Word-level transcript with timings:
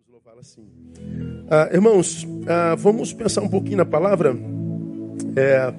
Podemos 0.00 0.08
louvá-la 0.08 0.40
assim. 0.40 0.66
Ah, 1.50 1.68
irmãos, 1.72 2.26
ah, 2.46 2.74
vamos 2.74 3.12
pensar 3.12 3.42
um 3.42 3.48
pouquinho 3.48 3.78
na 3.78 3.84
palavra. 3.84 4.34
É, 5.36 5.74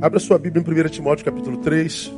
abra 0.00 0.18
sua 0.18 0.38
Bíblia 0.38 0.62
em 0.62 0.86
1 0.86 0.88
Timóteo 0.88 1.24
capítulo 1.24 1.58
3. 1.58 2.12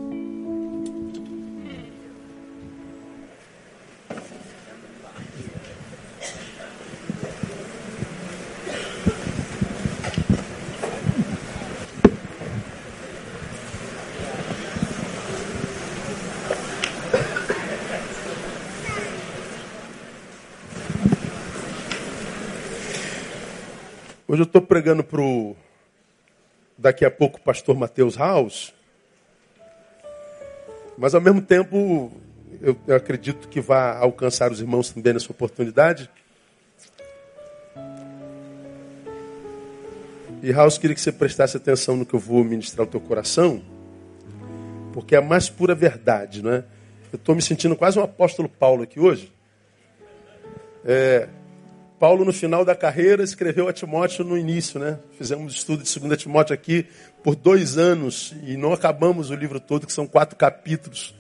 Eu 24.44 24.46
estou 24.46 24.61
pregando 24.61 25.03
para 25.03 25.21
o, 25.21 25.57
daqui 26.76 27.04
a 27.04 27.11
pouco, 27.11 27.40
pastor 27.40 27.75
Mateus 27.75 28.14
House. 28.16 28.75
Mas, 30.98 31.14
ao 31.14 31.21
mesmo 31.21 31.40
tempo, 31.40 32.12
eu, 32.61 32.77
eu 32.86 32.94
acredito 32.94 33.48
que 33.48 33.61
vai 33.61 33.97
alcançar 33.97 34.52
os 34.52 34.61
irmãos 34.61 34.91
também 34.91 35.14
nessa 35.14 35.33
oportunidade. 35.33 36.11
E, 40.42 40.52
House, 40.52 40.77
queria 40.77 40.94
que 40.94 41.00
você 41.00 41.11
prestasse 41.11 41.56
atenção 41.56 41.97
no 41.97 42.05
que 42.05 42.14
eu 42.14 42.20
vou 42.20 42.44
ministrar 42.44 42.86
ao 42.86 42.91
teu 42.91 43.00
coração, 43.00 43.62
porque 44.92 45.14
é 45.14 45.19
a 45.19 45.22
mais 45.22 45.48
pura 45.48 45.74
verdade, 45.74 46.42
não 46.42 46.52
é? 46.52 46.64
Eu 47.11 47.16
estou 47.16 47.34
me 47.34 47.41
sentindo 47.41 47.74
quase 47.74 47.98
um 47.98 48.02
apóstolo 48.02 48.48
Paulo 48.48 48.83
aqui 48.83 49.00
hoje. 49.00 49.33
É, 50.84 51.28
Paulo, 52.05 52.22
no 52.22 52.34
final 52.34 52.67
da 52.67 52.75
carreira, 52.75 53.25
escreveu 53.25 53.66
a 53.66 53.72
Timóteo 53.72 54.27
no 54.27 54.36
início, 54.36 54.78
né? 54.78 54.98
Fizemos 55.16 55.55
estudo 55.55 55.83
de 55.83 55.98
2 55.98 56.20
Timóteo 56.20 56.52
aqui 56.52 56.86
por 57.22 57.34
dois 57.34 57.78
anos 57.78 58.34
e 58.47 58.58
não 58.58 58.74
acabamos 58.74 59.30
o 59.30 59.34
livro 59.34 59.58
todo, 59.58 59.86
que 59.86 59.92
são 59.94 60.06
quatro 60.06 60.36
capítulos. 60.36 61.14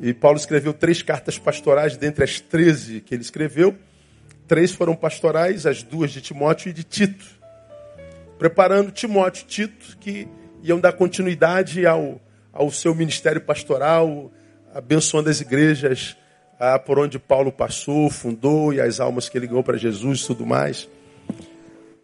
E 0.00 0.12
Paulo 0.12 0.36
escreveu 0.36 0.74
três 0.74 1.02
cartas 1.02 1.38
pastorais 1.38 1.96
dentre 1.96 2.24
as 2.24 2.40
treze 2.40 3.00
que 3.00 3.14
ele 3.14 3.22
escreveu. 3.22 3.78
Três 4.48 4.72
foram 4.72 4.96
pastorais, 4.96 5.66
as 5.66 5.84
duas 5.84 6.10
de 6.10 6.20
Timóteo 6.20 6.70
e 6.70 6.72
de 6.72 6.82
Tito. 6.82 7.24
Preparando 8.40 8.90
Timóteo 8.90 9.44
e 9.44 9.46
Tito, 9.46 9.96
que 10.00 10.26
iam 10.64 10.80
dar 10.80 10.94
continuidade 10.94 11.86
ao, 11.86 12.20
ao 12.52 12.72
seu 12.72 12.92
ministério 12.92 13.40
pastoral, 13.40 14.32
abençoando 14.74 15.30
as 15.30 15.40
igrejas 15.40 16.16
ah, 16.64 16.78
por 16.78 16.96
onde 16.96 17.18
Paulo 17.18 17.50
passou, 17.50 18.08
fundou 18.08 18.72
e 18.72 18.80
as 18.80 19.00
almas 19.00 19.28
que 19.28 19.36
ele 19.36 19.48
ganhou 19.48 19.64
para 19.64 19.76
Jesus 19.76 20.20
e 20.20 20.26
tudo 20.28 20.46
mais. 20.46 20.88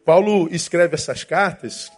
Paulo 0.04 0.48
escreve 0.50 0.96
essas 0.96 1.22
cartas 1.22 1.92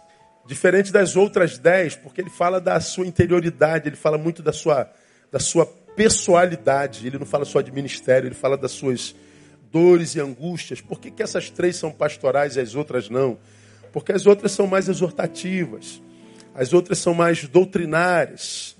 diferente 0.45 0.91
das 0.91 1.15
outras 1.15 1.57
dez, 1.57 1.95
porque 1.95 2.21
ele 2.21 2.29
fala 2.29 2.61
da 2.61 2.79
sua 2.79 3.07
interioridade, 3.07 3.89
ele 3.89 3.95
fala 3.95 4.15
muito 4.15 4.43
da 4.43 4.53
sua, 4.53 4.87
da 5.31 5.39
sua 5.39 5.65
pessoalidade, 5.95 7.07
ele 7.07 7.17
não 7.17 7.25
fala 7.25 7.45
só 7.45 7.61
de 7.61 7.71
ministério, 7.71 8.27
ele 8.27 8.35
fala 8.35 8.55
das 8.55 8.73
suas 8.73 9.15
dores 9.71 10.13
e 10.13 10.19
angústias. 10.19 10.81
Por 10.81 10.99
que, 10.99 11.09
que 11.09 11.23
essas 11.23 11.49
três 11.49 11.77
são 11.77 11.91
pastorais 11.91 12.57
e 12.57 12.59
as 12.59 12.75
outras 12.75 13.09
não? 13.09 13.39
Porque 13.91 14.11
as 14.11 14.27
outras 14.27 14.51
são 14.51 14.67
mais 14.67 14.87
exortativas, 14.87 15.99
as 16.53 16.73
outras 16.73 16.99
são 16.99 17.15
mais 17.15 17.43
doutrinárias. 17.47 18.77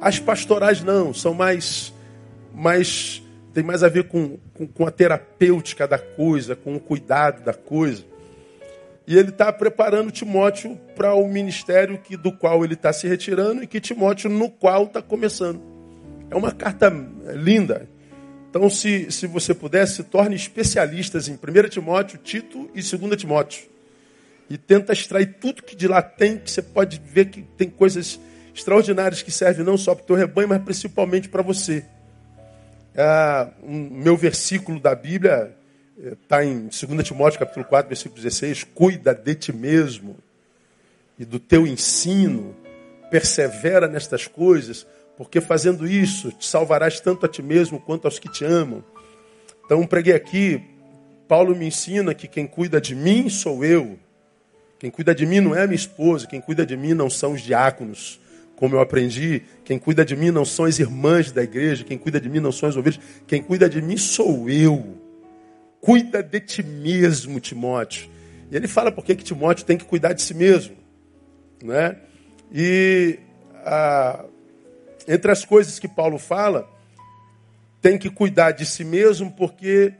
As 0.00 0.18
pastorais 0.18 0.82
não, 0.82 1.14
são 1.14 1.32
mais 1.32 1.92
mais 2.54 3.22
tem 3.52 3.64
mais 3.64 3.82
a 3.82 3.88
ver 3.88 4.04
com, 4.04 4.38
com, 4.54 4.66
com 4.66 4.86
a 4.86 4.90
terapêutica 4.90 5.86
da 5.86 5.98
coisa, 5.98 6.54
com 6.54 6.76
o 6.76 6.80
cuidado 6.80 7.42
da 7.42 7.52
coisa. 7.52 8.04
E 9.06 9.18
ele 9.18 9.30
está 9.30 9.52
preparando 9.52 10.12
Timóteo 10.12 10.78
para 10.94 11.14
o 11.14 11.26
ministério 11.26 11.98
que, 11.98 12.16
do 12.16 12.30
qual 12.30 12.64
ele 12.64 12.74
está 12.74 12.92
se 12.92 13.08
retirando 13.08 13.62
e 13.62 13.66
que 13.66 13.80
Timóteo 13.80 14.30
no 14.30 14.48
qual 14.48 14.84
está 14.84 15.02
começando. 15.02 15.60
É 16.30 16.36
uma 16.36 16.52
carta 16.52 16.92
linda. 17.34 17.88
Então, 18.48 18.70
se, 18.70 19.10
se 19.10 19.26
você 19.26 19.52
puder, 19.52 19.86
se 19.86 20.04
torne 20.04 20.36
especialistas 20.36 21.28
em 21.28 21.34
1 21.34 21.68
Timóteo, 21.68 22.18
Tito 22.18 22.70
e 22.74 22.82
2 22.82 23.16
Timóteo. 23.16 23.68
E 24.48 24.56
tenta 24.56 24.92
extrair 24.92 25.38
tudo 25.40 25.62
que 25.62 25.74
de 25.74 25.88
lá 25.88 26.02
tem, 26.02 26.38
que 26.38 26.50
você 26.50 26.62
pode 26.62 27.00
ver 27.04 27.26
que 27.26 27.42
tem 27.42 27.68
coisas 27.68 28.20
extraordinárias 28.54 29.22
que 29.22 29.30
servem 29.30 29.64
não 29.64 29.76
só 29.76 29.94
para 29.94 30.02
o 30.02 30.06
teu 30.06 30.16
rebanho, 30.16 30.48
mas 30.48 30.62
principalmente 30.62 31.28
para 31.28 31.42
você. 31.42 31.84
É, 32.94 33.48
um, 33.62 33.88
meu 33.90 34.16
versículo 34.16 34.80
da 34.80 34.94
Bíblia 34.94 35.56
está 36.22 36.42
é, 36.44 36.46
em 36.46 36.68
2 36.68 37.06
Timóteo 37.06 37.38
capítulo 37.38 37.64
4, 37.64 37.88
versículo 37.88 38.16
16. 38.16 38.64
Cuida 38.74 39.14
de 39.14 39.34
ti 39.34 39.52
mesmo 39.52 40.16
e 41.18 41.24
do 41.24 41.38
teu 41.38 41.66
ensino. 41.66 42.54
Persevera 43.10 43.88
nestas 43.88 44.26
coisas, 44.26 44.86
porque 45.16 45.40
fazendo 45.40 45.86
isso 45.86 46.30
te 46.32 46.46
salvarás 46.46 47.00
tanto 47.00 47.26
a 47.26 47.28
ti 47.28 47.42
mesmo 47.42 47.80
quanto 47.80 48.06
aos 48.06 48.18
que 48.18 48.28
te 48.28 48.44
amam. 48.44 48.84
Então 49.64 49.86
preguei 49.86 50.14
aqui, 50.14 50.62
Paulo 51.28 51.54
me 51.54 51.66
ensina 51.66 52.14
que 52.14 52.28
quem 52.28 52.46
cuida 52.46 52.80
de 52.80 52.94
mim 52.94 53.28
sou 53.28 53.64
eu. 53.64 53.98
Quem 54.78 54.90
cuida 54.90 55.14
de 55.14 55.26
mim 55.26 55.40
não 55.40 55.54
é 55.54 55.62
a 55.62 55.66
minha 55.66 55.76
esposa, 55.76 56.26
quem 56.26 56.40
cuida 56.40 56.64
de 56.64 56.76
mim 56.76 56.94
não 56.94 57.10
são 57.10 57.32
os 57.32 57.42
diáconos 57.42 58.18
como 58.60 58.76
eu 58.76 58.80
aprendi, 58.80 59.42
quem 59.64 59.78
cuida 59.78 60.04
de 60.04 60.14
mim 60.14 60.30
não 60.30 60.44
são 60.44 60.66
as 60.66 60.78
irmãs 60.78 61.32
da 61.32 61.42
igreja, 61.42 61.82
quem 61.82 61.96
cuida 61.96 62.20
de 62.20 62.28
mim 62.28 62.40
não 62.40 62.52
são 62.52 62.68
as 62.68 62.76
ovelhas, 62.76 63.00
quem 63.26 63.42
cuida 63.42 63.70
de 63.70 63.80
mim 63.80 63.96
sou 63.96 64.50
eu. 64.50 64.98
Cuida 65.80 66.22
de 66.22 66.38
ti 66.40 66.62
mesmo, 66.62 67.40
Timóteo. 67.40 68.10
E 68.50 68.56
ele 68.56 68.68
fala 68.68 68.92
por 68.92 69.02
que 69.02 69.14
Timóteo 69.14 69.64
tem 69.64 69.78
que 69.78 69.86
cuidar 69.86 70.12
de 70.12 70.20
si 70.20 70.34
mesmo. 70.34 70.76
Né? 71.64 71.96
E 72.52 73.18
entre 75.08 75.32
as 75.32 75.42
coisas 75.42 75.78
que 75.78 75.88
Paulo 75.88 76.18
fala, 76.18 76.68
tem 77.80 77.96
que 77.96 78.10
cuidar 78.10 78.50
de 78.50 78.66
si 78.66 78.84
mesmo, 78.84 79.32
porque 79.32 79.94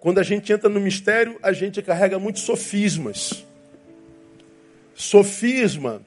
quando 0.00 0.18
a 0.18 0.22
gente 0.22 0.52
entra 0.52 0.68
no 0.68 0.80
mistério, 0.80 1.38
a 1.42 1.54
gente 1.54 1.80
carrega 1.80 2.18
muitos 2.18 2.42
sofismas. 2.42 3.42
Sofisma 4.94 6.02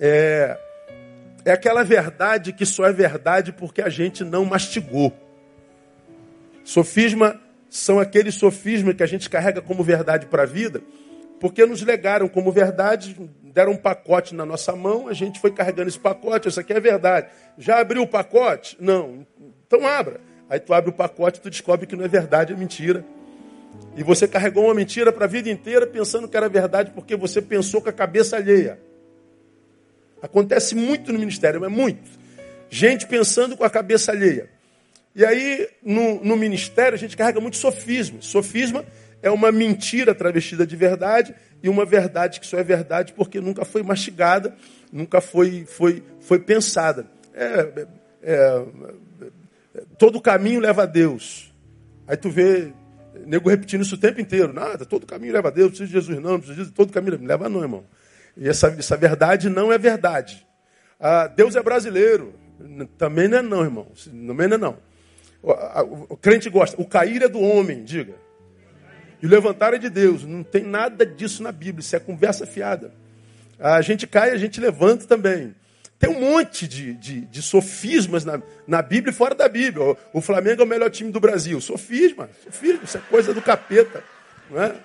é 0.00 0.58
é 1.44 1.52
aquela 1.52 1.82
verdade 1.82 2.52
que 2.52 2.66
só 2.66 2.86
é 2.86 2.92
verdade 2.92 3.52
porque 3.52 3.82
a 3.82 3.88
gente 3.88 4.24
não 4.24 4.44
mastigou. 4.44 5.12
Sofisma 6.64 7.40
são 7.70 7.98
aqueles 7.98 8.34
sofismas 8.34 8.94
que 8.94 9.02
a 9.02 9.06
gente 9.06 9.28
carrega 9.28 9.60
como 9.60 9.82
verdade 9.82 10.26
para 10.26 10.42
a 10.42 10.46
vida, 10.46 10.82
porque 11.40 11.64
nos 11.64 11.82
legaram 11.82 12.28
como 12.28 12.50
verdade, 12.50 13.16
deram 13.42 13.72
um 13.72 13.76
pacote 13.76 14.34
na 14.34 14.44
nossa 14.44 14.74
mão, 14.74 15.08
a 15.08 15.12
gente 15.12 15.40
foi 15.40 15.50
carregando 15.50 15.88
esse 15.88 15.98
pacote, 15.98 16.48
isso 16.48 16.60
aqui 16.60 16.72
é 16.72 16.80
verdade. 16.80 17.28
Já 17.56 17.80
abriu 17.80 18.02
o 18.02 18.06
pacote? 18.06 18.76
Não. 18.80 19.26
Então 19.66 19.86
abra. 19.86 20.20
Aí 20.50 20.58
tu 20.58 20.72
abre 20.72 20.90
o 20.90 20.92
pacote 20.92 21.40
tu 21.40 21.50
descobre 21.50 21.86
que 21.86 21.94
não 21.94 22.04
é 22.04 22.08
verdade, 22.08 22.52
é 22.52 22.56
mentira. 22.56 23.04
E 23.96 24.02
você 24.02 24.26
carregou 24.26 24.64
uma 24.64 24.74
mentira 24.74 25.12
para 25.12 25.24
a 25.24 25.28
vida 25.28 25.50
inteira 25.50 25.86
pensando 25.86 26.26
que 26.26 26.36
era 26.36 26.48
verdade 26.48 26.90
porque 26.92 27.14
você 27.16 27.42
pensou 27.42 27.82
com 27.82 27.88
a 27.88 27.92
cabeça 27.92 28.36
alheia. 28.36 28.78
Acontece 30.22 30.74
muito 30.74 31.12
no 31.12 31.18
ministério, 31.18 31.60
mas 31.60 31.70
muito. 31.70 32.10
Gente 32.70 33.06
pensando 33.06 33.56
com 33.56 33.64
a 33.64 33.70
cabeça 33.70 34.12
alheia. 34.12 34.50
E 35.14 35.24
aí, 35.24 35.68
no, 35.82 36.22
no 36.22 36.36
ministério, 36.36 36.94
a 36.94 36.98
gente 36.98 37.16
carrega 37.16 37.40
muito 37.40 37.56
sofisma. 37.56 38.18
Sofisma 38.20 38.84
é 39.22 39.30
uma 39.30 39.50
mentira 39.50 40.14
travestida 40.14 40.66
de 40.66 40.76
verdade 40.76 41.34
e 41.62 41.68
uma 41.68 41.84
verdade 41.84 42.38
que 42.38 42.46
só 42.46 42.58
é 42.58 42.62
verdade 42.62 43.12
porque 43.14 43.40
nunca 43.40 43.64
foi 43.64 43.82
mastigada, 43.82 44.54
nunca 44.92 45.20
foi, 45.20 45.64
foi, 45.66 46.02
foi 46.20 46.38
pensada. 46.38 47.06
É, 47.34 47.86
é, 48.22 48.64
é, 49.74 49.82
todo 49.96 50.20
caminho 50.20 50.60
leva 50.60 50.84
a 50.84 50.86
Deus. 50.86 51.52
Aí 52.06 52.16
tu 52.16 52.30
vê 52.30 52.72
nego 53.26 53.48
repetindo 53.48 53.82
isso 53.82 53.96
o 53.96 53.98
tempo 53.98 54.20
inteiro. 54.20 54.52
Nada, 54.52 54.84
todo 54.84 55.06
caminho 55.06 55.32
leva 55.32 55.48
a 55.48 55.50
Deus, 55.50 55.66
não 55.66 55.70
precisa 55.70 55.86
de 55.88 55.92
Jesus 55.92 56.22
não, 56.22 56.32
não 56.32 56.40
precisa 56.40 56.64
de 56.64 56.72
todo 56.72 56.92
caminho 56.92 57.18
leva 57.22 57.48
não, 57.48 57.62
irmão. 57.62 57.84
E 58.38 58.48
essa, 58.48 58.68
essa 58.78 58.96
verdade 58.96 59.50
não 59.50 59.72
é 59.72 59.76
verdade. 59.76 60.46
Ah, 60.98 61.26
Deus 61.26 61.56
é 61.56 61.62
brasileiro. 61.62 62.32
Também 62.96 63.28
não 63.28 63.38
é 63.38 63.42
não, 63.42 63.64
irmão. 63.64 63.86
Também 64.26 64.46
não 64.46 64.54
é 64.54 64.58
não. 64.58 64.78
O, 65.42 65.52
a, 65.52 65.82
o, 65.82 66.16
crente 66.16 66.48
gosta. 66.48 66.80
O 66.80 66.86
cair 66.86 67.22
é 67.22 67.28
do 67.28 67.40
homem, 67.40 67.82
diga. 67.82 68.14
E 69.20 69.26
o 69.26 69.28
levantar 69.28 69.74
é 69.74 69.78
de 69.78 69.90
Deus. 69.90 70.24
Não 70.24 70.44
tem 70.44 70.62
nada 70.62 71.04
disso 71.04 71.42
na 71.42 71.50
Bíblia. 71.50 71.80
Isso 71.80 71.96
é 71.96 72.00
conversa 72.00 72.46
fiada. 72.46 72.92
A 73.58 73.80
gente 73.82 74.06
cai, 74.06 74.30
a 74.30 74.36
gente 74.36 74.60
levanta 74.60 75.04
também. 75.04 75.54
Tem 75.98 76.08
um 76.08 76.20
monte 76.20 76.68
de, 76.68 76.94
de, 76.94 77.22
de 77.22 77.42
sofismas 77.42 78.24
na, 78.24 78.40
na 78.68 78.80
Bíblia 78.80 79.10
e 79.10 79.14
fora 79.14 79.34
da 79.34 79.48
Bíblia. 79.48 79.84
O, 79.84 79.96
o 80.18 80.20
Flamengo 80.20 80.62
é 80.62 80.64
o 80.64 80.68
melhor 80.68 80.90
time 80.90 81.10
do 81.10 81.18
Brasil. 81.18 81.60
Sofisma, 81.60 82.30
sofisma, 82.44 82.84
isso 82.84 82.98
é 82.98 83.00
coisa 83.10 83.34
do 83.34 83.42
capeta. 83.42 84.04
Não 84.48 84.62
é? 84.62 84.76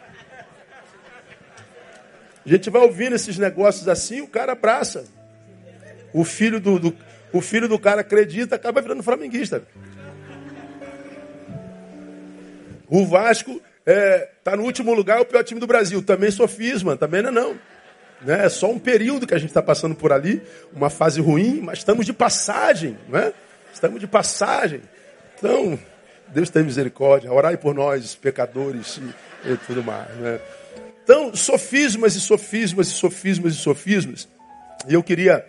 A 2.46 2.50
gente 2.50 2.70
vai 2.70 2.82
ouvindo 2.82 3.16
esses 3.16 3.38
negócios 3.38 3.88
assim, 3.88 4.22
o 4.22 4.28
cara 4.28 4.52
abraça. 4.52 5.06
O 6.14 6.24
filho 6.24 6.60
do, 6.60 6.78
do 6.78 6.98
o 7.32 7.42
filho 7.42 7.68
do 7.68 7.80
cara 7.80 8.02
acredita, 8.02 8.56
acaba 8.56 8.80
virando 8.80 9.02
flamenguista. 9.02 9.64
O 12.88 13.08
Vasco 13.08 13.60
é, 13.86 14.30
tá 14.44 14.56
no 14.56 14.64
último 14.64 14.94
lugar, 14.94 15.18
é 15.18 15.22
o 15.22 15.26
pior 15.26 15.44
time 15.44 15.60
do 15.60 15.66
Brasil. 15.66 16.04
Também 16.04 16.30
sofisma, 16.30 16.96
também 16.96 17.24
não 17.24 17.30
é 17.30 17.32
não. 17.32 17.60
Né? 18.22 18.46
É 18.46 18.50
só 18.50 18.70
um 18.70 18.78
período 18.78 19.26
que 19.26 19.34
a 19.34 19.40
gente 19.40 19.50
está 19.50 19.64
passando 19.64 19.96
por 19.96 20.12
ali, 20.12 20.42
uma 20.72 20.92
fase 20.92 21.20
ruim, 21.20 21.60
mas 21.62 21.80
estamos 21.80 22.06
de 22.06 22.14
passagem, 22.14 22.98
né? 23.10 23.34
Estamos 23.74 24.00
de 24.00 24.06
passagem. 24.06 24.82
Então, 25.38 25.78
Deus 26.28 26.52
tem 26.52 26.62
misericórdia. 26.62 27.34
Orai 27.34 27.58
por 27.58 27.74
nós, 27.74 28.14
pecadores 28.16 28.98
e, 29.44 29.52
e 29.52 29.58
tudo 29.58 29.84
mais, 29.84 30.10
né? 30.18 30.40
Então, 31.04 31.36
sofismas 31.36 32.16
e 32.16 32.22
sofismas 32.22 32.88
e 32.88 32.92
sofismas 32.92 33.54
e 33.54 33.58
sofismas. 33.58 34.28
E 34.88 34.94
eu 34.94 35.04
queria 35.04 35.46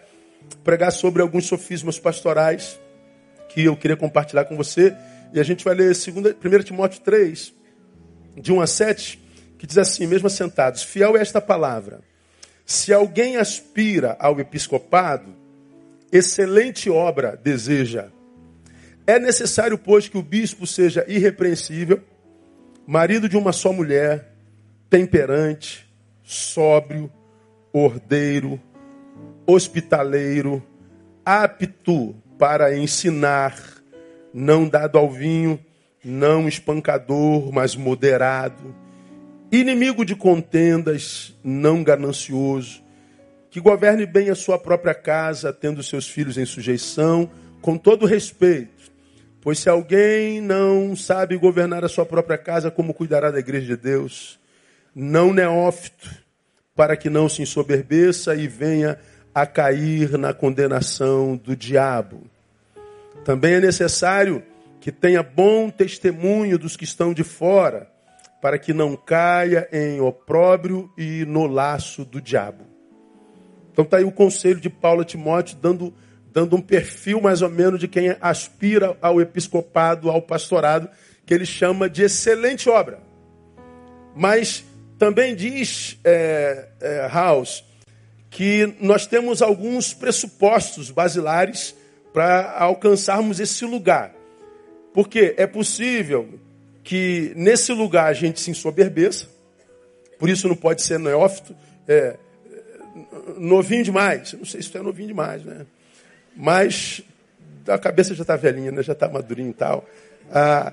pregar 0.65 0.91
sobre 0.91 1.23
alguns 1.23 1.47
sofismas 1.47 1.99
pastorais 1.99 2.79
que 3.49 3.65
eu 3.65 3.77
queria 3.77 3.97
compartilhar 3.97 4.45
com 4.47 4.57
você. 4.57 4.95
E 5.33 5.39
a 5.39 5.43
gente 5.45 5.65
vai 5.65 5.75
ler 5.75 5.87
2, 5.87 6.09
1 6.09 6.63
Timóteo 6.65 7.01
3, 7.03 7.53
de 8.37 8.53
1 8.53 8.61
a 8.61 8.67
7, 8.67 9.21
que 9.59 9.67
diz 9.67 9.79
assim, 9.79 10.07
mesmo 10.07 10.27
assentados, 10.27 10.83
fiel 10.83 11.17
é 11.17 11.21
esta 11.21 11.41
palavra. 11.41 12.01
Se 12.67 12.93
alguém 12.93 13.37
aspira 13.37 14.17
ao 14.19 14.41
episcopado, 14.41 15.35
excelente 16.11 16.91
obra 16.91 17.39
deseja. 17.43 18.09
É 19.07 19.19
necessário, 19.19 19.77
pois, 19.77 20.09
que 20.09 20.17
o 20.17 20.23
bispo 20.23 20.67
seja 20.67 21.05
irrepreensível, 21.07 22.03
marido 22.87 23.29
de 23.29 23.37
uma 23.37 23.53
só 23.53 23.73
mulher, 23.73 24.34
temperante, 24.95 25.93
sóbrio, 26.23 27.11
ordeiro, 27.73 28.61
hospitaleiro, 29.45 30.63
apto 31.25 32.15
para 32.39 32.79
ensinar, 32.79 33.61
não 34.33 34.69
dado 34.69 34.97
ao 34.97 35.11
vinho, 35.11 35.59
não 36.05 36.47
espancador, 36.47 37.51
mas 37.53 37.75
moderado, 37.75 38.73
inimigo 39.51 40.05
de 40.05 40.15
contendas, 40.15 41.37
não 41.43 41.83
ganancioso, 41.83 42.81
que 43.51 43.59
governe 43.59 44.07
bem 44.07 44.31
a 44.31 44.37
sua 44.37 44.61
própria 44.61 44.95
casa, 44.95 45.53
tendo 45.53 45.83
seus 45.83 46.09
filhos 46.09 46.39
em 46.39 46.47
sujeição, 46.47 47.29
com 47.61 47.77
todo 47.77 48.07
respeito. 48.07 48.93
Pois 49.41 49.59
se 49.59 49.69
alguém 49.69 50.41
não 50.41 50.95
sabe 50.95 51.37
governar 51.37 51.85
a 51.85 51.89
sua 51.89 52.07
própria 52.07 52.39
casa, 52.39 52.71
como 52.71 52.95
cuidará 52.95 53.33
da 53.33 53.41
igreja 53.41 53.67
de 53.67 53.77
Deus? 53.77 54.44
Não 54.95 55.33
neófito, 55.33 56.11
para 56.75 56.97
que 56.97 57.11
não 57.11 57.29
se 57.29 57.43
ensoberbeça 57.43 58.35
e 58.35 58.47
venha 58.47 58.99
a 59.35 59.45
cair 59.47 60.17
na 60.17 60.33
condenação 60.33 61.37
do 61.37 61.57
diabo. 61.57 62.23
Também 63.25 63.55
é 63.55 63.61
necessário 63.61 64.43
que 64.81 64.93
tenha 64.93 65.23
bom 65.23 65.71
testemunho 65.71 66.59
dos 66.59 66.77
que 66.77 66.85
estão 66.85 67.13
de 67.13 67.25
fora, 67.25 67.91
para 68.41 68.59
que 68.59 68.73
não 68.73 68.95
caia 68.95 69.67
em 69.73 70.01
opróbrio 70.01 70.93
e 70.97 71.25
no 71.25 71.47
laço 71.47 72.05
do 72.05 72.21
diabo. 72.21 72.65
Então 73.73 73.85
está 73.85 73.97
aí 73.97 74.05
o 74.05 74.13
conselho 74.13 74.61
de 74.61 74.69
Paulo 74.69 75.01
a 75.01 75.05
Timóteo, 75.05 75.57
dando, 75.61 75.93
dando 76.31 76.55
um 76.55 76.61
perfil 76.61 77.21
mais 77.21 77.43
ou 77.43 77.49
menos 77.49 77.81
de 77.81 77.89
quem 77.89 78.15
aspira 78.21 78.97
ao 79.01 79.21
episcopado, 79.21 80.11
ao 80.11 80.23
pastorado, 80.23 80.89
que 81.25 81.33
ele 81.33 81.47
chama 81.47 81.89
de 81.89 82.03
excelente 82.03 82.69
obra. 82.69 83.01
Mas 84.15 84.65
também 85.05 85.35
diz 85.35 85.99
é, 86.03 86.65
é, 86.81 87.09
House 87.13 87.63
que 88.31 88.75
nós 88.81 89.07
temos 89.07 89.43
alguns 89.43 89.93
pressupostos 89.93 90.91
basilares 90.91 91.75
para 92.11 92.53
alcançarmos 92.59 93.39
esse 93.39 93.67
lugar. 93.67 94.15
Porque 94.95 95.35
é 95.37 95.47
possível 95.47 96.41
que 96.83 97.35
nesse 97.37 97.71
lugar 97.75 98.07
a 98.07 98.15
gente 98.15 98.41
se 98.41 98.51
ensoberbeça, 98.51 99.29
por 100.19 100.31
isso 100.31 100.49
não 100.49 100.57
pode 100.57 100.81
ser 100.81 100.99
neófito, 100.99 101.55
é, 101.87 102.17
novinho 103.37 103.85
demais. 103.85 104.33
Não 104.33 104.47
sei 104.47 104.63
se 104.63 104.71
tu 104.71 104.79
é 104.79 104.83
novinho 104.83 105.09
demais, 105.09 105.45
né? 105.45 105.67
Mas 106.35 107.03
a 107.69 107.77
cabeça 107.77 108.15
já 108.15 108.23
está 108.23 108.37
velhinha, 108.37 108.73
né? 108.73 108.83
já 108.83 108.95
está 108.95 109.07
madurinho 109.07 109.51
e 109.51 109.55
tal. 109.55 109.87
Ah, 110.33 110.73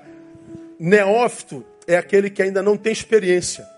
neófito 0.80 1.62
é 1.86 1.98
aquele 1.98 2.30
que 2.30 2.42
ainda 2.42 2.62
não 2.62 2.78
tem 2.78 2.94
experiência. 2.94 3.70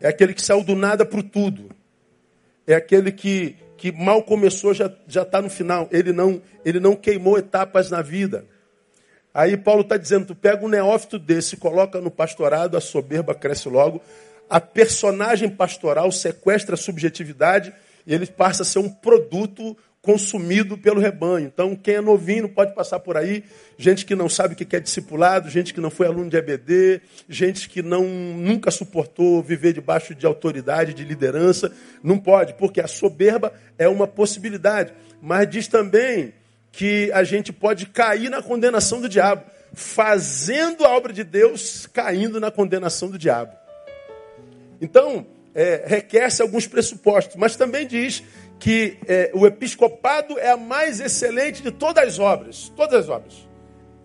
É 0.00 0.08
aquele 0.08 0.34
que 0.34 0.42
saiu 0.42 0.62
do 0.62 0.74
nada 0.74 1.04
para 1.04 1.20
o 1.20 1.22
tudo 1.22 1.70
é 2.66 2.74
aquele 2.74 3.12
que, 3.12 3.56
que 3.76 3.92
mal 3.92 4.22
começou, 4.22 4.74
já 4.74 4.90
está 5.06 5.40
no 5.40 5.48
final. 5.48 5.88
Ele 5.92 6.12
não, 6.12 6.42
ele 6.64 6.80
não 6.80 6.96
queimou 6.96 7.38
etapas 7.38 7.90
na 7.90 8.02
vida. 8.02 8.44
Aí 9.32 9.56
Paulo 9.56 9.82
está 9.82 9.96
dizendo: 9.96 10.26
tu 10.26 10.34
pega 10.34 10.64
um 10.64 10.68
neófito 10.68 11.18
desse, 11.18 11.56
coloca 11.56 12.00
no 12.00 12.10
pastorado, 12.10 12.76
a 12.76 12.80
soberba 12.80 13.34
cresce 13.34 13.68
logo. 13.68 14.02
A 14.50 14.60
personagem 14.60 15.48
pastoral 15.48 16.10
sequestra 16.10 16.74
a 16.74 16.78
subjetividade 16.78 17.72
e 18.06 18.14
ele 18.14 18.26
passa 18.26 18.62
a 18.62 18.66
ser 18.66 18.78
um 18.78 18.88
produto 18.88 19.76
consumido 20.06 20.78
pelo 20.78 21.00
rebanho. 21.00 21.48
Então, 21.52 21.74
quem 21.74 21.96
é 21.96 22.00
novinho 22.00 22.48
pode 22.48 22.72
passar 22.76 23.00
por 23.00 23.16
aí, 23.16 23.42
gente 23.76 24.06
que 24.06 24.14
não 24.14 24.28
sabe 24.28 24.54
o 24.54 24.56
que 24.56 24.76
é 24.76 24.78
discipulado, 24.78 25.50
gente 25.50 25.74
que 25.74 25.80
não 25.80 25.90
foi 25.90 26.06
aluno 26.06 26.30
de 26.30 26.36
EBD, 26.36 27.00
gente 27.28 27.68
que 27.68 27.82
não 27.82 28.04
nunca 28.04 28.70
suportou 28.70 29.42
viver 29.42 29.72
debaixo 29.72 30.14
de 30.14 30.24
autoridade, 30.24 30.94
de 30.94 31.02
liderança, 31.02 31.72
não 32.04 32.18
pode, 32.18 32.54
porque 32.54 32.80
a 32.80 32.86
soberba 32.86 33.52
é 33.76 33.88
uma 33.88 34.06
possibilidade. 34.06 34.92
Mas 35.20 35.50
diz 35.50 35.66
também 35.66 36.32
que 36.70 37.10
a 37.10 37.24
gente 37.24 37.52
pode 37.52 37.86
cair 37.86 38.30
na 38.30 38.40
condenação 38.40 39.00
do 39.00 39.08
diabo, 39.08 39.42
fazendo 39.74 40.84
a 40.84 40.90
obra 40.90 41.12
de 41.12 41.24
Deus 41.24 41.88
caindo 41.92 42.38
na 42.38 42.52
condenação 42.52 43.10
do 43.10 43.18
diabo. 43.18 43.56
Então, 44.80 45.26
é, 45.52 45.82
requer-se 45.84 46.42
alguns 46.42 46.68
pressupostos, 46.68 47.34
mas 47.34 47.56
também 47.56 47.88
diz 47.88 48.22
que 48.58 48.98
é, 49.06 49.30
o 49.34 49.46
episcopado 49.46 50.38
é 50.38 50.50
a 50.50 50.56
mais 50.56 51.00
excelente 51.00 51.62
de 51.62 51.70
todas 51.70 52.04
as 52.04 52.18
obras. 52.18 52.72
Todas 52.76 53.04
as 53.04 53.08
obras. 53.08 53.48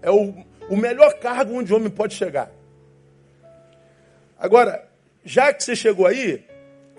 É 0.01 0.11
o, 0.11 0.33
o 0.69 0.75
melhor 0.75 1.13
cargo 1.19 1.53
onde 1.55 1.71
o 1.71 1.75
homem 1.75 1.89
pode 1.89 2.15
chegar. 2.15 2.51
Agora, 4.37 4.87
já 5.23 5.53
que 5.53 5.63
você 5.63 5.75
chegou 5.75 6.07
aí, 6.07 6.43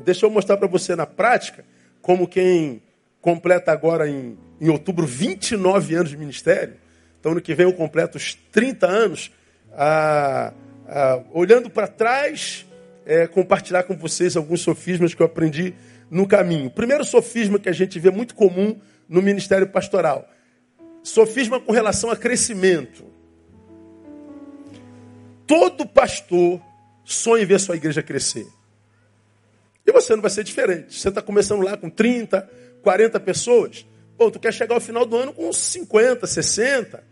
deixa 0.05 0.25
eu 0.27 0.31
mostrar 0.31 0.57
para 0.57 0.69
você 0.69 0.95
na 0.95 1.07
prática, 1.07 1.65
como 2.01 2.27
quem 2.27 2.83
completa 3.21 3.73
agora 3.73 4.09
em, 4.09 4.39
em 4.61 4.69
outubro 4.69 5.07
29 5.07 5.95
anos 5.95 6.11
de 6.11 6.17
ministério. 6.17 6.77
Então, 7.19 7.33
ano 7.33 7.41
que 7.41 7.55
vem 7.55 7.67
eu 7.67 7.73
completo 7.73 8.17
os 8.17 8.35
30 8.35 8.87
anos. 8.87 9.33
Ah, 9.73 10.53
ah, 10.89 11.21
olhando 11.33 11.71
para 11.71 11.87
trás, 11.87 12.67
é, 13.07 13.27
compartilhar 13.27 13.85
com 13.85 13.97
vocês 13.97 14.37
alguns 14.37 14.61
sofismas 14.61 15.15
que 15.15 15.23
eu 15.23 15.27
aprendi 15.27 15.75
no 16.13 16.29
caminho. 16.29 16.71
Primeiro 16.71 17.07
sofisma 17.07 17.59
que 17.59 17.71
a 17.71 17.73
gente 17.73 17.99
vê 17.99 18.11
muito 18.11 18.35
comum 18.35 18.79
no 19.09 19.23
ministério 19.23 19.67
pastoral. 19.67 20.29
Sofisma 21.03 21.59
com 21.59 21.73
relação 21.73 22.11
a 22.11 22.17
crescimento. 22.17 23.03
Todo 25.47 25.87
pastor 25.87 26.61
sonha 27.03 27.43
em 27.43 27.47
ver 27.47 27.59
sua 27.59 27.77
igreja 27.77 28.03
crescer. 28.03 28.47
E 29.87 29.91
você 29.91 30.15
não 30.15 30.21
vai 30.21 30.31
ser 30.31 30.45
diferente. 30.45 31.01
Você 31.01 31.09
está 31.09 31.23
começando 31.23 31.63
lá 31.63 31.79
com 31.79 31.89
30, 31.89 32.49
40 32.83 33.19
pessoas. 33.19 33.87
Pô, 34.19 34.31
tu 34.31 34.39
quer 34.39 34.53
chegar 34.53 34.75
ao 34.75 34.83
final 34.83 35.07
do 35.07 35.17
ano 35.17 35.33
com 35.33 35.51
50, 35.51 36.27
60. 36.27 37.03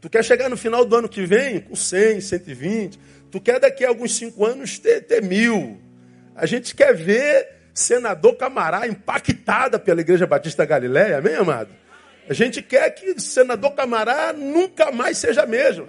Tu 0.00 0.08
quer 0.08 0.24
chegar 0.24 0.48
no 0.48 0.56
final 0.56 0.84
do 0.84 0.94
ano 0.94 1.08
que 1.08 1.26
vem 1.26 1.60
com 1.60 1.74
100, 1.74 2.20
120. 2.20 2.98
Tu 3.28 3.40
quer 3.40 3.58
daqui 3.58 3.84
a 3.84 3.88
alguns 3.88 4.14
cinco 4.14 4.46
anos 4.46 4.78
ter, 4.78 5.00
ter 5.00 5.20
mil. 5.20 5.80
A 6.36 6.46
gente 6.46 6.76
quer 6.76 6.94
ver 6.94 7.55
senador 7.76 8.36
Camará 8.36 8.88
impactada 8.88 9.78
pela 9.78 10.00
Igreja 10.00 10.26
Batista 10.26 10.64
Galileia, 10.64 11.18
amém, 11.18 11.34
amado? 11.34 11.68
A 12.26 12.32
gente 12.32 12.62
quer 12.62 12.88
que 12.90 13.20
senador 13.20 13.74
Camará 13.74 14.32
nunca 14.32 14.90
mais 14.90 15.18
seja 15.18 15.42
a 15.42 15.46
mesma. 15.46 15.86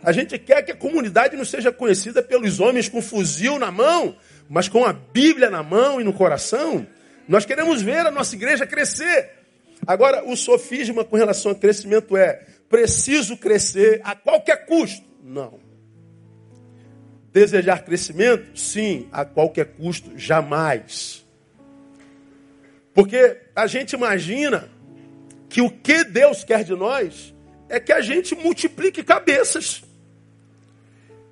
A 0.00 0.12
gente 0.12 0.38
quer 0.38 0.62
que 0.62 0.70
a 0.70 0.76
comunidade 0.76 1.36
não 1.36 1.44
seja 1.44 1.72
conhecida 1.72 2.22
pelos 2.22 2.60
homens 2.60 2.88
com 2.88 3.02
fuzil 3.02 3.58
na 3.58 3.72
mão, 3.72 4.16
mas 4.48 4.68
com 4.68 4.84
a 4.84 4.92
Bíblia 4.92 5.50
na 5.50 5.62
mão 5.62 6.00
e 6.00 6.04
no 6.04 6.12
coração. 6.12 6.86
Nós 7.26 7.44
queremos 7.44 7.82
ver 7.82 8.06
a 8.06 8.12
nossa 8.12 8.36
igreja 8.36 8.64
crescer. 8.64 9.30
Agora, 9.84 10.24
o 10.24 10.36
sofisma 10.36 11.04
com 11.04 11.16
relação 11.16 11.50
ao 11.50 11.58
crescimento 11.58 12.16
é: 12.16 12.44
preciso 12.68 13.36
crescer 13.36 14.00
a 14.04 14.14
qualquer 14.14 14.66
custo? 14.66 15.04
Não. 15.22 15.58
Desejar 17.32 17.82
crescimento? 17.82 18.56
Sim, 18.56 19.08
a 19.10 19.24
qualquer 19.24 19.66
custo, 19.74 20.12
jamais. 20.16 21.23
Porque 22.94 23.40
a 23.54 23.66
gente 23.66 23.94
imagina 23.94 24.70
que 25.48 25.60
o 25.60 25.68
que 25.68 26.04
Deus 26.04 26.44
quer 26.44 26.64
de 26.64 26.74
nós 26.74 27.34
é 27.68 27.80
que 27.80 27.92
a 27.92 28.00
gente 28.00 28.34
multiplique 28.34 29.02
cabeças. 29.02 29.82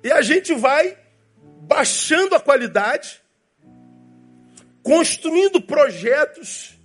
E 0.03 0.11
a 0.11 0.21
gente 0.21 0.53
vai 0.53 0.97
baixando 1.61 2.35
a 2.35 2.39
qualidade, 2.39 3.21
construindo 4.81 5.61
projetos, 5.61 6.77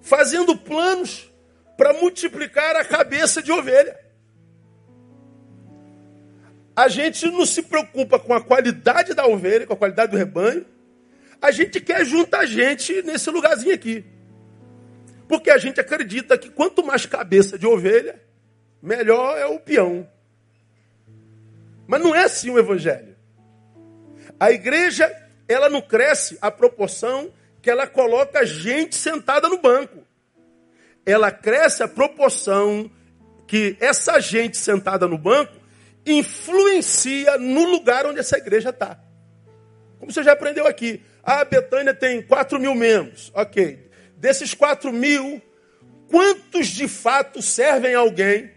fazendo 0.00 0.56
planos 0.56 1.30
para 1.76 1.92
multiplicar 1.92 2.74
a 2.76 2.84
cabeça 2.84 3.42
de 3.42 3.52
ovelha. 3.52 3.98
A 6.74 6.88
gente 6.88 7.26
não 7.26 7.44
se 7.44 7.62
preocupa 7.62 8.18
com 8.18 8.32
a 8.32 8.40
qualidade 8.40 9.12
da 9.12 9.26
ovelha, 9.26 9.66
com 9.66 9.74
a 9.74 9.76
qualidade 9.76 10.12
do 10.12 10.16
rebanho. 10.16 10.64
A 11.40 11.50
gente 11.50 11.80
quer 11.80 12.04
juntar 12.04 12.46
gente 12.46 13.02
nesse 13.02 13.30
lugarzinho 13.30 13.74
aqui. 13.74 14.04
Porque 15.28 15.50
a 15.50 15.58
gente 15.58 15.80
acredita 15.80 16.38
que 16.38 16.50
quanto 16.50 16.84
mais 16.84 17.06
cabeça 17.06 17.58
de 17.58 17.66
ovelha, 17.66 18.20
melhor 18.82 19.38
é 19.38 19.46
o 19.46 19.60
peão. 19.60 20.08
Mas 21.86 22.00
não 22.00 22.14
é 22.14 22.24
assim 22.24 22.50
o 22.50 22.58
evangelho. 22.58 23.16
A 24.40 24.50
igreja, 24.50 25.10
ela 25.46 25.68
não 25.68 25.80
cresce 25.80 26.38
à 26.40 26.50
proporção 26.50 27.32
que 27.60 27.70
ela 27.70 27.86
coloca 27.86 28.44
gente 28.46 28.94
sentada 28.94 29.48
no 29.48 29.58
banco. 29.58 30.04
Ela 31.04 31.30
cresce 31.30 31.82
à 31.82 31.88
proporção 31.88 32.90
que 33.46 33.76
essa 33.80 34.20
gente 34.20 34.56
sentada 34.56 35.08
no 35.08 35.18
banco 35.18 35.56
influencia 36.04 37.36
no 37.38 37.64
lugar 37.64 38.06
onde 38.06 38.20
essa 38.20 38.38
igreja 38.38 38.70
está. 38.70 38.98
Como 39.98 40.12
você 40.12 40.22
já 40.22 40.32
aprendeu 40.32 40.66
aqui. 40.66 41.02
A 41.28 41.44
Betânia 41.44 41.92
tem 41.92 42.22
4 42.22 42.58
mil 42.58 42.74
membros. 42.74 43.30
Ok. 43.34 43.90
Desses 44.16 44.54
4 44.54 44.90
mil, 44.90 45.42
quantos 46.08 46.68
de 46.68 46.88
fato 46.88 47.42
servem 47.42 47.94
a 47.94 47.98
alguém? 47.98 48.50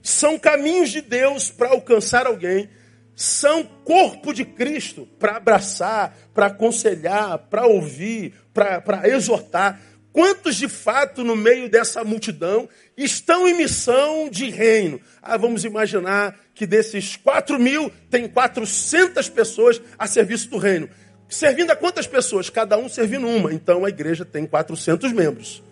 São 0.00 0.38
caminhos 0.38 0.88
de 0.88 1.02
Deus 1.02 1.50
para 1.50 1.68
alcançar 1.68 2.26
alguém. 2.26 2.70
São 3.14 3.62
corpo 3.62 4.32
de 4.32 4.42
Cristo 4.42 5.06
para 5.18 5.36
abraçar, 5.36 6.16
para 6.32 6.46
aconselhar, 6.46 7.36
para 7.50 7.66
ouvir, 7.66 8.32
para 8.54 9.06
exortar. 9.10 9.78
Quantos 10.14 10.56
de 10.56 10.66
fato 10.70 11.22
no 11.22 11.36
meio 11.36 11.68
dessa 11.68 12.02
multidão 12.02 12.66
estão 12.96 13.46
em 13.46 13.54
missão 13.54 14.30
de 14.30 14.48
reino? 14.48 14.98
Ah, 15.20 15.36
vamos 15.36 15.62
imaginar 15.62 16.40
que 16.54 16.66
desses 16.66 17.16
4 17.16 17.58
mil 17.58 17.92
tem 18.08 18.26
400 18.26 19.28
pessoas 19.28 19.78
a 19.98 20.06
serviço 20.06 20.48
do 20.48 20.56
reino. 20.56 20.88
Servindo 21.28 21.70
a 21.70 21.76
quantas 21.76 22.06
pessoas? 22.06 22.48
Cada 22.48 22.78
um 22.78 22.88
servindo 22.88 23.26
uma. 23.26 23.52
Então 23.52 23.84
a 23.84 23.88
igreja 23.88 24.24
tem 24.24 24.46
400 24.46 25.12
membros. 25.12 25.62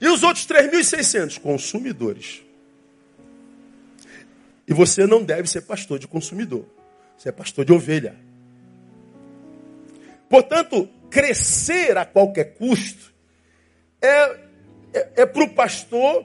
E 0.00 0.08
os 0.08 0.22
outros 0.22 0.46
3.600? 0.46 1.38
Consumidores. 1.38 2.42
E 4.66 4.74
você 4.74 5.06
não 5.06 5.22
deve 5.22 5.48
ser 5.48 5.62
pastor 5.62 5.98
de 5.98 6.08
consumidor. 6.08 6.64
Você 7.16 7.28
é 7.28 7.32
pastor 7.32 7.64
de 7.64 7.72
ovelha. 7.72 8.16
Portanto, 10.28 10.88
crescer 11.10 11.98
a 11.98 12.04
qualquer 12.04 12.54
custo 12.54 13.12
é, 14.00 14.08
é, 14.92 15.08
é 15.16 15.26
para 15.26 15.42
o 15.42 15.54
pastor 15.54 16.24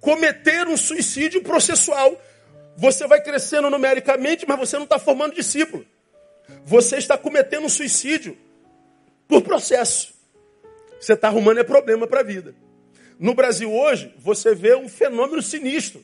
cometer 0.00 0.66
um 0.66 0.76
suicídio 0.76 1.42
processual. 1.42 2.20
Você 2.76 3.06
vai 3.06 3.20
crescendo 3.20 3.68
numericamente, 3.68 4.46
mas 4.48 4.58
você 4.58 4.76
não 4.76 4.84
está 4.84 4.98
formando 4.98 5.34
discípulo 5.34 5.84
você 6.64 6.96
está 6.96 7.16
cometendo 7.16 7.64
um 7.64 7.68
suicídio 7.68 8.36
por 9.26 9.42
processo. 9.42 10.14
Você 11.00 11.14
está 11.14 11.28
arrumando 11.28 11.58
é 11.58 11.64
problema 11.64 12.06
para 12.06 12.20
a 12.20 12.24
vida. 12.24 12.54
No 13.18 13.34
Brasil 13.34 13.72
hoje, 13.72 14.14
você 14.18 14.54
vê 14.54 14.74
um 14.74 14.88
fenômeno 14.88 15.42
sinistro, 15.42 16.02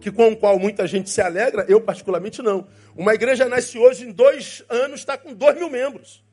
que 0.00 0.10
com 0.10 0.28
o 0.28 0.36
qual 0.36 0.58
muita 0.58 0.86
gente 0.86 1.10
se 1.10 1.20
alegra, 1.20 1.64
eu 1.68 1.80
particularmente 1.80 2.40
não. 2.42 2.66
Uma 2.96 3.14
igreja 3.14 3.48
nasce 3.48 3.78
hoje, 3.78 4.06
em 4.06 4.12
dois 4.12 4.64
anos, 4.68 5.00
está 5.00 5.18
com 5.18 5.34
dois 5.34 5.56
mil 5.56 5.68
membros. 5.68 6.24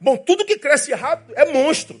Bom, 0.00 0.16
tudo 0.16 0.44
que 0.44 0.58
cresce 0.58 0.92
rápido 0.92 1.32
é 1.36 1.50
monstro. 1.50 2.00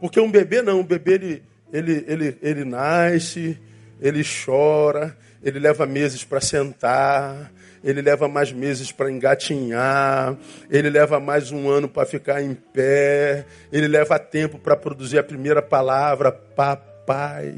Porque 0.00 0.20
um 0.20 0.30
bebê 0.30 0.62
não, 0.62 0.80
um 0.80 0.84
bebê 0.84 1.14
ele, 1.14 1.42
ele, 1.72 2.04
ele, 2.08 2.38
ele 2.40 2.64
nasce, 2.64 3.58
ele 4.00 4.22
chora, 4.24 5.16
ele 5.42 5.58
leva 5.58 5.86
meses 5.86 6.24
para 6.24 6.40
sentar, 6.40 7.52
ele 7.84 8.00
leva 8.00 8.28
mais 8.28 8.52
meses 8.52 8.92
para 8.92 9.10
engatinhar, 9.10 10.36
ele 10.70 10.88
leva 10.88 11.18
mais 11.18 11.50
um 11.50 11.68
ano 11.68 11.88
para 11.88 12.06
ficar 12.06 12.42
em 12.42 12.54
pé, 12.54 13.44
ele 13.72 13.88
leva 13.88 14.18
tempo 14.18 14.58
para 14.58 14.76
produzir 14.76 15.18
a 15.18 15.22
primeira 15.22 15.60
palavra, 15.60 16.30
papai. 16.30 17.54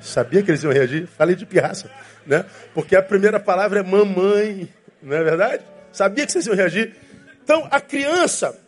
Sabia 0.00 0.42
que 0.42 0.50
eles 0.50 0.62
iam 0.62 0.72
reagir? 0.72 1.06
Falei 1.06 1.34
de 1.34 1.46
pirraça, 1.46 1.90
né? 2.26 2.44
Porque 2.74 2.96
a 2.96 3.02
primeira 3.02 3.38
palavra 3.38 3.80
é 3.80 3.82
mamãe, 3.82 4.68
não 5.02 5.16
é 5.16 5.22
verdade? 5.22 5.64
Sabia 5.92 6.26
que 6.26 6.32
vocês 6.32 6.46
iam 6.46 6.56
reagir? 6.56 6.94
Então, 7.42 7.66
a 7.70 7.80
criança, 7.80 8.58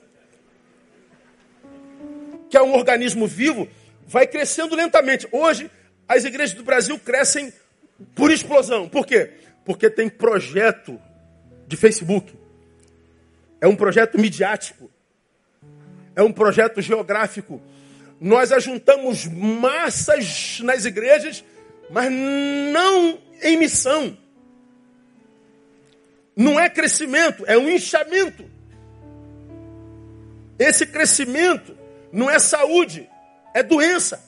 que 2.49 2.57
é 2.57 2.63
um 2.63 2.75
organismo 2.75 3.27
vivo, 3.27 3.69
vai 4.07 4.27
crescendo 4.27 4.75
lentamente. 4.75 5.29
Hoje, 5.33 5.71
as 6.09 6.25
igrejas 6.25 6.55
do 6.55 6.63
Brasil 6.63 6.99
crescem 6.99 7.53
por 8.15 8.31
explosão. 8.31 8.89
Por 8.89 9.05
quê? 9.05 9.33
Porque 9.69 9.91
tem 9.91 10.09
projeto 10.09 10.99
de 11.67 11.77
Facebook. 11.77 12.35
É 13.61 13.69
um 13.69 13.77
projeto 13.77 14.19
midiático. 14.19 14.91
É 16.17 16.23
um 16.23 16.33
projeto 16.33 16.81
geográfico. 16.81 17.61
Nós 18.19 18.51
ajuntamos 18.51 19.27
massas 19.27 20.61
nas 20.65 20.87
igrejas, 20.87 21.45
mas 21.91 22.11
não 22.11 23.19
em 23.43 23.59
missão. 23.59 24.17
Não 26.35 26.59
é 26.59 26.71
crescimento, 26.71 27.45
é 27.47 27.59
um 27.59 27.69
inchamento. 27.69 28.51
Esse 30.59 30.87
crescimento 30.87 31.77
não 32.11 32.31
é 32.31 32.39
saúde, 32.39 33.07
é 33.53 33.63
doença. 33.63 34.25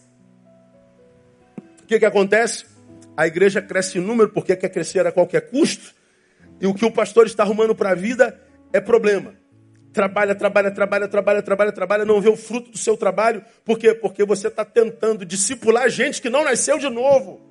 O 1.82 1.86
que, 1.86 1.98
que 1.98 2.04
acontece? 2.04 2.66
A 3.20 3.26
igreja 3.26 3.60
cresce 3.60 3.98
em 3.98 4.00
número 4.00 4.30
porque 4.30 4.56
quer 4.56 4.70
crescer 4.70 5.06
a 5.06 5.12
qualquer 5.12 5.50
custo. 5.50 5.94
E 6.58 6.66
o 6.66 6.72
que 6.72 6.86
o 6.86 6.90
pastor 6.90 7.26
está 7.26 7.42
arrumando 7.42 7.74
para 7.74 7.90
a 7.90 7.94
vida 7.94 8.40
é 8.72 8.80
problema. 8.80 9.34
Trabalha, 9.92 10.34
trabalha, 10.34 10.70
trabalha, 10.70 11.06
trabalha, 11.06 11.42
trabalha, 11.42 11.70
trabalha, 11.70 12.04
não 12.06 12.18
vê 12.18 12.30
o 12.30 12.36
fruto 12.36 12.70
do 12.70 12.78
seu 12.78 12.96
trabalho. 12.96 13.44
Por 13.62 13.78
quê? 13.78 13.92
Porque 13.92 14.24
você 14.24 14.48
está 14.48 14.64
tentando 14.64 15.26
discipular 15.26 15.90
gente 15.90 16.22
que 16.22 16.30
não 16.30 16.44
nasceu 16.44 16.78
de 16.78 16.88
novo. 16.88 17.42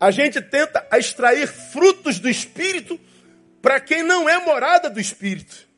A 0.00 0.10
gente 0.10 0.40
tenta 0.40 0.88
extrair 0.94 1.46
frutos 1.46 2.18
do 2.18 2.30
Espírito 2.30 2.98
para 3.60 3.78
quem 3.78 4.02
não 4.02 4.26
é 4.26 4.42
morada 4.42 4.88
do 4.88 4.98
Espírito. 4.98 5.68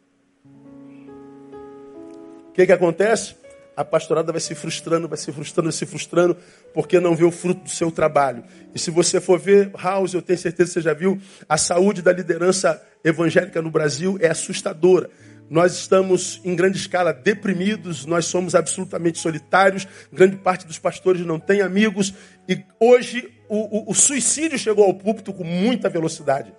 O 2.48 2.52
que, 2.52 2.64
que 2.64 2.72
acontece? 2.72 3.34
A 3.76 3.84
pastorada 3.84 4.32
vai 4.32 4.40
se 4.40 4.54
frustrando, 4.54 5.06
vai 5.06 5.18
se 5.18 5.30
frustrando, 5.30 5.70
vai 5.70 5.78
se 5.78 5.84
frustrando, 5.84 6.36
porque 6.72 6.98
não 6.98 7.14
vê 7.14 7.24
o 7.24 7.30
fruto 7.30 7.64
do 7.64 7.70
seu 7.70 7.90
trabalho. 7.90 8.42
E 8.74 8.78
se 8.78 8.90
você 8.90 9.20
for 9.20 9.38
ver, 9.38 9.70
House, 9.76 10.14
eu 10.14 10.22
tenho 10.22 10.38
certeza 10.38 10.70
que 10.70 10.74
você 10.74 10.80
já 10.80 10.94
viu, 10.94 11.20
a 11.46 11.58
saúde 11.58 12.00
da 12.00 12.12
liderança 12.12 12.82
evangélica 13.04 13.60
no 13.60 13.70
Brasil 13.70 14.16
é 14.20 14.28
assustadora. 14.28 15.10
Nós 15.48 15.74
estamos 15.74 16.40
em 16.42 16.56
grande 16.56 16.78
escala 16.78 17.12
deprimidos, 17.12 18.06
nós 18.06 18.24
somos 18.24 18.54
absolutamente 18.54 19.18
solitários, 19.18 19.86
grande 20.12 20.36
parte 20.36 20.66
dos 20.66 20.78
pastores 20.78 21.24
não 21.24 21.38
tem 21.38 21.60
amigos, 21.60 22.14
e 22.48 22.64
hoje 22.80 23.30
o, 23.48 23.90
o, 23.90 23.90
o 23.90 23.94
suicídio 23.94 24.58
chegou 24.58 24.84
ao 24.84 24.94
púlpito 24.94 25.32
com 25.32 25.44
muita 25.44 25.88
velocidade. 25.88 26.52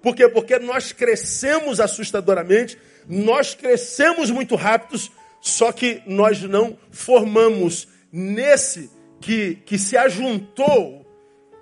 Por 0.00 0.14
quê? 0.14 0.28
Porque 0.28 0.58
nós 0.60 0.92
crescemos 0.92 1.80
assustadoramente, 1.80 2.78
nós 3.08 3.54
crescemos 3.54 4.30
muito 4.30 4.54
rápidos, 4.54 5.10
só 5.40 5.72
que 5.72 6.02
nós 6.06 6.42
não 6.42 6.76
formamos 6.90 7.88
nesse 8.12 8.90
que, 9.20 9.56
que 9.66 9.78
se 9.78 9.96
ajuntou 9.96 11.06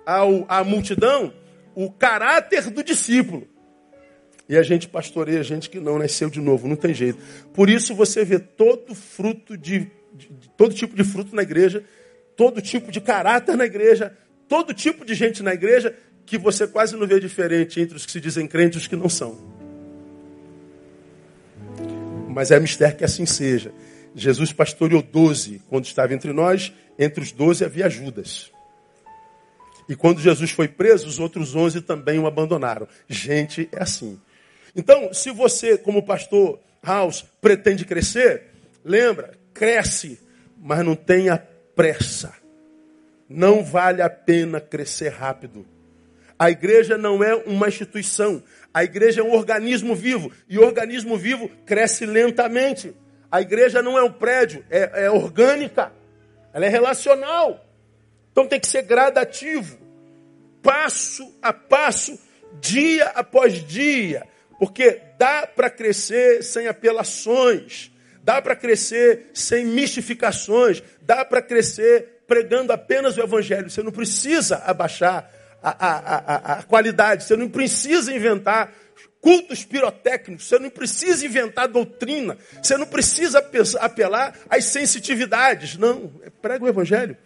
ao, 0.05 0.45
à 0.47 0.63
multidão 0.63 1.33
o 1.73 1.91
caráter 1.91 2.69
do 2.69 2.83
discípulo. 2.83 3.47
E 4.47 4.55
a 4.55 4.63
gente 4.63 4.87
pastoreia 4.87 5.43
gente 5.43 5.69
que 5.69 5.79
não 5.79 5.97
nasceu 5.97 6.29
de 6.29 6.39
novo, 6.39 6.67
não 6.67 6.75
tem 6.75 6.93
jeito. 6.93 7.19
Por 7.53 7.69
isso 7.69 7.95
você 7.95 8.23
vê 8.23 8.37
todo 8.39 8.93
fruto 8.93 9.57
de, 9.57 9.91
de, 10.13 10.27
de 10.29 10.49
todo 10.55 10.73
tipo 10.73 10.95
de 10.95 11.03
fruto 11.03 11.35
na 11.35 11.41
igreja, 11.41 11.83
todo 12.35 12.61
tipo 12.61 12.91
de 12.91 13.01
caráter 13.01 13.57
na 13.57 13.65
igreja, 13.65 14.15
todo 14.47 14.73
tipo 14.73 15.03
de 15.03 15.15
gente 15.15 15.41
na 15.41 15.53
igreja 15.53 15.95
que 16.25 16.37
você 16.37 16.67
quase 16.67 16.95
não 16.95 17.07
vê 17.07 17.19
diferente 17.19 17.79
entre 17.79 17.95
os 17.95 18.05
que 18.05 18.11
se 18.11 18.21
dizem 18.21 18.47
crentes 18.47 18.77
e 18.77 18.81
os 18.81 18.87
que 18.87 18.95
não 18.95 19.09
são 19.09 19.54
mas 22.35 22.51
é 22.51 22.59
mistério 22.59 22.97
que 22.97 23.05
assim 23.05 23.25
seja. 23.25 23.71
Jesus 24.13 24.51
pastoreou 24.51 25.01
doze 25.01 25.61
quando 25.69 25.85
estava 25.85 26.13
entre 26.13 26.33
nós, 26.33 26.73
entre 26.99 27.23
os 27.23 27.31
doze 27.31 27.63
havia 27.63 27.89
Judas. 27.89 28.51
E 29.87 29.95
quando 29.95 30.19
Jesus 30.19 30.51
foi 30.51 30.67
preso, 30.67 31.07
os 31.07 31.17
outros 31.17 31.55
onze 31.55 31.79
também 31.79 32.19
o 32.19 32.27
abandonaram. 32.27 32.89
Gente, 33.07 33.69
é 33.71 33.81
assim. 33.81 34.19
Então, 34.75 35.13
se 35.13 35.31
você, 35.31 35.77
como 35.77 36.03
pastor 36.03 36.59
House, 36.83 37.23
pretende 37.39 37.85
crescer, 37.85 38.51
lembra, 38.83 39.31
cresce, 39.53 40.19
mas 40.57 40.83
não 40.83 40.93
tenha 40.93 41.37
pressa. 41.73 42.33
Não 43.29 43.63
vale 43.63 44.01
a 44.01 44.09
pena 44.09 44.59
crescer 44.59 45.07
rápido. 45.07 45.65
A 46.37 46.49
igreja 46.51 46.97
não 46.97 47.23
é 47.23 47.35
uma 47.35 47.67
instituição. 47.67 48.43
A 48.73 48.83
igreja 48.83 49.21
é 49.21 49.23
um 49.23 49.33
organismo 49.33 49.95
vivo. 49.95 50.31
E 50.49 50.57
o 50.57 50.63
organismo 50.63 51.17
vivo 51.17 51.49
cresce 51.65 52.05
lentamente. 52.05 52.93
A 53.31 53.41
igreja 53.41 53.81
não 53.81 53.97
é 53.97 54.03
um 54.03 54.11
prédio, 54.11 54.63
é, 54.69 55.05
é 55.05 55.11
orgânica. 55.11 55.91
Ela 56.53 56.65
é 56.65 56.69
relacional. 56.69 57.65
Então 58.31 58.47
tem 58.47 58.59
que 58.59 58.67
ser 58.67 58.81
gradativo, 58.81 59.77
passo 60.61 61.33
a 61.41 61.53
passo, 61.53 62.19
dia 62.59 63.05
após 63.15 63.65
dia, 63.65 64.27
porque 64.59 64.99
dá 65.17 65.47
para 65.47 65.69
crescer 65.69 66.43
sem 66.43 66.67
apelações, 66.67 67.91
dá 68.21 68.41
para 68.41 68.57
crescer 68.57 69.31
sem 69.33 69.65
mistificações, 69.65 70.83
dá 71.01 71.23
para 71.23 71.41
crescer 71.41 72.23
pregando 72.27 72.73
apenas 72.73 73.15
o 73.15 73.21
Evangelho. 73.21 73.69
Você 73.69 73.81
não 73.81 73.91
precisa 73.91 74.57
abaixar 74.65 75.31
a, 75.69 76.53
a, 76.53 76.59
a, 76.59 76.63
qualidade, 76.63 77.23
você 77.23 77.35
não 77.35 77.49
precisa 77.49 78.13
inventar 78.13 78.71
cultos 79.19 79.65
pirotécnicos, 79.65 80.47
você 80.47 80.59
não 80.59 80.69
precisa 80.69 81.25
inventar 81.25 81.67
doutrina, 81.67 82.37
você 82.61 82.77
não 82.77 82.85
precisa 82.85 83.43
apelar 83.79 84.37
às 84.47 84.65
sensitividades. 84.65 85.77
Não, 85.77 86.11
é 86.23 86.29
prega 86.29 86.63
o 86.63 86.67
Evangelho. 86.67 87.17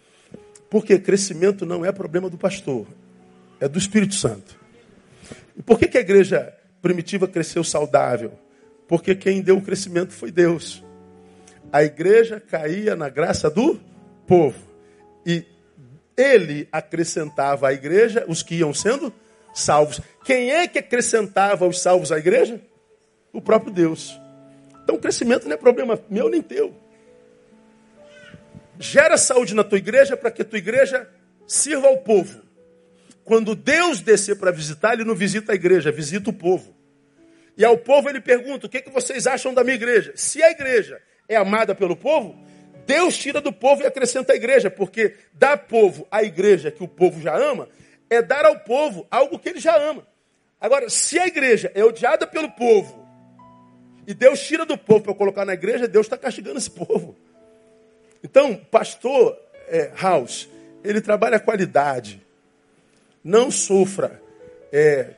Porque 0.70 0.98
crescimento 0.98 1.66
não 1.66 1.84
é 1.84 1.92
problema 1.92 2.30
do 2.30 2.38
pastor, 2.38 2.86
é 3.60 3.68
do 3.68 3.78
Espírito 3.78 4.14
Santo. 4.14 4.58
E 5.56 5.62
por 5.62 5.78
que, 5.78 5.88
que 5.88 5.98
a 5.98 6.00
igreja 6.00 6.54
primitiva 6.80 7.28
cresceu 7.28 7.62
saudável? 7.62 8.32
Porque 8.88 9.14
quem 9.14 9.42
deu 9.42 9.58
o 9.58 9.62
crescimento 9.62 10.12
foi 10.12 10.30
Deus. 10.30 10.82
A 11.70 11.82
igreja 11.84 12.40
caía 12.40 12.96
na 12.96 13.08
graça 13.10 13.50
do 13.50 13.78
povo. 14.26 14.58
E 15.26 15.44
ele 16.16 16.68
acrescentava 16.70 17.68
à 17.68 17.72
igreja 17.72 18.24
os 18.28 18.42
que 18.42 18.56
iam 18.56 18.74
sendo 18.74 19.12
salvos. 19.54 20.00
Quem 20.24 20.50
é 20.50 20.66
que 20.66 20.78
acrescentava 20.78 21.66
os 21.66 21.80
salvos 21.80 22.12
à 22.12 22.18
igreja? 22.18 22.60
O 23.32 23.40
próprio 23.40 23.72
Deus. 23.72 24.18
Então 24.82 24.96
o 24.96 24.98
crescimento 24.98 25.46
não 25.46 25.54
é 25.54 25.56
problema 25.56 26.00
meu 26.08 26.28
nem 26.28 26.42
teu. 26.42 26.74
Gera 28.78 29.16
saúde 29.16 29.54
na 29.54 29.62
tua 29.62 29.78
igreja 29.78 30.16
para 30.16 30.30
que 30.30 30.42
a 30.42 30.44
tua 30.44 30.58
igreja 30.58 31.08
sirva 31.46 31.88
ao 31.88 31.98
povo. 31.98 32.40
Quando 33.24 33.54
Deus 33.54 34.00
descer 34.00 34.36
para 34.36 34.50
visitar, 34.50 34.94
ele 34.94 35.04
não 35.04 35.14
visita 35.14 35.52
a 35.52 35.54
igreja, 35.54 35.92
visita 35.92 36.30
o 36.30 36.32
povo. 36.32 36.74
E 37.56 37.64
ao 37.64 37.76
povo 37.76 38.08
ele 38.08 38.20
pergunta: 38.20 38.66
o 38.66 38.70
que, 38.70 38.80
que 38.80 38.90
vocês 38.90 39.26
acham 39.26 39.52
da 39.52 39.62
minha 39.62 39.76
igreja? 39.76 40.12
Se 40.16 40.42
a 40.42 40.50
igreja 40.50 41.00
é 41.28 41.36
amada 41.36 41.74
pelo 41.74 41.94
povo, 41.94 42.42
Deus 42.90 43.16
tira 43.16 43.40
do 43.40 43.52
povo 43.52 43.84
e 43.84 43.86
acrescenta 43.86 44.32
a 44.32 44.36
igreja, 44.36 44.68
porque 44.68 45.14
dar 45.32 45.56
povo 45.56 46.08
à 46.10 46.24
igreja 46.24 46.72
que 46.72 46.82
o 46.82 46.88
povo 46.88 47.20
já 47.20 47.36
ama 47.36 47.68
é 48.10 48.20
dar 48.20 48.44
ao 48.44 48.58
povo 48.58 49.06
algo 49.08 49.38
que 49.38 49.48
ele 49.48 49.60
já 49.60 49.76
ama. 49.76 50.04
Agora, 50.60 50.90
se 50.90 51.16
a 51.16 51.24
igreja 51.24 51.70
é 51.72 51.84
odiada 51.84 52.26
pelo 52.26 52.50
povo 52.50 53.06
e 54.08 54.12
Deus 54.12 54.40
tira 54.40 54.66
do 54.66 54.76
povo 54.76 55.04
para 55.04 55.14
colocar 55.14 55.44
na 55.44 55.54
igreja, 55.54 55.86
Deus 55.86 56.06
está 56.06 56.18
castigando 56.18 56.58
esse 56.58 56.68
povo. 56.72 57.16
Então, 58.24 58.56
pastor 58.56 59.38
é, 59.68 59.92
House, 59.94 60.48
ele 60.82 61.00
trabalha 61.00 61.36
a 61.36 61.40
qualidade. 61.40 62.20
Não 63.22 63.52
sofra 63.52 64.20
é, 64.72 65.10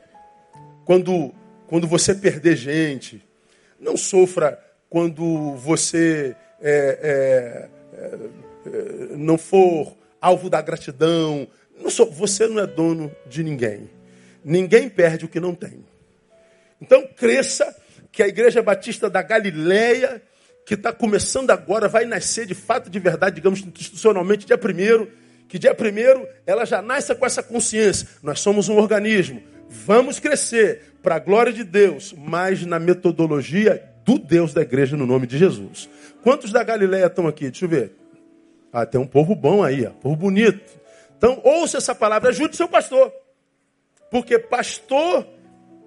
quando, 0.85 1.33
quando 1.65 1.87
você 1.87 2.13
perder 2.13 2.55
gente. 2.55 3.27
Não 3.79 3.97
sofra 3.97 4.63
quando 4.91 5.55
você 5.55 6.35
é, 6.63 7.69
é, 7.93 7.99
é 7.99 9.17
não 9.17 9.37
for 9.37 9.95
alvo 10.21 10.49
da 10.49 10.61
gratidão, 10.61 11.47
não 11.79 11.89
sou, 11.89 12.09
você 12.09 12.47
não 12.47 12.59
é 12.59 12.65
dono 12.65 13.11
de 13.27 13.43
ninguém. 13.43 13.89
Ninguém 14.43 14.89
perde 14.89 15.25
o 15.25 15.27
que 15.27 15.39
não 15.39 15.53
tem. 15.53 15.85
Então 16.81 17.07
cresça 17.15 17.75
que 18.11 18.21
a 18.23 18.27
Igreja 18.27 18.61
Batista 18.61 19.09
da 19.09 19.21
Galileia, 19.21 20.21
que 20.65 20.75
está 20.75 20.93
começando 20.93 21.51
agora, 21.51 21.87
vai 21.87 22.05
nascer 22.05 22.45
de 22.45 22.53
fato, 22.53 22.89
de 22.89 22.99
verdade, 22.99 23.35
digamos 23.35 23.59
institucionalmente, 23.59 24.45
dia 24.45 24.57
primeiro, 24.57 25.11
que 25.47 25.59
dia 25.59 25.73
primeiro 25.73 26.27
ela 26.45 26.65
já 26.65 26.81
nasce 26.81 27.13
com 27.15 27.25
essa 27.25 27.43
consciência. 27.43 28.07
Nós 28.21 28.39
somos 28.39 28.69
um 28.69 28.77
organismo. 28.77 29.41
Vamos 29.69 30.19
crescer 30.19 30.93
para 31.01 31.15
a 31.15 31.19
glória 31.19 31.51
de 31.51 31.63
Deus, 31.63 32.13
mas 32.17 32.65
na 32.65 32.79
metodologia 32.79 33.92
do 34.03 34.17
Deus 34.17 34.53
da 34.53 34.61
igreja, 34.61 34.97
no 34.97 35.05
nome 35.05 35.27
de 35.27 35.37
Jesus. 35.37 35.89
Quantos 36.21 36.51
da 36.51 36.63
Galileia 36.63 37.07
estão 37.07 37.27
aqui? 37.27 37.49
Deixa 37.49 37.65
eu 37.65 37.69
ver. 37.69 37.93
Ah, 38.71 38.85
tem 38.85 38.99
um 38.99 39.07
povo 39.07 39.35
bom 39.35 39.63
aí, 39.63 39.85
ó, 39.85 39.91
povo 39.91 40.15
bonito. 40.15 40.79
Então, 41.17 41.39
ouça 41.43 41.77
essa 41.77 41.93
palavra, 41.93 42.29
ajude 42.29 42.55
seu 42.55 42.67
pastor. 42.67 43.13
Porque 44.09 44.37
pastor 44.37 45.27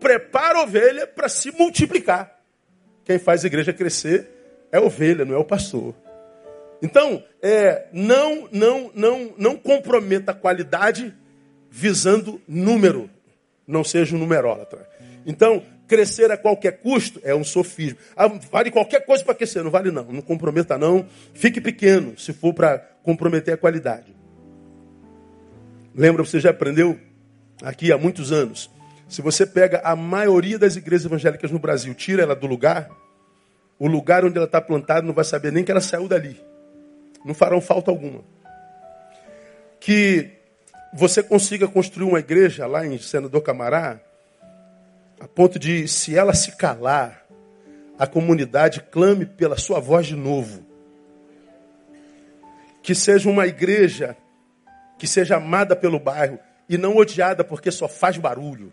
prepara 0.00 0.58
a 0.58 0.62
ovelha 0.62 1.06
para 1.06 1.28
se 1.28 1.50
multiplicar. 1.52 2.38
Quem 3.04 3.18
faz 3.18 3.44
a 3.44 3.46
igreja 3.46 3.72
crescer 3.72 4.28
é 4.72 4.78
a 4.78 4.82
ovelha, 4.82 5.24
não 5.24 5.34
é 5.34 5.38
o 5.38 5.44
pastor. 5.44 5.94
Então, 6.82 7.22
é, 7.42 7.86
não, 7.92 8.48
não, 8.52 8.90
não, 8.94 9.34
não 9.36 9.56
comprometa 9.56 10.32
a 10.32 10.34
qualidade 10.34 11.14
visando 11.70 12.40
número. 12.46 13.10
Não 13.66 13.82
seja 13.82 14.14
um 14.14 14.18
numerólatra. 14.18 14.88
Então, 15.24 15.62
crescer 15.86 16.30
a 16.30 16.36
qualquer 16.36 16.78
custo 16.78 17.20
é 17.22 17.34
um 17.34 17.44
sofismo. 17.44 17.98
Ah, 18.16 18.28
vale 18.28 18.70
qualquer 18.70 19.04
coisa 19.04 19.24
para 19.24 19.34
crescer, 19.34 19.62
não 19.62 19.70
vale 19.70 19.90
não. 19.90 20.04
Não 20.04 20.22
comprometa 20.22 20.76
não. 20.76 21.06
Fique 21.32 21.60
pequeno, 21.60 22.18
se 22.18 22.32
for 22.32 22.52
para 22.52 22.78
comprometer 23.02 23.54
a 23.54 23.56
qualidade. 23.56 24.14
Lembra, 25.94 26.24
você 26.24 26.38
já 26.40 26.50
aprendeu 26.50 26.98
aqui 27.62 27.90
há 27.92 27.98
muitos 27.98 28.32
anos. 28.32 28.70
Se 29.08 29.22
você 29.22 29.46
pega 29.46 29.80
a 29.84 29.94
maioria 29.94 30.58
das 30.58 30.76
igrejas 30.76 31.06
evangélicas 31.06 31.50
no 31.50 31.58
Brasil, 31.58 31.94
tira 31.94 32.22
ela 32.22 32.34
do 32.34 32.46
lugar, 32.46 32.90
o 33.78 33.86
lugar 33.86 34.24
onde 34.24 34.36
ela 34.36 34.46
está 34.46 34.60
plantada 34.60 35.06
não 35.06 35.14
vai 35.14 35.24
saber 35.24 35.52
nem 35.52 35.62
que 35.62 35.70
ela 35.70 35.80
saiu 35.80 36.08
dali. 36.08 36.40
Não 37.24 37.34
farão 37.34 37.60
falta 37.60 37.90
alguma. 37.90 38.24
Que 39.78 40.32
você 40.92 41.22
consiga 41.22 41.68
construir 41.68 42.08
uma 42.08 42.18
igreja 42.18 42.66
lá 42.66 42.86
em 42.86 42.98
Senador 42.98 43.42
Camará, 43.42 44.00
a 45.20 45.26
ponto 45.26 45.58
de, 45.58 45.88
se 45.88 46.16
ela 46.16 46.34
se 46.34 46.56
calar, 46.56 47.26
a 47.98 48.06
comunidade 48.06 48.80
clame 48.90 49.24
pela 49.24 49.56
sua 49.56 49.80
voz 49.80 50.06
de 50.06 50.16
novo. 50.16 50.64
Que 52.82 52.94
seja 52.94 53.28
uma 53.28 53.46
igreja 53.46 54.16
que 54.98 55.06
seja 55.06 55.36
amada 55.36 55.74
pelo 55.74 55.98
bairro 55.98 56.38
e 56.68 56.76
não 56.78 56.96
odiada 56.96 57.44
porque 57.44 57.70
só 57.70 57.88
faz 57.88 58.16
barulho. 58.16 58.72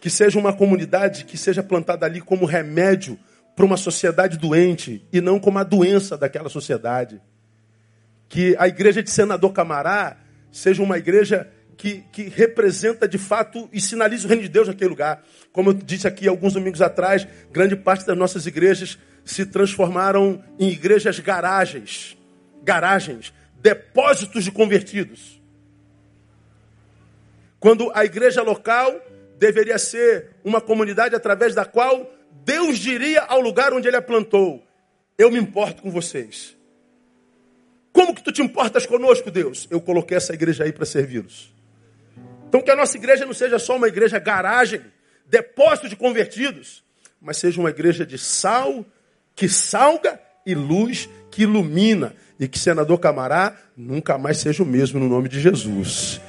Que 0.00 0.10
seja 0.10 0.38
uma 0.38 0.52
comunidade 0.52 1.24
que 1.24 1.36
seja 1.36 1.62
plantada 1.62 2.04
ali 2.06 2.20
como 2.20 2.44
remédio 2.44 3.18
para 3.56 3.64
uma 3.64 3.76
sociedade 3.76 4.36
doente 4.36 5.06
e 5.12 5.20
não 5.20 5.38
como 5.38 5.58
a 5.58 5.64
doença 5.64 6.16
daquela 6.16 6.48
sociedade. 6.48 7.20
Que 8.28 8.54
a 8.58 8.68
igreja 8.68 9.02
de 9.02 9.10
Senador 9.10 9.52
Camará 9.52 10.18
seja 10.50 10.82
uma 10.82 10.98
igreja 10.98 11.50
que, 11.84 12.02
que 12.10 12.22
representa 12.30 13.06
de 13.06 13.18
fato 13.18 13.68
e 13.70 13.78
sinaliza 13.78 14.24
o 14.24 14.28
reino 14.28 14.42
de 14.42 14.48
Deus 14.48 14.66
naquele 14.66 14.88
lugar. 14.88 15.22
Como 15.52 15.68
eu 15.68 15.74
disse 15.74 16.08
aqui 16.08 16.26
alguns 16.26 16.54
domingos 16.54 16.80
atrás, 16.80 17.28
grande 17.52 17.76
parte 17.76 18.06
das 18.06 18.16
nossas 18.16 18.46
igrejas 18.46 18.98
se 19.22 19.44
transformaram 19.44 20.42
em 20.58 20.70
igrejas 20.70 21.18
garagens. 21.18 22.16
Garagens 22.62 23.34
depósitos 23.60 24.44
de 24.44 24.50
convertidos. 24.50 25.38
Quando 27.60 27.92
a 27.94 28.02
igreja 28.02 28.42
local 28.42 28.98
deveria 29.38 29.78
ser 29.78 30.30
uma 30.42 30.62
comunidade 30.62 31.14
através 31.14 31.54
da 31.54 31.66
qual 31.66 32.10
Deus 32.46 32.78
diria 32.78 33.20
ao 33.22 33.42
lugar 33.42 33.74
onde 33.74 33.88
ele 33.88 33.96
a 33.96 34.02
plantou: 34.02 34.66
Eu 35.18 35.30
me 35.30 35.38
importo 35.38 35.82
com 35.82 35.90
vocês. 35.90 36.56
Como 37.92 38.14
que 38.14 38.22
tu 38.22 38.32
te 38.32 38.40
importas 38.40 38.86
conosco, 38.86 39.30
Deus? 39.30 39.68
Eu 39.70 39.82
coloquei 39.82 40.16
essa 40.16 40.32
igreja 40.32 40.64
aí 40.64 40.72
para 40.72 40.86
servi-los. 40.86 41.53
Então 42.54 42.62
que 42.62 42.70
a 42.70 42.76
nossa 42.76 42.96
igreja 42.96 43.26
não 43.26 43.34
seja 43.34 43.58
só 43.58 43.74
uma 43.74 43.88
igreja 43.88 44.16
garagem, 44.20 44.80
depósito 45.26 45.88
de 45.88 45.96
convertidos, 45.96 46.84
mas 47.20 47.36
seja 47.36 47.58
uma 47.58 47.70
igreja 47.70 48.06
de 48.06 48.16
sal 48.16 48.86
que 49.34 49.48
salga 49.48 50.20
e 50.46 50.54
luz 50.54 51.08
que 51.32 51.42
ilumina 51.42 52.14
e 52.38 52.46
que 52.46 52.56
senador 52.56 53.00
Camará 53.00 53.56
nunca 53.76 54.16
mais 54.16 54.38
seja 54.38 54.62
o 54.62 54.66
mesmo 54.66 55.00
no 55.00 55.08
nome 55.08 55.28
de 55.28 55.40
Jesus. 55.40 56.20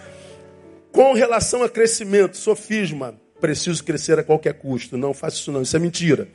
Com 0.91 1.13
relação 1.13 1.61
a 1.61 1.69
crescimento, 1.69 2.37
sofisma, 2.37 3.21
preciso 3.39 3.83
crescer 3.83 4.17
a 4.17 4.23
qualquer 4.23 4.55
custo. 4.55 4.97
Não 4.97 5.13
faça 5.13 5.35
isso 5.35 5.51
não, 5.51 5.61
isso 5.61 5.77
é 5.77 5.79
mentira. 5.79 6.27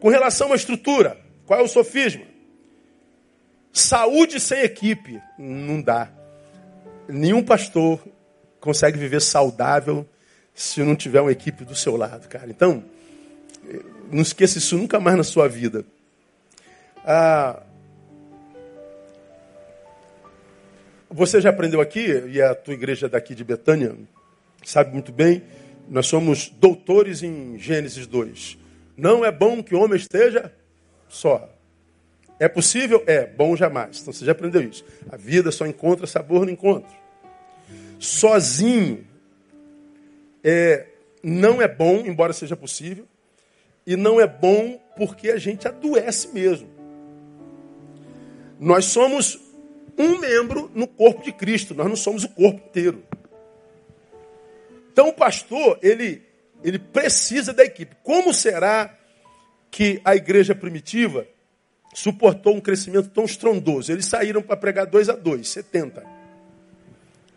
Com 0.00 0.08
relação 0.08 0.54
à 0.54 0.56
estrutura, 0.56 1.18
qual 1.44 1.60
é 1.60 1.62
o 1.62 1.68
sofisma? 1.68 2.24
Saúde 3.70 4.40
sem 4.40 4.62
equipe, 4.62 5.20
não 5.38 5.82
dá. 5.82 6.10
Nenhum 7.06 7.42
pastor 7.42 8.00
consegue 8.64 8.98
viver 8.98 9.20
saudável 9.20 10.08
se 10.54 10.82
não 10.82 10.96
tiver 10.96 11.20
uma 11.20 11.30
equipe 11.30 11.66
do 11.66 11.74
seu 11.74 11.96
lado, 11.96 12.26
cara. 12.28 12.48
Então, 12.48 12.82
não 14.10 14.22
esqueça 14.22 14.56
isso 14.56 14.78
nunca 14.78 14.98
mais 14.98 15.18
na 15.18 15.22
sua 15.22 15.46
vida. 15.46 15.84
Ah, 17.04 17.62
Você 21.10 21.40
já 21.40 21.50
aprendeu 21.50 21.80
aqui, 21.80 22.24
e 22.28 22.42
a 22.42 22.56
tua 22.56 22.74
igreja 22.74 23.08
daqui 23.08 23.36
de 23.36 23.44
Betânia 23.44 23.94
sabe 24.64 24.92
muito 24.92 25.12
bem, 25.12 25.44
nós 25.88 26.08
somos 26.08 26.48
doutores 26.48 27.22
em 27.22 27.56
Gênesis 27.56 28.04
2. 28.04 28.58
Não 28.96 29.24
é 29.24 29.30
bom 29.30 29.62
que 29.62 29.76
o 29.76 29.80
homem 29.80 29.96
esteja 29.96 30.52
só. 31.08 31.48
É 32.40 32.48
possível? 32.48 33.04
É. 33.06 33.26
Bom 33.26 33.54
jamais. 33.54 34.00
Então 34.00 34.12
você 34.12 34.24
já 34.24 34.32
aprendeu 34.32 34.60
isso. 34.62 34.84
A 35.08 35.16
vida 35.16 35.52
só 35.52 35.66
encontra 35.66 36.04
sabor 36.04 36.46
no 36.46 36.50
encontro. 36.50 37.03
Sozinho 38.04 39.06
é, 40.42 40.86
não 41.22 41.62
é 41.62 41.66
bom, 41.66 42.04
embora 42.04 42.34
seja 42.34 42.54
possível. 42.54 43.06
E 43.86 43.96
não 43.96 44.20
é 44.20 44.26
bom 44.26 44.78
porque 44.94 45.30
a 45.30 45.38
gente 45.38 45.66
adoece 45.66 46.28
mesmo. 46.28 46.68
Nós 48.60 48.84
somos 48.84 49.40
um 49.96 50.18
membro 50.18 50.70
no 50.74 50.86
corpo 50.86 51.22
de 51.22 51.32
Cristo, 51.32 51.74
nós 51.74 51.88
não 51.88 51.96
somos 51.96 52.24
o 52.24 52.28
corpo 52.28 52.60
inteiro. 52.68 53.02
Então 54.92 55.08
o 55.08 55.12
pastor, 55.14 55.78
ele, 55.82 56.22
ele 56.62 56.78
precisa 56.78 57.52
da 57.52 57.64
equipe. 57.64 57.96
Como 58.02 58.34
será 58.34 58.96
que 59.70 60.00
a 60.04 60.14
igreja 60.14 60.54
primitiva 60.54 61.26
suportou 61.94 62.54
um 62.54 62.60
crescimento 62.60 63.08
tão 63.08 63.24
estrondoso? 63.24 63.90
Eles 63.90 64.04
saíram 64.04 64.42
para 64.42 64.56
pregar 64.56 64.86
dois 64.86 65.08
a 65.08 65.16
dois, 65.16 65.48
70. 65.48 66.13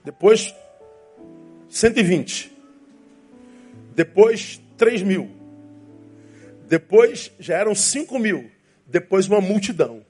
Depois, 0.08 0.56
120. 1.68 2.50
Depois, 3.94 4.62
3 4.78 5.02
mil. 5.02 5.30
Depois, 6.66 7.30
já 7.38 7.58
eram 7.58 7.76
5 7.76 8.18
mil. 8.18 8.50
Depois, 8.86 9.28
uma 9.28 9.42
multidão. 9.42 10.06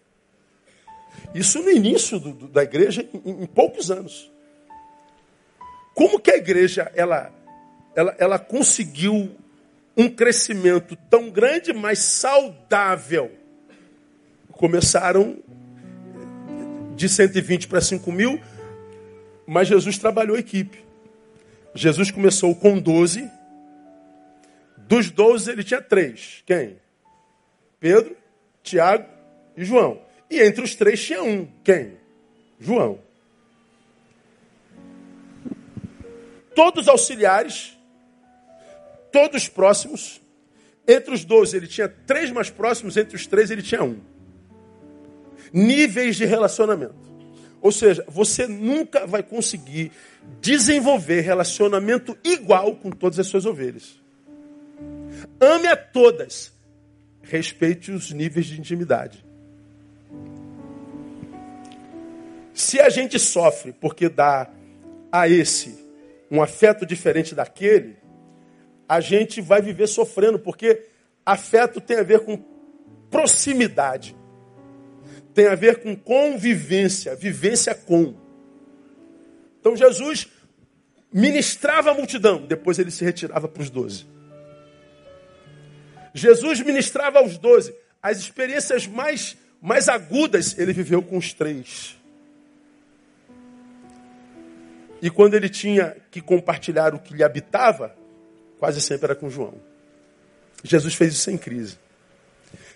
Isso 1.34 1.64
no 1.64 1.72
início 1.72 2.20
do, 2.20 2.32
do, 2.32 2.48
da 2.48 2.62
igreja, 2.62 3.10
em, 3.12 3.42
em, 3.42 3.46
poucos 3.48 3.90
anos. 3.90 4.32
Como 5.96 6.20
que 6.20 6.30
a 6.30 6.38
igreja 6.38 6.92
ela, 6.94 7.34
ela, 7.96 8.16
ela 8.20 8.38
conseguiu 8.38 9.36
um 9.98 10.08
crescimento 10.08 10.96
tão 11.10 11.32
grande, 11.32 11.74
mas 11.74 11.98
saudável? 11.98 13.32
Começaram 14.52 15.40
de 16.96 17.10
120 17.10 17.68
para 17.68 17.82
5 17.82 18.12
mil, 18.12 18.40
mas 19.48 19.70
Jesus 19.70 19.98
trabalhou 19.98 20.36
a 20.36 20.40
equipe. 20.40 20.86
Jesus 21.74 22.12
começou 22.12 22.54
com 22.54 22.78
12. 22.78 23.32
Dos 24.78 25.10
12 25.10 25.52
ele 25.52 25.64
tinha 25.64 25.82
três. 25.82 26.44
Quem? 26.46 26.78
Pedro, 27.80 28.16
Tiago 28.62 29.06
e 29.56 29.64
João. 29.64 30.02
E 30.30 30.42
entre 30.42 30.64
os 30.64 30.76
três 30.76 31.02
tinha 31.02 31.24
um. 31.24 31.48
Quem? 31.64 31.94
João. 32.60 33.00
Todos 36.54 36.88
auxiliares, 36.88 37.78
todos 39.12 39.48
próximos. 39.48 40.20
Entre 40.88 41.14
os 41.14 41.24
doze 41.24 41.56
ele 41.56 41.68
tinha 41.68 41.88
três 41.88 42.32
mais 42.32 42.50
próximos, 42.50 42.98
entre 42.98 43.16
os 43.16 43.28
três 43.28 43.52
ele 43.52 43.62
tinha 43.62 43.84
um. 43.84 44.00
Níveis 45.54 46.16
de 46.16 46.26
relacionamento. 46.26 47.07
Ou 47.68 47.72
seja, 47.74 48.02
você 48.08 48.48
nunca 48.48 49.06
vai 49.06 49.22
conseguir 49.22 49.92
desenvolver 50.40 51.20
relacionamento 51.20 52.18
igual 52.24 52.78
com 52.78 52.90
todas 52.90 53.20
as 53.20 53.28
suas 53.28 53.46
ovelhas. 53.46 54.02
Ame 55.38 55.68
a 55.68 55.76
todas. 55.76 56.54
Respeite 57.22 57.92
os 57.92 58.14
níveis 58.14 58.46
de 58.46 58.58
intimidade. 58.58 59.22
Se 62.54 62.80
a 62.80 62.88
gente 62.88 63.20
sofre 63.20 63.74
porque 63.74 64.08
dá 64.08 64.50
a 65.12 65.28
esse 65.28 65.78
um 66.32 66.42
afeto 66.42 66.86
diferente 66.86 67.36
daquele, 67.36 67.98
a 68.88 69.02
gente 69.02 69.42
vai 69.42 69.62
viver 69.62 69.88
sofrendo, 69.88 70.40
porque 70.40 70.86
afeto 71.26 71.82
tem 71.82 71.98
a 71.98 72.04
ver 72.04 72.22
com 72.22 72.42
proximidade, 73.12 74.16
tem 75.38 75.46
a 75.46 75.54
ver 75.54 75.82
com 75.84 75.96
convivência, 75.96 77.16
vivência 77.16 77.76
com. 77.76 78.16
Então 79.60 79.78
Jesus 79.78 80.28
ministrava 81.14 81.92
a 81.92 81.94
multidão, 81.94 82.44
depois 82.48 82.80
ele 82.80 82.90
se 82.90 83.06
retirava 83.06 83.48
para 83.48 83.62
os 83.62 83.70
doze. 83.70 84.08
Jesus 86.12 86.60
ministrava 86.62 87.20
aos 87.20 87.38
doze. 87.38 87.72
As 88.02 88.18
experiências 88.18 88.88
mais, 88.88 89.38
mais 89.62 89.88
agudas 89.88 90.58
ele 90.58 90.74
viveu 90.74 91.04
com 91.04 91.18
os 91.20 91.32
três. 91.34 91.96
E 95.04 95.12
quando 95.12 95.36
ele 95.36 95.50
tinha 95.50 95.96
que 96.10 96.20
compartilhar 96.20 96.96
o 96.96 97.00
que 97.00 97.14
lhe 97.14 97.24
habitava, 97.24 97.96
quase 98.58 98.82
sempre 98.82 99.06
era 99.06 99.16
com 99.16 99.30
João. 99.30 99.54
Jesus 100.64 100.96
fez 100.96 101.14
isso 101.14 101.22
sem 101.22 101.38
crise. 101.38 101.78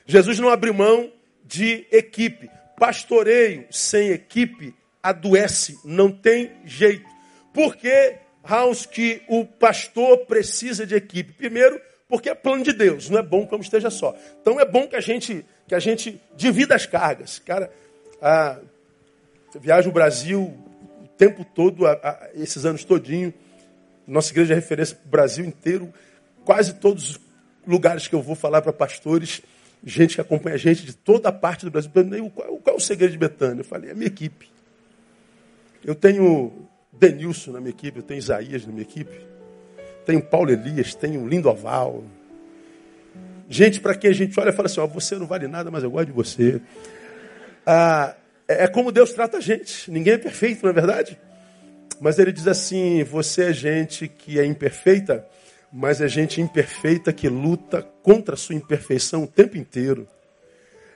Jesus 0.05 0.37
não 0.37 0.49
abriu 0.49 0.75
mão 0.75 1.11
de 1.45 1.87
equipe. 1.91 2.49
Pastoreio 2.77 3.65
sem 3.69 4.09
equipe 4.09 4.73
adoece, 5.01 5.79
não 5.83 6.11
tem 6.11 6.51
jeito. 6.65 7.09
Por 7.53 7.75
que, 7.75 8.15
House, 8.43 8.85
que 8.85 9.21
o 9.27 9.45
pastor 9.45 10.25
precisa 10.25 10.85
de 10.85 10.95
equipe? 10.95 11.33
Primeiro, 11.33 11.79
porque 12.07 12.29
é 12.29 12.35
plano 12.35 12.63
de 12.63 12.73
Deus, 12.73 13.09
não 13.09 13.19
é 13.19 13.23
bom 13.23 13.45
que 13.45 13.53
eu 13.53 13.59
esteja 13.59 13.89
só. 13.89 14.15
Então 14.41 14.59
é 14.59 14.65
bom 14.65 14.87
que 14.87 14.95
a 14.95 15.01
gente, 15.01 15.45
que 15.67 15.75
a 15.75 15.79
gente 15.79 16.21
divida 16.35 16.75
as 16.75 16.85
cargas. 16.85 17.39
Cara, 17.39 17.71
a, 18.21 18.59
viaja 19.59 19.89
o 19.89 19.91
Brasil 19.91 20.53
tempo 21.21 21.45
todo, 21.45 21.85
a, 21.85 21.91
a, 21.91 22.29
esses 22.33 22.65
anos 22.65 22.83
todinho. 22.83 23.31
Nossa 24.07 24.31
igreja 24.33 24.53
é 24.53 24.55
referência 24.55 24.95
para 24.95 25.05
o 25.05 25.11
Brasil 25.11 25.45
inteiro. 25.45 25.93
Quase 26.43 26.73
todos 26.73 27.11
os 27.11 27.19
lugares 27.67 28.07
que 28.07 28.15
eu 28.15 28.23
vou 28.23 28.33
falar 28.33 28.63
para 28.63 28.73
pastores, 28.73 29.43
gente 29.83 30.15
que 30.15 30.21
acompanha 30.21 30.55
a 30.55 30.59
gente 30.59 30.85
de 30.85 30.93
toda 30.93 31.29
a 31.29 31.31
parte 31.31 31.65
do 31.65 31.71
Brasil. 31.71 31.91
Qual, 32.33 32.57
qual 32.57 32.75
é 32.75 32.77
o 32.77 32.79
segredo 32.79 33.11
de 33.11 33.17
Betânia? 33.17 33.61
Eu 33.61 33.65
falei, 33.65 33.89
é 33.89 33.93
a 33.93 33.95
minha 33.95 34.07
equipe. 34.07 34.49
Eu 35.83 35.95
tenho 35.95 36.53
Denilson 36.93 37.51
na 37.51 37.59
minha 37.59 37.71
equipe, 37.71 37.99
eu 37.99 38.03
tenho 38.03 38.19
Isaías 38.19 38.65
na 38.65 38.71
minha 38.71 38.83
equipe, 38.83 39.19
tenho 40.05 40.21
Paulo 40.21 40.51
Elias, 40.51 40.93
tenho 40.93 41.27
Lindoval. 41.27 42.03
Gente 43.49 43.79
para 43.79 43.95
quem 43.95 44.11
a 44.11 44.13
gente 44.13 44.39
olha 44.39 44.49
e 44.49 44.53
fala 44.53 44.67
assim, 44.67 44.79
ó, 44.79 44.87
você 44.87 45.15
não 45.17 45.25
vale 45.25 45.47
nada, 45.47 45.71
mas 45.71 45.83
eu 45.83 45.91
gosto 45.91 46.05
de 46.07 46.11
você. 46.11 46.61
Ah, 47.65 48.15
é, 48.47 48.65
é 48.65 48.67
como 48.67 48.91
Deus 48.91 49.11
trata 49.13 49.37
a 49.37 49.41
gente. 49.41 49.89
Ninguém 49.89 50.13
é 50.13 50.17
perfeito, 50.17 50.63
não 50.63 50.69
é 50.69 50.73
verdade? 50.73 51.17
Mas 51.99 52.17
ele 52.17 52.31
diz 52.31 52.47
assim: 52.47 53.03
você 53.03 53.45
é 53.45 53.53
gente 53.53 54.07
que 54.07 54.39
é 54.39 54.45
imperfeita, 54.45 55.25
mas 55.71 56.01
é 56.01 56.07
gente 56.07 56.41
imperfeita 56.41 57.13
que 57.13 57.29
luta 57.29 57.81
contra 58.03 58.35
a 58.35 58.37
sua 58.37 58.55
imperfeição 58.55 59.23
o 59.23 59.27
tempo 59.27 59.57
inteiro. 59.57 60.07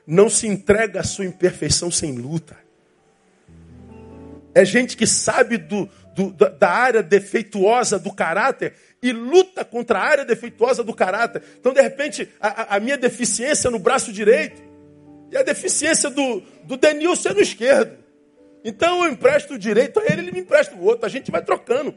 Não 0.05 0.29
se 0.29 0.47
entrega 0.47 0.99
à 0.99 1.03
sua 1.03 1.25
imperfeição 1.25 1.89
sem 1.89 2.13
luta. 2.13 2.57
É 4.53 4.63
gente 4.63 4.95
que 4.95 5.07
sabe 5.07 5.57
do, 5.57 5.89
do, 6.15 6.31
da 6.31 6.69
área 6.69 7.01
defeituosa 7.01 7.97
do 7.97 8.13
caráter 8.13 8.73
e 9.01 9.11
luta 9.11 9.65
contra 9.65 9.99
a 9.99 10.03
área 10.03 10.25
defeituosa 10.25 10.83
do 10.83 10.93
caráter. 10.93 11.41
Então, 11.59 11.73
de 11.73 11.81
repente, 11.81 12.29
a, 12.39 12.75
a 12.75 12.79
minha 12.79 12.97
deficiência 12.97 13.69
no 13.69 13.79
braço 13.79 14.13
direito 14.13 14.61
e 15.31 15.37
a 15.37 15.43
deficiência 15.43 16.09
do, 16.09 16.41
do 16.63 16.77
Denilson 16.77 17.29
é 17.29 17.33
no 17.33 17.41
esquerdo. 17.41 18.05
Então 18.63 19.05
eu 19.05 19.11
empresto 19.11 19.53
o 19.53 19.59
direito 19.59 19.99
a 19.99 20.05
ele, 20.05 20.21
ele 20.21 20.31
me 20.31 20.39
empresta 20.39 20.75
o 20.75 20.83
outro. 20.83 21.05
A 21.05 21.09
gente 21.09 21.29
vai 21.29 21.43
trocando. 21.43 21.95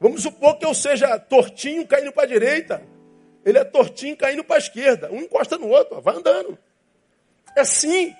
Vamos 0.00 0.22
supor 0.22 0.58
que 0.58 0.64
eu 0.64 0.74
seja 0.74 1.18
tortinho 1.18 1.86
caindo 1.86 2.12
para 2.12 2.24
a 2.24 2.26
direita. 2.26 2.82
Ele 3.44 3.58
é 3.58 3.64
tortinho 3.64 4.16
caindo 4.16 4.42
para 4.42 4.56
a 4.56 4.58
esquerda. 4.58 5.10
Um 5.10 5.20
encosta 5.20 5.58
no 5.58 5.68
outro, 5.68 6.00
vai 6.00 6.16
andando. 6.16 6.58
É 7.56 7.60
assim. 7.60 8.14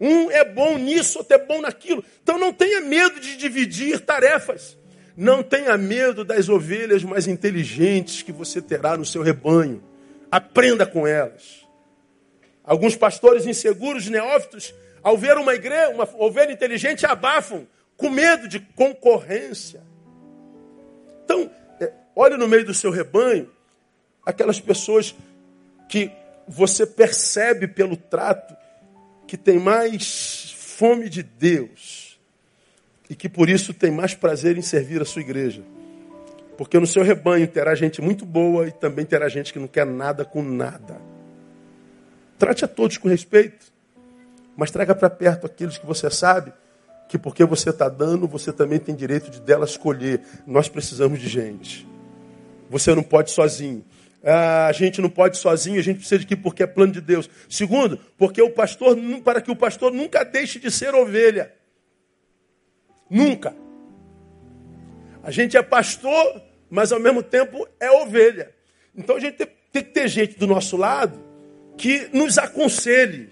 Um 0.00 0.30
é 0.30 0.44
bom 0.44 0.78
nisso, 0.78 1.18
outro 1.18 1.34
é 1.34 1.38
bom 1.38 1.60
naquilo. 1.60 2.04
Então 2.22 2.38
não 2.38 2.52
tenha 2.52 2.80
medo 2.80 3.18
de 3.20 3.36
dividir 3.36 4.00
tarefas. 4.00 4.76
Não 5.16 5.42
tenha 5.42 5.76
medo 5.76 6.24
das 6.24 6.48
ovelhas 6.48 7.02
mais 7.02 7.26
inteligentes 7.26 8.22
que 8.22 8.30
você 8.30 8.62
terá 8.62 8.96
no 8.96 9.04
seu 9.04 9.22
rebanho. 9.22 9.82
Aprenda 10.30 10.86
com 10.86 11.06
elas. 11.06 11.66
Alguns 12.62 12.94
pastores 12.94 13.46
inseguros, 13.46 14.08
neófitos, 14.08 14.74
ao 15.02 15.16
ver 15.16 15.36
uma 15.38 15.54
igreja, 15.54 15.88
uma 15.88 16.08
ovelha 16.18 16.52
inteligente, 16.52 17.06
abafam 17.06 17.66
com 17.96 18.10
medo 18.10 18.46
de 18.46 18.60
concorrência. 18.60 19.87
Então, 21.28 21.50
é, 21.78 21.92
olhe 22.16 22.38
no 22.38 22.48
meio 22.48 22.64
do 22.64 22.72
seu 22.72 22.90
rebanho 22.90 23.50
aquelas 24.24 24.58
pessoas 24.58 25.14
que 25.90 26.10
você 26.48 26.86
percebe 26.86 27.68
pelo 27.68 27.98
trato 27.98 28.56
que 29.26 29.36
tem 29.36 29.58
mais 29.58 30.54
fome 30.56 31.10
de 31.10 31.22
Deus 31.22 32.18
e 33.10 33.14
que 33.14 33.28
por 33.28 33.50
isso 33.50 33.74
tem 33.74 33.90
mais 33.90 34.14
prazer 34.14 34.56
em 34.56 34.62
servir 34.62 35.02
a 35.02 35.04
sua 35.04 35.20
igreja. 35.20 35.62
Porque 36.56 36.78
no 36.78 36.86
seu 36.86 37.02
rebanho 37.02 37.46
terá 37.46 37.74
gente 37.74 38.00
muito 38.00 38.24
boa 38.24 38.66
e 38.66 38.72
também 38.72 39.04
terá 39.04 39.28
gente 39.28 39.52
que 39.52 39.58
não 39.58 39.68
quer 39.68 39.84
nada 39.84 40.24
com 40.24 40.42
nada. 40.42 40.98
Trate 42.38 42.64
a 42.64 42.68
todos 42.68 42.96
com 42.96 43.06
respeito, 43.06 43.70
mas 44.56 44.70
traga 44.70 44.94
para 44.94 45.10
perto 45.10 45.44
aqueles 45.44 45.76
que 45.76 45.84
você 45.84 46.10
sabe 46.10 46.54
que 47.08 47.18
porque 47.18 47.44
você 47.44 47.70
está 47.70 47.88
dando, 47.88 48.28
você 48.28 48.52
também 48.52 48.78
tem 48.78 48.94
direito 48.94 49.30
de 49.30 49.40
dela 49.40 49.64
escolher. 49.64 50.20
Nós 50.46 50.68
precisamos 50.68 51.18
de 51.18 51.28
gente. 51.28 51.88
Você 52.68 52.94
não 52.94 53.02
pode 53.02 53.30
sozinho. 53.30 53.84
a 54.22 54.72
gente 54.72 55.00
não 55.00 55.08
pode 55.08 55.38
sozinho, 55.38 55.78
a 55.78 55.82
gente 55.82 55.98
precisa 55.98 56.18
de 56.18 56.26
que 56.26 56.36
porque 56.36 56.62
é 56.62 56.66
plano 56.66 56.92
de 56.92 57.00
Deus. 57.00 57.30
Segundo, 57.48 57.98
porque 58.18 58.42
o 58.42 58.50
pastor, 58.50 58.96
para 59.24 59.40
que 59.40 59.50
o 59.50 59.56
pastor 59.56 59.92
nunca 59.92 60.24
deixe 60.24 60.58
de 60.58 60.70
ser 60.70 60.94
ovelha. 60.94 61.52
Nunca. 63.08 63.56
A 65.22 65.30
gente 65.30 65.56
é 65.56 65.62
pastor, 65.62 66.42
mas 66.68 66.92
ao 66.92 67.00
mesmo 67.00 67.22
tempo 67.22 67.66
é 67.80 67.90
ovelha. 67.90 68.50
Então 68.94 69.16
a 69.16 69.20
gente 69.20 69.36
tem 69.36 69.48
que 69.72 69.90
ter 69.90 70.08
gente 70.08 70.38
do 70.38 70.46
nosso 70.46 70.76
lado 70.76 71.18
que 71.76 72.08
nos 72.12 72.36
aconselhe, 72.36 73.30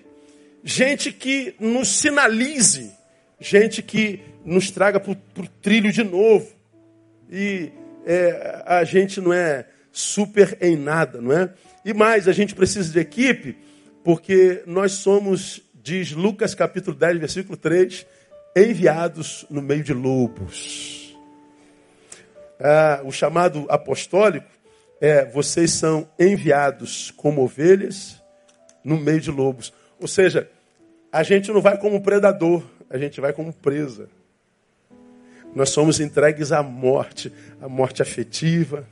gente 0.63 1.13
que 1.13 1.55
nos 1.59 1.89
sinalize, 1.89 2.93
gente 3.41 3.83
que 3.83 4.21
nos 4.45 4.71
traga 4.71 5.01
para 5.01 5.13
o 5.13 5.49
trilho 5.61 5.93
de 5.93 6.03
novo. 6.03 6.49
E 7.31 7.71
é, 8.07 8.63
a 8.65 8.85
gente 8.85 9.21
não 9.21 9.33
é 9.33 9.67
super 9.93 10.57
em 10.61 10.77
nada, 10.77 11.21
não 11.21 11.33
é? 11.33 11.51
E 11.85 11.93
mais, 11.95 12.29
a 12.29 12.33
gente 12.33 12.55
precisa 12.55 12.93
de 12.93 12.99
equipe, 12.99 13.57
porque 14.05 14.63
nós 14.67 14.93
somos, 14.93 15.61
diz 15.75 16.13
Lucas 16.13 16.55
capítulo 16.55 16.97
10, 16.97 17.19
versículo 17.19 17.57
3, 17.57 18.07
enviados 18.57 19.47
no 19.51 19.61
meio 19.61 19.83
de 19.83 19.93
lobos. 19.93 21.17
Ah, 22.59 23.03
o 23.05 23.13
chamado 23.13 23.67
apostólico 23.69 24.49
é: 25.01 25.25
vocês 25.27 25.73
são 25.73 26.09
enviados 26.19 27.11
como 27.11 27.43
ovelhas 27.43 28.21
no 28.83 28.97
meio 28.97 29.21
de 29.21 29.31
lobos. 29.31 29.73
Ou 30.01 30.09
seja, 30.09 30.49
a 31.13 31.23
gente 31.23 31.51
não 31.51 31.61
vai 31.61 31.79
como 31.79 32.03
predador, 32.03 32.63
a 32.91 32.99
gente 32.99 33.21
vai 33.21 33.33
como 33.33 33.53
presa. 33.53 34.09
Nós 35.55 35.71
somos 35.71 36.01
entregues 36.01 36.53
à 36.53 36.63
morte, 36.63 37.33
à 37.61 37.69
morte 37.69 38.03
afetiva, 38.03 38.87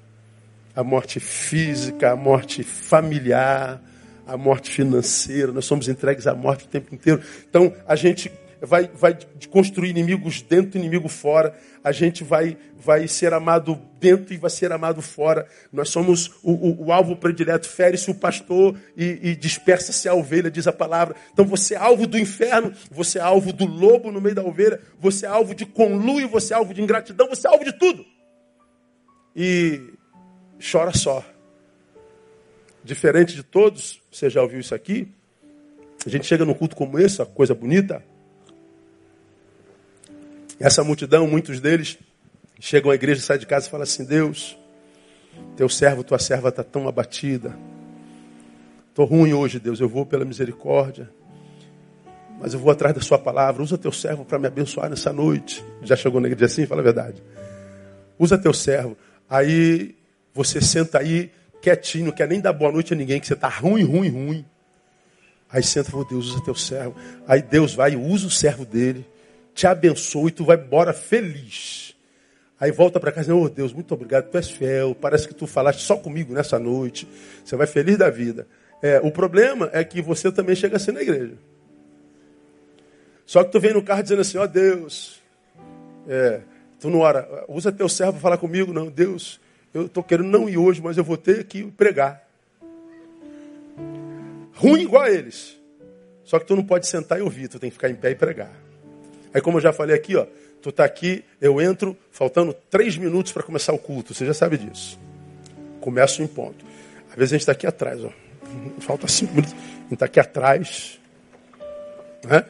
a 0.75 0.83
morte 0.83 1.21
física, 1.21 2.13
a 2.13 2.17
morte 2.17 2.63
familiar, 2.63 3.81
a 4.27 4.37
morte 4.37 4.71
financeira. 4.71 5.53
Nós 5.53 5.67
somos 5.67 5.89
entregues 5.89 6.27
à 6.27 6.35
morte 6.35 6.65
o 6.65 6.69
tempo 6.69 6.95
inteiro. 6.95 7.23
Então, 7.49 7.75
a 7.87 7.95
gente 7.95 8.33
vai, 8.65 8.91
vai 8.95 9.17
construir 9.51 9.91
inimigos 9.91 10.43
dentro 10.43 10.79
inimigo 10.79 11.09
fora. 11.09 11.57
A 11.83 11.93
gente 11.93 12.25
vai, 12.25 12.57
vai 12.77 13.07
ser 13.07 13.33
amado 13.33 13.81
dentro 14.01 14.33
e 14.33 14.37
vai 14.37 14.51
ser 14.51 14.73
amado 14.73 15.03
fora. 15.03 15.47
Nós 15.73 15.89
somos 15.91 16.29
o, 16.43 16.53
o, 16.53 16.87
o 16.87 16.93
alvo 16.93 17.17
predileto. 17.17 17.69
Fere-se 17.69 18.11
o 18.11 18.15
pastor 18.15 18.77
e, 18.97 19.19
e 19.23 19.37
dispersa-se 19.37 20.09
a 20.09 20.15
ovelha, 20.15 20.51
diz 20.51 20.67
a 20.67 20.73
palavra. 20.73 21.17
Então 21.33 21.45
você 21.45 21.75
é 21.75 21.79
alvo 21.79 22.07
do 22.07 22.19
inferno, 22.19 22.73
você 22.91 23.19
é 23.19 23.23
alvo 23.23 23.53
do 23.53 23.65
lobo 23.65 24.11
no 24.11 24.21
meio 24.21 24.35
da 24.35 24.43
ovelha, 24.43 24.81
você 24.99 25.27
é 25.27 25.29
alvo 25.29 25.55
de 25.55 25.67
conluio, 25.67 26.29
você 26.29 26.55
é 26.55 26.57
alvo 26.57 26.73
de 26.73 26.83
ingratidão, 26.83 27.29
você 27.29 27.47
é 27.47 27.51
alvo 27.51 27.65
de 27.65 27.73
tudo. 27.73 28.05
E 29.35 29.81
chora 30.71 30.93
só. 30.93 31.25
Diferente 32.83 33.35
de 33.35 33.43
todos, 33.43 34.01
você 34.11 34.29
já 34.29 34.43
ouviu 34.43 34.61
isso 34.61 34.75
aqui? 34.75 35.09
A 36.07 36.11
gente 36.11 36.27
chega 36.27 36.45
num 36.45 36.53
culto 36.53 36.77
como 36.77 36.99
esse, 36.99 37.25
coisa 37.27 37.55
bonita. 37.55 38.05
Essa 40.59 40.85
multidão, 40.85 41.27
muitos 41.27 41.61
deles 41.61 41.99
chegam 42.61 42.91
à 42.91 42.95
igreja, 42.95 43.21
saem 43.21 43.41
de 43.41 43.47
casa 43.47 43.67
e 43.67 43.71
falam 43.71 43.85
assim: 43.85 44.05
Deus, 44.05 44.57
teu 45.57 45.69
servo, 45.69 46.05
tua 46.05 46.19
serva 46.19 46.49
está 46.49 46.63
tão 46.63 46.89
abatida. 46.89 47.57
Estou 48.89 49.05
ruim 49.07 49.33
hoje, 49.33 49.59
Deus, 49.59 49.81
eu 49.81 49.89
vou 49.89 50.07
pela 50.07 50.25
misericórdia. 50.25 51.11
Mas 52.41 52.53
eu 52.53 52.61
vou 52.61 52.71
atrás 52.71 52.95
da 52.95 53.01
sua 53.01 53.19
palavra. 53.19 53.63
Usa 53.63 53.79
teu 53.79 53.93
servo 53.93 54.25
para 54.25 54.39
me 54.39 54.47
abençoar 54.47 54.89
nessa 54.89 55.13
noite. 55.13 55.65
Já 55.83 55.97
chegou 55.97 56.21
na 56.21 56.29
igreja 56.29 56.47
assim? 56.47 56.67
Fala 56.67 56.81
a 56.81 56.85
verdade. 56.85 57.23
Usa 58.19 58.39
teu 58.39 58.53
servo. 58.53 58.97
Aí 59.29 59.95
você 60.33 60.61
senta 60.61 60.99
aí 60.99 61.31
quietinho, 61.63 62.07
não 62.07 62.13
quer 62.13 62.29
nem 62.29 62.41
dar 62.41 62.53
boa 62.53 62.71
noite 62.71 62.93
a 62.93 62.97
ninguém, 62.97 63.19
que 63.19 63.27
você 63.27 63.35
está 63.35 63.49
ruim, 63.49 63.83
ruim, 63.83 64.09
ruim. 64.09 64.45
Aí 65.51 65.63
senta 65.63 65.89
e 65.89 65.93
fala, 65.93 66.05
Deus, 66.05 66.29
usa 66.29 66.45
teu 66.45 66.55
servo. 66.55 66.95
Aí 67.27 67.41
Deus 67.41 67.75
vai 67.75 67.93
e 67.93 67.97
usa 67.97 68.27
o 68.27 68.31
servo 68.31 68.65
dele, 68.65 69.07
te 69.55 69.67
abençoa 69.67 70.29
e 70.29 70.33
tu 70.33 70.45
vai 70.45 70.57
embora 70.57 70.93
feliz. 70.93 71.95
Aí 72.59 72.71
volta 72.71 72.99
para 72.99 73.13
casa 73.13 73.31
e 73.31 73.35
oh 73.35 73.49
Deus, 73.49 73.73
muito 73.73 73.93
obrigado, 73.95 74.31
tu 74.31 74.37
és 74.37 74.51
fiel, 74.51 74.95
parece 74.95 75.29
que 75.29 75.35
tu 75.35 75.47
falaste 75.47 75.81
só 75.81 75.97
comigo 75.97 76.35
nessa 76.35 76.59
noite. 76.59 77.07
Você 77.45 77.57
vai 77.57 77.67
feliz 77.67 77.97
da 77.97 78.11
vida. 78.11 78.47
É, 78.83 79.01
o 79.01 79.11
problema 79.11 79.71
é 79.73 79.83
que 79.85 80.03
você 80.03 80.31
também 80.31 80.55
chega 80.55 80.77
assim 80.77 80.93
na 80.93 81.03
igreja. 81.03 81.35
Só 83.25 83.43
que 83.43 83.51
tu 83.51 83.61
vem 83.61 83.73
no 83.73 83.83
carro 83.83 84.03
dizendo 84.03 84.21
assim, 84.21 84.37
ó 84.39 84.43
oh, 84.43 84.47
Deus, 84.47 85.23
é, 86.07 86.41
tu 86.79 86.91
não 86.91 87.01
ora, 87.01 87.45
usa 87.49 87.73
teu 87.73 87.89
servo 87.89 88.13
para 88.13 88.21
falar 88.21 88.39
comigo, 88.39 88.73
não, 88.73 88.89
Deus, 88.89 89.41
eu 89.73 89.87
estou 89.87 90.03
querendo 90.03 90.29
não 90.29 90.49
ir 90.49 90.59
hoje, 90.59 90.83
mas 90.83 90.99
eu 90.99 91.05
vou 91.05 91.17
ter 91.17 91.45
que 91.45 91.65
pregar. 91.71 92.29
Ruim 94.55 94.83
igual 94.83 95.03
a 95.03 95.11
eles. 95.11 95.59
Só 96.23 96.39
que 96.39 96.47
tu 96.47 96.55
não 96.55 96.65
pode 96.65 96.87
sentar 96.87 97.19
e 97.19 97.23
ouvir, 97.23 97.49
tu 97.49 97.59
tem 97.59 97.71
que 97.71 97.75
ficar 97.75 97.91
em 97.91 97.95
pé 97.95 98.11
e 98.11 98.15
pregar. 98.15 98.53
Aí 99.35 99.41
como 99.41 99.59
eu 99.59 99.61
já 99.61 99.73
falei 99.73 99.97
aqui, 99.97 100.15
ó, 100.15 100.27
tu 100.63 100.71
está 100.71 100.85
aqui, 100.85 101.25
eu 101.41 101.61
entro, 101.61 101.97
faltando 102.13 102.55
três 102.71 102.97
minutos 102.97 103.33
para 103.33 103.43
começar 103.43 103.73
o 103.73 103.79
culto, 103.79 104.15
você 104.15 104.25
já 104.25 104.33
sabe 104.33 104.57
disso. 104.57 104.97
Começo 105.81 106.23
em 106.23 106.27
ponto. 106.29 106.65
Às 107.11 107.17
vezes 107.17 107.33
a 107.33 107.35
gente 107.35 107.41
está 107.41 107.53
aqui 107.53 107.67
atrás, 107.67 108.05
ó. 108.05 108.11
Falta 108.79 109.09
cinco 109.09 109.33
minutos, 109.35 109.53
a 109.53 109.57
gente 109.57 109.93
está 109.95 110.07
aqui 110.07 110.21
atrás. 110.21 111.01
Né? 112.25 112.45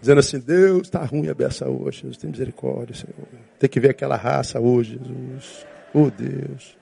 Dizendo 0.00 0.18
assim, 0.18 0.40
Deus, 0.40 0.82
está 0.82 1.04
ruim 1.04 1.28
a 1.28 1.34
beça 1.34 1.68
hoje, 1.68 2.00
Jesus 2.00 2.16
tem 2.16 2.30
misericórdia, 2.30 2.94
Senhor. 2.96 3.28
Tem 3.58 3.70
que 3.70 3.78
ver 3.78 3.90
aquela 3.90 4.16
raça 4.16 4.60
hoje, 4.60 4.98
Jesus. 5.02 5.66
Oh 5.94 6.10
Deus. 6.10 6.76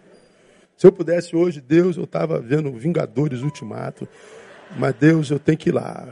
Se 0.77 0.87
eu 0.87 0.93
pudesse 0.93 1.37
hoje, 1.37 1.61
Deus, 1.61 1.97
eu 1.97 2.05
estava 2.05 2.41
vendo 2.41 2.73
Vingadores 2.73 3.43
Ultimato. 3.43 4.09
Mas 4.77 4.95
Deus, 4.97 5.31
eu 5.31 5.39
tenho 5.39 5.57
que 5.57 5.69
ir 5.69 5.73
lá. 5.73 6.09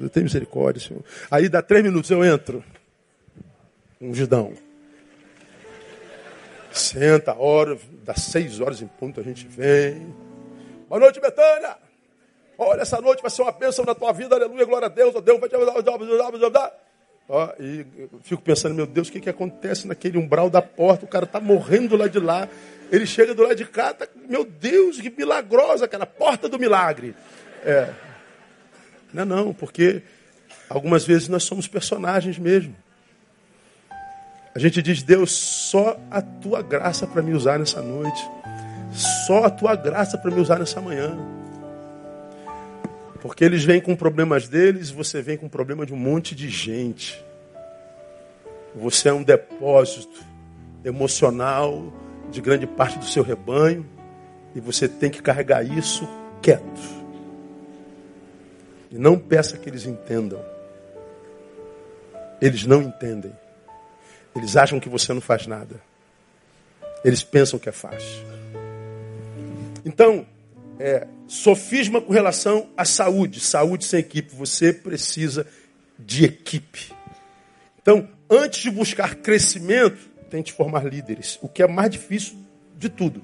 Eu 0.00 0.08
tenho 0.08 0.24
misericórdia, 0.24 0.80
Senhor. 0.80 1.02
Aí 1.30 1.48
dá 1.48 1.60
três 1.60 1.82
minutos, 1.82 2.10
eu 2.10 2.24
entro. 2.24 2.62
Um 4.00 4.14
judão. 4.14 4.52
Senta, 6.72 7.34
hora, 7.34 7.78
dá 8.04 8.14
seis 8.14 8.60
horas 8.60 8.82
em 8.82 8.86
ponto, 8.86 9.20
a 9.20 9.22
gente 9.22 9.46
vem. 9.46 10.14
Boa 10.88 11.00
noite, 11.00 11.20
Betânia. 11.20 11.76
Olha, 12.58 12.82
essa 12.82 13.00
noite 13.00 13.20
vai 13.20 13.30
ser 13.30 13.42
uma 13.42 13.52
bênção 13.52 13.84
na 13.84 13.94
tua 13.94 14.12
vida, 14.12 14.34
aleluia, 14.34 14.64
glória 14.64 14.86
a 14.86 14.88
Deus, 14.88 15.14
ó 15.14 15.20
Deus 15.20 15.40
vai 15.40 15.48
te 15.48 15.56
Ó, 17.28 17.48
e 17.58 17.86
fico 18.22 18.42
pensando, 18.42 18.74
meu 18.74 18.86
Deus, 18.86 19.08
o 19.08 19.12
que, 19.12 19.20
que 19.20 19.30
acontece 19.30 19.88
naquele 19.88 20.18
umbral 20.18 20.50
da 20.50 20.60
porta? 20.60 21.04
O 21.04 21.08
cara 21.08 21.24
está 21.24 21.40
morrendo 21.40 21.96
lá 21.96 22.06
de 22.06 22.20
lá. 22.20 22.48
Ele 22.92 23.06
chega 23.06 23.34
do 23.34 23.42
lado 23.42 23.54
de 23.54 23.64
cá, 23.64 23.94
tá, 23.94 24.06
meu 24.28 24.44
Deus, 24.44 25.00
que 25.00 25.10
milagrosa 25.10 25.86
aquela 25.86 26.04
porta 26.04 26.48
do 26.48 26.58
milagre. 26.58 27.14
É. 27.64 27.90
Não, 29.14 29.24
não, 29.24 29.54
porque 29.54 30.02
algumas 30.68 31.04
vezes 31.04 31.28
nós 31.28 31.44
somos 31.44 31.68
personagens 31.68 32.36
mesmo. 32.36 32.74
A 34.54 34.58
gente 34.58 34.82
diz, 34.82 35.02
Deus, 35.02 35.30
só 35.32 35.96
a 36.10 36.20
tua 36.20 36.62
graça 36.62 37.06
para 37.06 37.22
me 37.22 37.32
usar 37.32 37.58
nessa 37.58 37.80
noite. 37.80 38.20
Só 39.26 39.44
a 39.44 39.50
tua 39.50 39.74
graça 39.76 40.18
para 40.18 40.30
me 40.30 40.40
usar 40.40 40.58
nessa 40.58 40.80
manhã. 40.80 41.16
Porque 43.20 43.44
eles 43.44 43.64
vêm 43.64 43.80
com 43.80 43.96
problemas 43.96 44.48
deles, 44.48 44.90
você 44.90 45.22
vem 45.22 45.36
com 45.36 45.48
problema 45.48 45.86
de 45.86 45.94
um 45.94 45.96
monte 45.96 46.34
de 46.34 46.48
gente. 46.48 47.24
Você 48.74 49.08
é 49.08 49.12
um 49.12 49.22
depósito 49.22 50.24
emocional 50.84 51.92
de 52.30 52.40
grande 52.40 52.66
parte 52.66 52.98
do 52.98 53.04
seu 53.04 53.22
rebanho 53.22 53.86
e 54.54 54.60
você 54.60 54.88
tem 54.88 55.10
que 55.10 55.22
carregar 55.22 55.64
isso 55.64 56.06
quieto. 56.42 57.03
E 58.94 58.98
não 58.98 59.18
peça 59.18 59.58
que 59.58 59.68
eles 59.68 59.86
entendam. 59.86 60.40
Eles 62.40 62.64
não 62.64 62.80
entendem. 62.80 63.32
Eles 64.36 64.56
acham 64.56 64.78
que 64.78 64.88
você 64.88 65.12
não 65.12 65.20
faz 65.20 65.48
nada. 65.48 65.82
Eles 67.04 67.24
pensam 67.24 67.58
que 67.58 67.68
é 67.68 67.72
fácil. 67.72 68.24
Então, 69.84 70.24
é, 70.78 71.08
sofisma 71.26 72.00
com 72.00 72.12
relação 72.12 72.70
à 72.76 72.84
saúde. 72.84 73.40
Saúde 73.40 73.84
sem 73.84 73.98
equipe. 73.98 74.32
Você 74.36 74.72
precisa 74.72 75.44
de 75.98 76.26
equipe. 76.26 76.92
Então, 77.82 78.08
antes 78.30 78.62
de 78.62 78.70
buscar 78.70 79.16
crescimento, 79.16 80.08
tente 80.30 80.52
formar 80.52 80.84
líderes. 80.86 81.36
O 81.42 81.48
que 81.48 81.64
é 81.64 81.66
mais 81.66 81.90
difícil 81.90 82.36
de 82.78 82.88
tudo. 82.88 83.20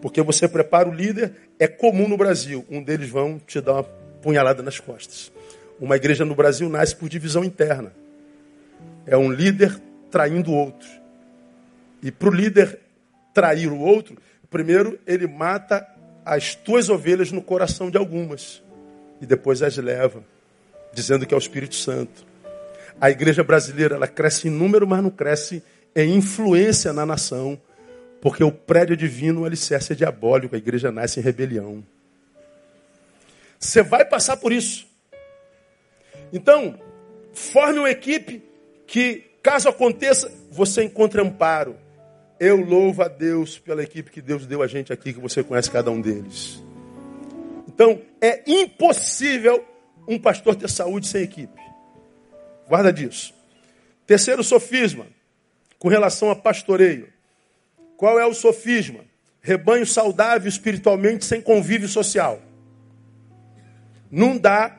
Porque 0.00 0.20
você 0.20 0.48
prepara 0.48 0.88
o 0.88 0.92
líder, 0.92 1.32
é 1.60 1.68
comum 1.68 2.08
no 2.08 2.16
Brasil. 2.16 2.66
Um 2.68 2.82
deles 2.82 3.08
vão 3.08 3.38
te 3.38 3.60
dar 3.60 3.74
uma 3.74 4.01
punhalada 4.22 4.62
nas 4.62 4.80
costas. 4.80 5.30
Uma 5.80 5.96
igreja 5.96 6.24
no 6.24 6.34
Brasil 6.34 6.68
nasce 6.68 6.94
por 6.94 7.08
divisão 7.08 7.44
interna. 7.44 7.92
É 9.04 9.16
um 9.16 9.30
líder 9.30 9.80
traindo 10.10 10.50
o 10.50 10.54
outro. 10.54 10.88
E 12.02 12.10
para 12.10 12.28
o 12.28 12.32
líder 12.32 12.78
trair 13.34 13.70
o 13.70 13.78
outro, 13.78 14.16
primeiro 14.48 14.98
ele 15.06 15.26
mata 15.26 15.86
as 16.24 16.54
tuas 16.54 16.88
ovelhas 16.88 17.32
no 17.32 17.42
coração 17.42 17.90
de 17.90 17.98
algumas 17.98 18.62
e 19.20 19.26
depois 19.26 19.62
as 19.62 19.76
leva, 19.76 20.22
dizendo 20.92 21.26
que 21.26 21.34
é 21.34 21.36
o 21.36 21.38
Espírito 21.38 21.74
Santo. 21.74 22.24
A 23.00 23.10
igreja 23.10 23.42
brasileira 23.42 23.96
ela 23.96 24.06
cresce 24.06 24.48
em 24.48 24.50
número, 24.50 24.86
mas 24.86 25.02
não 25.02 25.10
cresce 25.10 25.62
em 25.94 26.14
influência 26.14 26.92
na 26.92 27.04
nação, 27.04 27.58
Porque 28.22 28.44
o 28.44 28.52
prédio 28.52 28.96
divino, 28.96 29.40
o 29.40 29.44
alicerce 29.44 29.92
é 29.92 29.96
diabólico, 29.96 30.54
a 30.54 30.58
igreja 30.58 30.92
nasce 30.92 31.18
em 31.18 31.22
rebelião. 31.24 31.82
Você 33.62 33.80
vai 33.80 34.04
passar 34.04 34.36
por 34.38 34.52
isso. 34.52 34.88
Então, 36.32 36.76
forme 37.32 37.78
uma 37.78 37.90
equipe 37.90 38.42
que, 38.88 39.24
caso 39.40 39.68
aconteça, 39.68 40.32
você 40.50 40.82
encontre 40.82 41.20
amparo. 41.20 41.76
Eu 42.40 42.56
louvo 42.56 43.04
a 43.04 43.08
Deus 43.08 43.60
pela 43.60 43.80
equipe 43.80 44.10
que 44.10 44.20
Deus 44.20 44.46
deu 44.46 44.62
a 44.62 44.66
gente 44.66 44.92
aqui, 44.92 45.12
que 45.12 45.20
você 45.20 45.44
conhece 45.44 45.70
cada 45.70 45.92
um 45.92 46.00
deles. 46.00 46.60
Então, 47.68 48.02
é 48.20 48.42
impossível 48.44 49.64
um 50.08 50.18
pastor 50.18 50.56
ter 50.56 50.68
saúde 50.68 51.06
sem 51.06 51.22
equipe. 51.22 51.62
Guarda 52.68 52.92
disso. 52.92 53.32
Terceiro 54.04 54.42
sofisma, 54.42 55.06
com 55.78 55.86
relação 55.86 56.32
a 56.32 56.36
pastoreio. 56.36 57.08
Qual 57.96 58.18
é 58.18 58.26
o 58.26 58.34
sofisma? 58.34 59.04
Rebanho 59.40 59.86
saudável 59.86 60.48
espiritualmente 60.48 61.24
sem 61.24 61.40
convívio 61.40 61.86
social. 61.86 62.42
Não 64.12 64.36
dá 64.36 64.76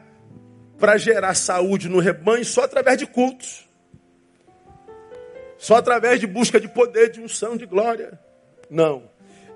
para 0.77 0.95
gerar 0.95 1.33
saúde 1.33 1.89
no 1.89 1.99
rebanho 1.99 2.45
só 2.45 2.65
através 2.65 2.99
de 2.99 3.07
cultos. 3.07 3.67
Só 5.57 5.77
através 5.77 6.19
de 6.19 6.27
busca 6.27 6.59
de 6.59 6.67
poder, 6.67 7.09
de 7.09 7.19
unção, 7.19 7.57
de 7.57 7.65
glória. 7.65 8.19
Não. 8.69 9.09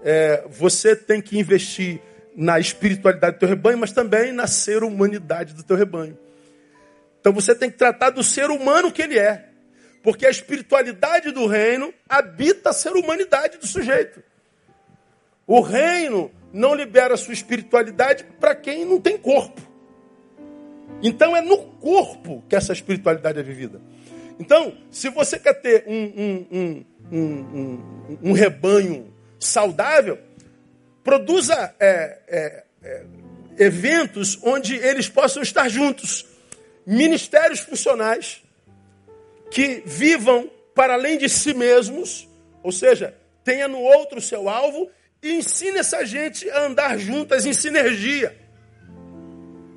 É, 0.03 0.43
você 0.49 0.95
tem 0.95 1.21
que 1.21 1.37
investir 1.37 2.01
na 2.35 2.59
espiritualidade 2.59 3.35
do 3.35 3.39
teu 3.39 3.49
rebanho, 3.49 3.77
mas 3.77 3.91
também 3.91 4.31
na 4.31 4.47
ser 4.47 4.83
humanidade 4.83 5.53
do 5.53 5.61
teu 5.61 5.75
rebanho. 5.75 6.17
Então 7.19 7.31
você 7.31 7.53
tem 7.53 7.69
que 7.69 7.77
tratar 7.77 8.09
do 8.09 8.23
ser 8.23 8.49
humano 8.49 8.91
que 8.91 9.01
ele 9.01 9.19
é. 9.19 9.49
Porque 10.01 10.25
a 10.25 10.29
espiritualidade 10.29 11.31
do 11.31 11.45
reino 11.45 11.93
habita 12.07 12.69
a 12.69 12.73
ser 12.73 12.93
humanidade 12.93 13.57
do 13.57 13.67
sujeito. 13.67 14.23
O 15.45 15.61
reino 15.61 16.31
não 16.53 16.73
libera 16.73 17.13
a 17.13 17.17
sua 17.17 17.33
espiritualidade 17.33 18.23
para 18.39 18.55
quem 18.55 18.85
não 18.85 18.99
tem 18.99 19.17
corpo. 19.17 19.66
Então 21.01 21.35
é 21.35 21.41
no 21.41 21.57
corpo 21.57 22.43
que 22.49 22.55
essa 22.55 22.73
espiritualidade 22.73 23.39
é 23.39 23.43
vivida. 23.43 23.81
Então, 24.39 24.77
se 24.91 25.09
você 25.09 25.39
quer 25.39 25.53
ter 25.55 25.83
um, 25.87 26.45
um, 26.51 26.85
um, 27.11 28.19
um 28.23 28.31
rebanho 28.33 29.13
saudável, 29.39 30.19
produza 31.03 31.73
é, 31.79 32.19
é, 32.27 32.63
é, 32.83 33.05
eventos 33.57 34.37
onde 34.43 34.75
eles 34.75 35.09
possam 35.09 35.41
estar 35.41 35.69
juntos. 35.69 36.25
Ministérios 36.85 37.59
funcionais 37.59 38.43
que 39.49 39.81
vivam 39.85 40.49
para 40.75 40.93
além 40.93 41.17
de 41.17 41.27
si 41.27 41.53
mesmos, 41.53 42.27
ou 42.61 42.71
seja, 42.71 43.15
tenha 43.43 43.67
no 43.67 43.79
outro 43.79 44.21
seu 44.21 44.47
alvo 44.47 44.89
e 45.23 45.33
ensine 45.33 45.79
essa 45.79 46.05
gente 46.05 46.49
a 46.51 46.65
andar 46.65 46.97
juntas 46.99 47.45
em 47.45 47.53
sinergia. 47.53 48.46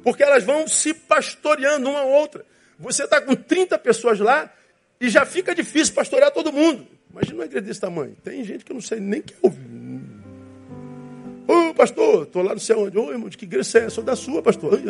Porque 0.03 0.23
elas 0.23 0.45
vão 0.45 0.67
se 0.67 0.95
pastoreando 0.95 1.89
uma 1.89 2.01
a 2.01 2.05
outra. 2.05 2.45
Você 2.79 3.05
está 3.05 3.21
com 3.21 3.35
30 3.35 3.79
pessoas 3.79 4.19
lá 4.19 4.51
e 5.01 5.09
já 5.09 5.27
fica 5.27 5.55
difícil 5.55 5.95
pastorear 5.95 6.31
todo 6.31 6.53
mundo. 6.53 6.87
Imagina 7.11 7.35
uma 7.35 7.45
igreja 7.45 7.67
desse 7.67 7.81
tamanho. 7.81 8.17
Tem 8.23 8.43
gente 8.45 8.65
que 8.65 8.73
eu 8.73 8.75
não 8.75 8.81
sei 8.81 9.01
nem 9.01 9.21
que 9.21 9.35
ouvir. 9.43 9.81
Ô, 11.47 11.75
pastor, 11.75 12.23
estou 12.23 12.43
lá 12.43 12.55
no 12.55 12.61
céu 12.61 12.81
onde? 12.81 12.97
Ô, 12.97 13.11
irmão, 13.11 13.29
de 13.29 13.37
que 13.37 13.45
igreja 13.45 13.81
é? 13.81 13.89
Sou 13.89 14.05
da 14.05 14.15
sua, 14.15 14.41
pastor. 14.41 14.81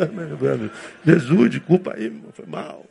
Jesus, 1.03 1.49
de 1.49 1.59
culpa 1.59 1.95
aí, 1.95 2.05
irmão, 2.05 2.31
foi 2.31 2.45
mal. 2.45 2.85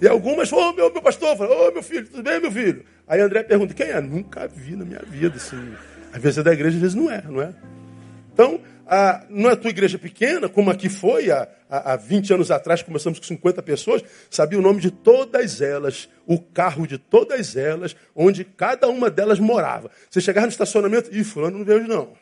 E 0.00 0.08
algumas, 0.08 0.52
ô, 0.52 0.72
meu, 0.72 0.92
meu 0.92 1.02
pastor, 1.02 1.40
ô, 1.40 1.72
meu 1.72 1.82
filho, 1.82 2.08
tudo 2.08 2.22
bem, 2.22 2.40
meu 2.40 2.50
filho? 2.50 2.84
Aí 3.06 3.20
André 3.20 3.42
pergunta, 3.42 3.74
quem 3.74 3.86
é? 3.86 4.00
Nunca 4.00 4.46
vi 4.48 4.76
na 4.76 4.84
minha 4.84 5.02
vida, 5.06 5.36
assim. 5.36 5.74
Às 6.12 6.20
vezes 6.20 6.38
é 6.38 6.42
da 6.42 6.52
igreja, 6.52 6.76
às 6.76 6.80
vezes 6.80 6.94
não 6.94 7.10
é, 7.10 7.22
não 7.22 7.40
é? 7.40 7.52
Então, 8.32 8.60
a, 8.88 9.24
não 9.28 9.50
é 9.50 9.56
tua 9.56 9.70
igreja 9.70 9.98
pequena, 9.98 10.48
como 10.48 10.70
aqui 10.70 10.88
foi 10.88 11.30
há, 11.30 11.46
há 11.68 11.94
20 11.94 12.32
anos 12.32 12.50
atrás, 12.50 12.82
começamos 12.82 13.18
com 13.18 13.24
50 13.26 13.62
pessoas, 13.62 14.02
sabia 14.30 14.58
o 14.58 14.62
nome 14.62 14.80
de 14.80 14.90
todas 14.90 15.60
elas, 15.60 16.08
o 16.26 16.40
carro 16.40 16.86
de 16.86 16.96
todas 16.96 17.54
elas, 17.54 17.94
onde 18.16 18.44
cada 18.44 18.88
uma 18.88 19.10
delas 19.10 19.38
morava. 19.38 19.90
Você 20.08 20.22
chegava 20.22 20.46
no 20.46 20.50
estacionamento, 20.50 21.10
e 21.14 21.22
fulano 21.22 21.58
não 21.58 21.64
veio 21.66 21.80
hoje 21.80 21.88
não. 21.88 22.14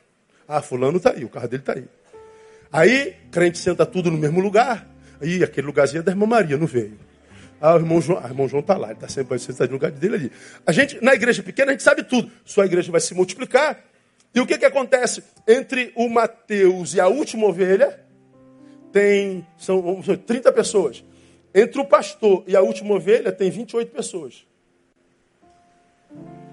Ah, 0.49 0.61
fulano 0.61 0.97
está 0.97 1.13
aí, 1.13 1.25
o 1.25 1.29
carro 1.29 1.47
dele 1.47 1.63
está 1.63 1.75
aí. 1.75 1.85
Aí, 2.73 3.15
crente 3.31 3.59
senta 3.59 3.87
tudo 3.87 4.11
no 4.11 4.19
mesmo 4.19 4.41
lugar, 4.41 4.89
aí 5.21 5.45
aquele 5.45 5.69
lugarzinho 5.69 6.01
é 6.01 6.03
da 6.03 6.11
irmã 6.11 6.27
Maria, 6.27 6.57
não 6.57 6.67
veio. 6.67 6.99
Ah, 7.61 7.75
o 7.75 7.79
irmão 7.79 8.01
João, 8.01 8.19
ah, 8.19 8.27
o 8.27 8.31
irmão 8.31 8.49
João 8.49 8.61
está 8.61 8.77
lá, 8.77 8.89
ele 8.89 8.95
está 8.95 9.09
sempre 9.09 9.39
sentado 9.39 9.69
no 9.69 9.75
lugar 9.75 9.93
dele 9.93 10.15
ali. 10.17 10.33
A 10.67 10.73
gente, 10.73 11.03
na 11.03 11.15
igreja 11.15 11.43
pequena, 11.43 11.71
a 11.71 11.73
gente 11.73 11.83
sabe 11.83 12.03
tudo. 12.03 12.31
Sua 12.45 12.67
igreja 12.67 12.91
vai 12.93 13.01
se 13.01 13.15
multiplicar, 13.15 13.83
e 14.37 14.41
o 14.41 14.47
que, 14.47 14.59
que 14.59 14.67
acontece? 14.67 15.25
Entre 15.49 15.95
o 15.97 16.11
Mateus 16.11 16.93
e 16.93 17.01
a 17.01 17.09
última 17.09 17.47
ovelha, 17.47 17.99
tem 18.93 19.47
são, 19.57 20.03
são 20.03 20.15
30 20.15 20.53
pessoas. 20.53 21.03
Entre 21.55 21.81
o 21.81 21.87
pastor 21.87 22.45
e 22.47 22.55
a 22.55 22.61
última 22.61 22.97
ovelha, 22.97 23.33
tem 23.33 23.51
28 23.51 23.91
pessoas. 23.91 24.47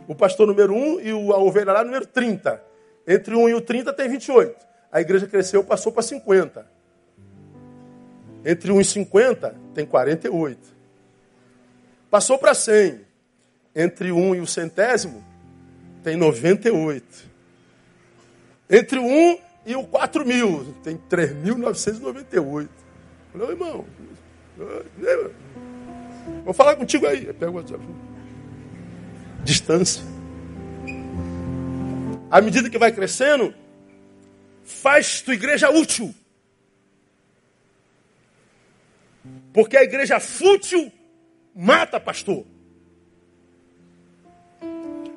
O 0.07 0.15
pastor 0.15 0.47
número 0.47 0.73
1 0.73 1.01
e 1.01 1.09
a 1.09 1.37
ovelha 1.37 1.73
lá, 1.73 1.83
número 1.83 2.05
30. 2.05 2.63
Entre 3.05 3.35
1 3.35 3.49
e 3.49 3.53
o 3.53 3.59
30 3.59 3.91
tem 3.91 4.07
28. 4.07 4.65
A 4.89 5.01
igreja 5.01 5.27
cresceu, 5.27 5.61
passou 5.61 5.91
para 5.91 6.03
50. 6.03 6.65
Entre 8.45 8.71
1 8.71 8.79
e 8.79 8.85
50 8.85 9.55
tem 9.73 9.85
48. 9.85 10.57
Passou 12.09 12.37
para 12.37 12.53
100. 12.53 13.01
Entre 13.75 14.09
1 14.09 14.35
e 14.35 14.39
o 14.39 14.47
centésimo 14.47 15.21
tem 16.01 16.15
98. 16.15 17.32
Entre 18.73 18.97
o 18.97 19.03
1 19.03 19.39
e 19.67 19.75
o 19.75 19.83
4 19.83 20.25
mil, 20.25 20.73
tem 20.83 20.97
3.998. 20.97 22.67
Falei, 23.31 23.49
irmão, 23.49 23.85
vou 26.43 26.55
falar 26.55 26.75
contigo 26.75 27.05
aí. 27.05 27.31
Pega 27.33 27.51
o 27.51 27.53
WhatsApp. 27.53 27.83
Distância. 29.43 30.03
À 32.31 32.41
medida 32.41 32.67
que 32.67 32.79
vai 32.79 32.91
crescendo, 32.91 33.53
faz 34.63 35.21
tua 35.21 35.35
igreja 35.35 35.69
útil. 35.69 36.11
Porque 39.53 39.77
a 39.77 39.83
igreja 39.83 40.19
fútil 40.19 40.91
mata 41.53 41.99
pastor. 41.99 42.43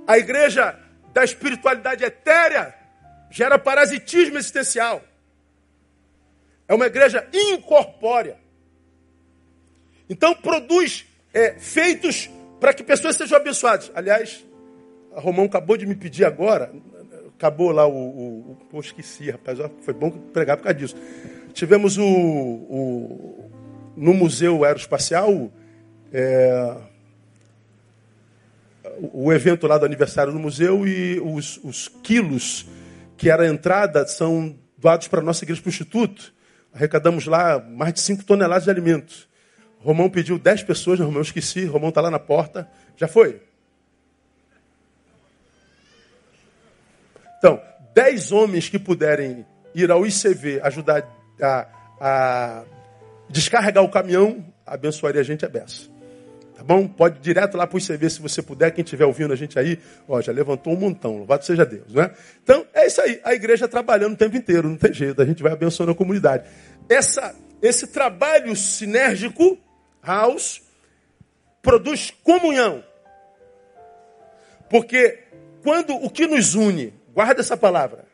A 0.07 0.19
igreja 0.19 0.79
da 1.15 1.25
espiritualidade 1.25 2.05
etérea 2.05 2.85
gera 3.31 3.59
parasitismo 3.59 4.39
existencial. 4.39 5.03
É 6.69 6.75
uma 6.75 6.87
igreja 6.87 7.27
incorpórea. 7.33 8.37
Então 10.09 10.35
produz 10.35 11.07
é, 11.33 11.53
feitos 11.59 12.31
para 12.61 12.73
que 12.73 12.83
pessoas 12.83 13.17
sejam 13.17 13.37
abençoadas. 13.39 13.91
Aliás, 13.95 14.45
a 15.15 15.21
Romão 15.21 15.45
acabou 15.47 15.77
de 15.77 15.87
me 15.87 15.95
pedir 15.95 16.25
agora, 16.25 16.73
acabou 17.37 17.71
lá 17.71 17.87
o. 17.87 17.93
o, 17.93 18.51
o 18.53 18.57
pô, 18.71 18.81
esqueci, 18.81 19.31
rapaz, 19.31 19.59
foi 19.83 19.95
bom 19.95 20.11
pregar 20.11 20.57
por 20.57 20.65
causa 20.65 20.79
disso. 20.79 20.97
Tivemos 21.53 21.97
o, 21.97 22.05
o 22.05 23.51
no 23.97 24.13
Museu 24.13 24.63
Aeroespacial 24.65 25.51
é, 26.13 26.77
o 29.13 29.33
evento 29.33 29.67
lá 29.67 29.79
do 29.79 29.85
aniversário 29.85 30.33
do 30.33 30.39
museu 30.39 30.87
e 30.87 31.21
os, 31.21 31.59
os 31.63 31.89
quilos 32.03 32.67
que 33.17 33.31
era 33.31 33.45
a 33.45 33.49
entrada, 33.49 34.07
são 34.07 34.57
doados 34.77 35.09
para 35.09 35.21
a 35.21 35.23
nossa 35.23 35.45
igreja 35.45 35.63
Instituto. 35.67 36.33
Arrecadamos 36.73 37.27
lá 37.27 37.59
mais 37.59 37.95
de 37.95 38.01
5 38.01 38.25
toneladas 38.25 38.65
de 38.65 38.71
alimentos. 38.71 39.29
Romão 39.81 40.11
pediu 40.11 40.39
10 40.39 40.65
pessoas, 40.65 40.99
Romão 40.99 41.17
eu 41.17 41.23
esqueci, 41.23 41.65
Romão 41.65 41.89
está 41.89 42.01
lá 42.01 42.11
na 42.11 42.19
porta. 42.19 42.69
Já 42.97 43.09
foi? 43.09 43.41
Então, 47.39 47.61
10 47.95 48.33
homens 48.33 48.69
que 48.69 48.79
puderem 48.79 49.47
ir 49.75 49.91
ao 49.91 50.07
ICV 50.07 50.61
ajudar 50.63 51.09
a, 51.41 51.67
a 52.01 52.65
descarregar 53.29 53.85
o 53.85 53.91
caminhão, 53.91 54.45
abençoaria 54.67 55.21
a 55.21 55.25
gente 55.25 55.45
a 55.45 55.49
beça. 55.49 55.96
Tá 56.57 56.65
bom? 56.65 56.89
Pode 56.89 57.19
ir 57.19 57.21
direto 57.21 57.55
lá 57.55 57.67
para 57.67 57.77
o 57.77 57.79
ICV 57.79 58.09
se 58.09 58.21
você 58.21 58.41
puder. 58.41 58.71
Quem 58.71 58.83
estiver 58.83 59.05
ouvindo 59.05 59.31
a 59.31 59.37
gente 59.37 59.59
aí, 59.59 59.79
ó, 60.09 60.23
já 60.23 60.33
levantou 60.33 60.73
um 60.73 60.77
montão. 60.77 61.19
Louvado 61.19 61.45
seja 61.45 61.67
Deus, 61.67 61.93
né? 61.93 62.11
Então, 62.43 62.67
é 62.73 62.87
isso 62.87 62.99
aí. 63.03 63.21
A 63.23 63.35
igreja 63.35 63.69
trabalhando 63.69 64.15
o 64.15 64.17
tempo 64.17 64.39
inteiro, 64.39 64.67
não 64.67 64.77
tem 64.77 64.93
jeito. 64.93 65.21
A 65.21 65.27
gente 65.27 65.43
vai 65.43 65.53
abençoando 65.53 65.93
a 65.93 65.95
comunidade. 65.95 66.49
Essa, 66.89 67.37
esse 67.61 67.89
trabalho 67.89 68.57
sinérgico, 68.57 69.59
house, 70.03 70.63
produz 71.61 72.11
comunhão. 72.23 72.83
Porque 74.71 75.25
quando 75.63 75.95
o 75.95 76.09
que 76.09 76.27
nos 76.27 76.55
une, 76.55 76.95
guarda 77.13 77.43
essa 77.43 77.57
palavra, 77.57 78.07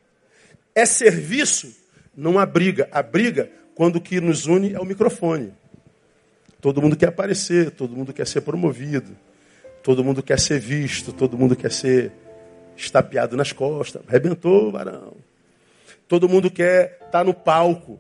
é 0.75 0.85
serviço, 0.85 1.73
não 2.17 2.41
há 2.41 2.45
briga. 2.45 2.89
A 2.91 3.05
briga, 3.05 3.49
quando 3.77 3.97
o 3.97 4.01
que 4.01 4.21
nos 4.21 4.47
une 4.47 4.75
é 4.75 4.81
o 4.81 4.85
microfone. 4.85 5.55
Todo 6.63 6.81
mundo 6.81 6.97
quer 6.97 7.09
aparecer, 7.09 7.73
todo 7.73 7.97
mundo 7.97 8.13
quer 8.13 8.25
ser 8.25 8.41
promovido, 8.43 9.17
todo 9.83 10.05
mundo 10.05 10.23
quer 10.23 10.39
ser 10.39 10.61
visto, 10.61 11.13
todo 11.13 11.37
mundo 11.37 11.57
quer 11.57 11.73
ser 11.73 12.13
estapeado 12.77 13.37
nas 13.37 13.51
costas. 13.51 14.01
Arrebentou, 14.09 14.71
varão. 14.71 15.17
Todo 16.07 16.29
mundo 16.29 16.49
quer 16.49 16.93
estar 16.93 17.11
tá 17.11 17.25
no 17.25 17.35
palco. 17.35 17.99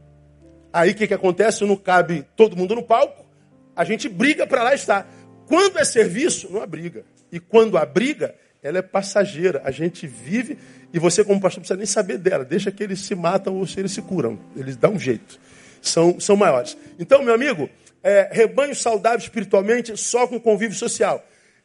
Aí 0.72 0.92
o 0.92 0.94
que, 0.94 1.08
que 1.08 1.12
acontece? 1.12 1.64
Não 1.64 1.74
cabe 1.74 2.24
todo 2.36 2.56
mundo 2.56 2.76
no 2.76 2.84
palco. 2.84 3.26
A 3.74 3.82
gente 3.82 4.08
briga 4.08 4.46
para 4.46 4.62
lá 4.62 4.72
estar. 4.72 5.12
Quando 5.46 5.80
é 5.80 5.84
serviço, 5.84 6.48
não 6.48 6.62
há 6.62 6.66
briga. 6.66 7.04
E 7.32 7.40
quando 7.40 7.76
há 7.76 7.84
briga, 7.84 8.32
ela 8.62 8.78
é 8.78 8.82
passageira. 8.82 9.60
A 9.64 9.72
gente 9.72 10.06
vive 10.06 10.56
e 10.94 11.00
você, 11.00 11.24
como 11.24 11.40
pastor, 11.40 11.58
não 11.58 11.62
precisa 11.62 11.76
nem 11.76 11.86
saber 11.86 12.16
dela. 12.16 12.44
Deixa 12.44 12.70
que 12.70 12.84
eles 12.84 13.00
se 13.00 13.16
matam 13.16 13.56
ou 13.56 13.66
se 13.66 13.80
eles 13.80 13.90
se 13.90 14.02
curam. 14.02 14.38
Eles 14.54 14.76
dão 14.76 14.92
um 14.92 15.00
jeito. 15.00 15.40
São, 15.80 16.20
são 16.20 16.36
maiores. 16.36 16.76
Então, 16.96 17.24
meu 17.24 17.34
amigo, 17.34 17.68
é, 18.03 18.28
rebanho 18.32 18.74
saudável 18.74 19.18
espiritualmente 19.18 19.96
só 19.96 20.26
com 20.26 20.40
convívio 20.40 20.76
social. 20.76 21.24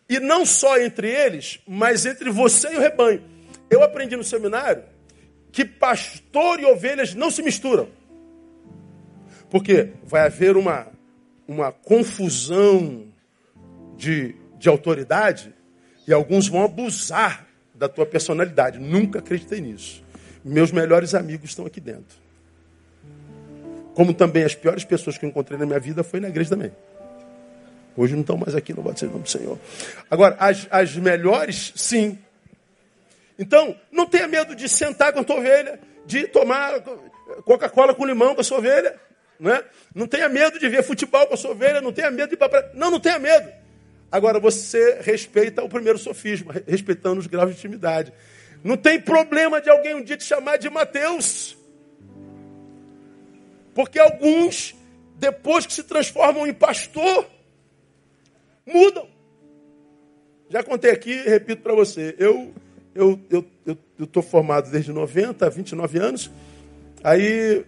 E 0.09 0.19
não 0.19 0.45
só 0.45 0.79
entre 0.79 1.09
eles, 1.09 1.59
mas 1.67 2.05
entre 2.05 2.29
você 2.29 2.73
e 2.73 2.77
o 2.77 2.79
rebanho. 2.79 3.23
Eu 3.69 3.83
aprendi 3.83 4.15
no 4.15 4.23
seminário 4.23 4.83
que 5.51 5.65
pastor 5.65 6.59
e 6.59 6.65
ovelhas 6.65 7.13
não 7.13 7.31
se 7.31 7.41
misturam. 7.41 7.89
Porque 9.49 9.89
vai 10.03 10.25
haver 10.25 10.55
uma, 10.55 10.87
uma 11.47 11.71
confusão 11.71 13.07
de, 13.97 14.35
de 14.57 14.69
autoridade 14.69 15.53
e 16.07 16.13
alguns 16.13 16.47
vão 16.47 16.63
abusar 16.63 17.47
da 17.73 17.89
tua 17.89 18.05
personalidade. 18.05 18.79
Nunca 18.79 19.19
acreditei 19.19 19.59
nisso. 19.59 20.03
Meus 20.43 20.71
melhores 20.71 21.13
amigos 21.13 21.49
estão 21.49 21.65
aqui 21.65 21.81
dentro. 21.81 22.26
Como 23.97 24.13
também 24.13 24.43
as 24.43 24.53
piores 24.53 24.85
pessoas 24.85 25.17
que 25.17 25.25
eu 25.25 25.29
encontrei 25.29 25.57
na 25.57 25.65
minha 25.65 25.79
vida 25.79 26.03
foi 26.03 26.19
na 26.19 26.27
igreja 26.27 26.51
também. 26.51 26.71
Hoje 27.95 28.13
não 28.13 28.21
estão 28.21 28.37
mais 28.37 28.53
aqui, 28.53 28.71
não 28.71 28.83
pode 28.83 28.99
ser 28.99 29.07
o 29.07 29.09
nome 29.09 29.23
do 29.23 29.29
Senhor. 29.31 29.57
Agora, 30.07 30.35
as, 30.39 30.67
as 30.69 30.95
melhores, 30.97 31.73
sim. 31.75 32.15
Então, 33.39 33.75
não 33.91 34.05
tenha 34.05 34.27
medo 34.27 34.55
de 34.55 34.69
sentar 34.69 35.11
com 35.11 35.21
a 35.21 35.23
tua 35.23 35.37
ovelha, 35.37 35.79
de 36.05 36.27
tomar 36.27 36.79
Coca-Cola 37.43 37.95
com 37.95 38.05
limão 38.05 38.35
com 38.35 38.41
a 38.41 38.43
sua 38.43 38.59
ovelha. 38.59 38.93
Não, 39.39 39.51
é? 39.51 39.63
não 39.95 40.05
tenha 40.05 40.29
medo 40.29 40.59
de 40.59 40.69
ver 40.69 40.83
futebol 40.83 41.25
com 41.25 41.33
a 41.33 41.37
sua 41.37 41.49
ovelha, 41.49 41.81
não 41.81 41.91
tenha 41.91 42.11
medo 42.11 42.29
de 42.29 42.35
ir 42.35 42.37
para 42.37 42.49
praia. 42.49 42.69
Não, 42.75 42.91
não 42.91 42.99
tenha 42.99 43.17
medo. 43.17 43.51
Agora, 44.11 44.39
você 44.39 44.99
respeita 45.01 45.63
o 45.63 45.69
primeiro 45.69 45.97
sofisma, 45.97 46.53
respeitando 46.67 47.19
os 47.19 47.25
graus 47.25 47.49
de 47.49 47.57
intimidade. 47.57 48.13
Não 48.63 48.77
tem 48.77 49.01
problema 49.01 49.59
de 49.59 49.71
alguém 49.71 49.95
um 49.95 50.03
dia 50.03 50.17
te 50.17 50.23
chamar 50.23 50.57
de 50.57 50.69
Mateus. 50.69 51.56
Porque 53.77 53.99
alguns, 53.99 54.73
depois 55.19 55.67
que 55.67 55.71
se 55.71 55.83
transformam 55.83 56.47
em 56.47 56.53
pastor, 56.53 57.27
mudam. 58.65 59.07
Já 60.49 60.63
contei 60.63 60.89
aqui, 60.89 61.13
repito 61.13 61.61
para 61.61 61.75
você. 61.75 62.15
Eu 62.17 62.51
eu 62.95 63.19
eu 63.29 63.45
estou 64.03 64.23
formado 64.23 64.71
desde 64.71 64.91
90, 64.91 65.47
29 65.51 65.99
anos. 65.99 66.31
Aí 67.03 67.63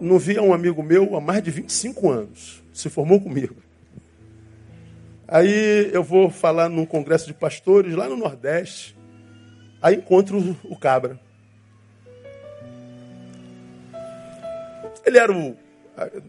não 0.00 0.20
via 0.20 0.40
um 0.40 0.54
amigo 0.54 0.84
meu 0.84 1.16
há 1.16 1.20
mais 1.20 1.42
de 1.42 1.50
25 1.50 2.08
anos. 2.08 2.62
Se 2.72 2.88
formou 2.88 3.20
comigo. 3.20 3.56
Aí 5.26 5.90
eu 5.92 6.04
vou 6.04 6.30
falar 6.30 6.68
num 6.68 6.86
congresso 6.86 7.26
de 7.26 7.34
pastores 7.34 7.92
lá 7.96 8.08
no 8.08 8.16
Nordeste. 8.16 8.96
Aí 9.82 9.96
encontro 9.96 10.56
o 10.62 10.76
cabra. 10.76 11.18
Ele 15.08 15.18
era 15.18 15.32
o. 15.32 15.56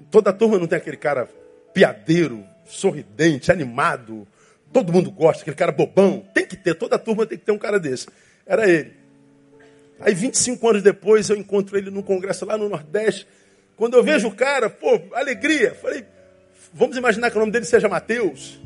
Toda 0.10 0.32
a 0.32 0.34
turma 0.34 0.58
não 0.58 0.66
tem 0.66 0.78
aquele 0.78 0.98
cara 0.98 1.30
piadeiro, 1.74 2.44
sorridente, 2.66 3.52
animado. 3.52 4.28
Todo 4.74 4.92
mundo 4.92 5.12
gosta, 5.12 5.42
aquele 5.42 5.56
cara 5.56 5.72
bobão. 5.72 6.26
Tem 6.34 6.46
que 6.46 6.56
ter, 6.56 6.74
toda 6.76 6.96
a 6.96 7.00
turma 7.00 7.26
tem 7.26 7.38
que 7.38 7.46
ter 7.46 7.52
um 7.52 7.58
cara 7.58 7.80
desse. 7.80 8.08
Era 8.46 8.68
ele. 8.68 8.94
Aí 10.00 10.14
25 10.14 10.70
anos 10.70 10.82
depois 10.82 11.30
eu 11.30 11.36
encontro 11.36 11.78
ele 11.78 11.92
num 11.92 12.02
congresso 12.02 12.46
lá 12.46 12.58
no 12.58 12.70
Nordeste. 12.70 13.28
Quando 13.76 13.96
eu 13.96 14.04
vejo 14.04 14.28
o 14.28 14.36
cara, 14.36 14.70
pô, 14.70 15.00
alegria. 15.14 15.76
Falei, 15.76 16.06
vamos 16.74 16.98
imaginar 16.98 17.30
que 17.30 17.38
o 17.38 17.40
nome 17.40 17.52
dele 17.52 17.66
seja 17.66 17.88
Mateus. 17.88 18.60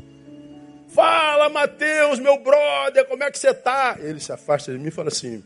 Fala, 0.88 1.48
Mateus, 1.48 2.20
meu 2.20 2.38
brother, 2.38 3.04
como 3.06 3.24
é 3.24 3.30
que 3.30 3.38
você 3.38 3.50
está? 3.50 3.96
Ele 3.98 4.20
se 4.20 4.32
afasta 4.32 4.72
de 4.72 4.78
mim 4.78 4.88
e 4.88 4.92
fala 4.92 5.08
assim: 5.08 5.42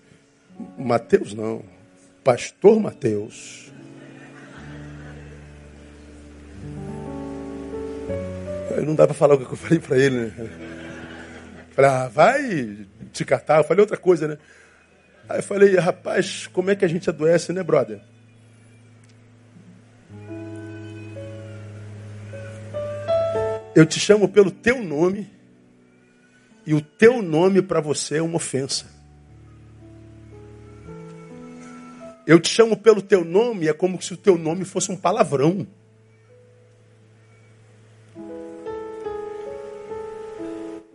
Mateus 0.77 1.33
não, 1.33 1.65
Pastor 2.23 2.79
Mateus. 2.79 3.73
Não 8.85 8.95
dá 8.95 9.07
para 9.07 9.15
falar 9.15 9.35
o 9.35 9.39
que 9.39 9.53
eu 9.53 9.57
falei 9.57 9.79
para 9.79 9.99
ele, 9.99 10.17
né? 10.17 10.33
Falei, 11.71 11.91
ah, 11.91 12.09
vai 12.09 12.87
te 13.13 13.25
catar. 13.25 13.59
Eu 13.59 13.65
falei 13.65 13.81
outra 13.81 13.97
coisa, 13.97 14.29
né? 14.29 14.39
Aí 15.29 15.39
eu 15.39 15.43
falei, 15.43 15.77
rapaz, 15.77 16.47
como 16.47 16.71
é 16.71 16.77
que 16.77 16.85
a 16.85 16.89
gente 16.89 17.09
adoece, 17.09 17.53
né, 17.53 17.63
brother? 17.63 18.01
Eu 23.75 23.87
te 23.87 24.01
chamo 24.01 24.29
pelo 24.29 24.51
teu 24.51 24.83
nome, 24.83 25.31
e 26.67 26.75
o 26.75 26.81
teu 26.81 27.23
nome 27.23 27.63
para 27.63 27.81
você 27.81 28.17
é 28.17 28.23
uma 28.23 28.37
ofensa. 28.37 28.87
Eu 32.27 32.39
te 32.39 32.51
chamo 32.51 32.77
pelo 32.77 33.01
teu 33.01 33.25
nome, 33.25 33.69
é 33.69 33.73
como 33.73 34.03
se 34.03 34.13
o 34.13 34.17
teu 34.17 34.37
nome 34.37 34.67
fosse 34.67 34.93
um 34.93 34.97
palavrão. 34.97 35.67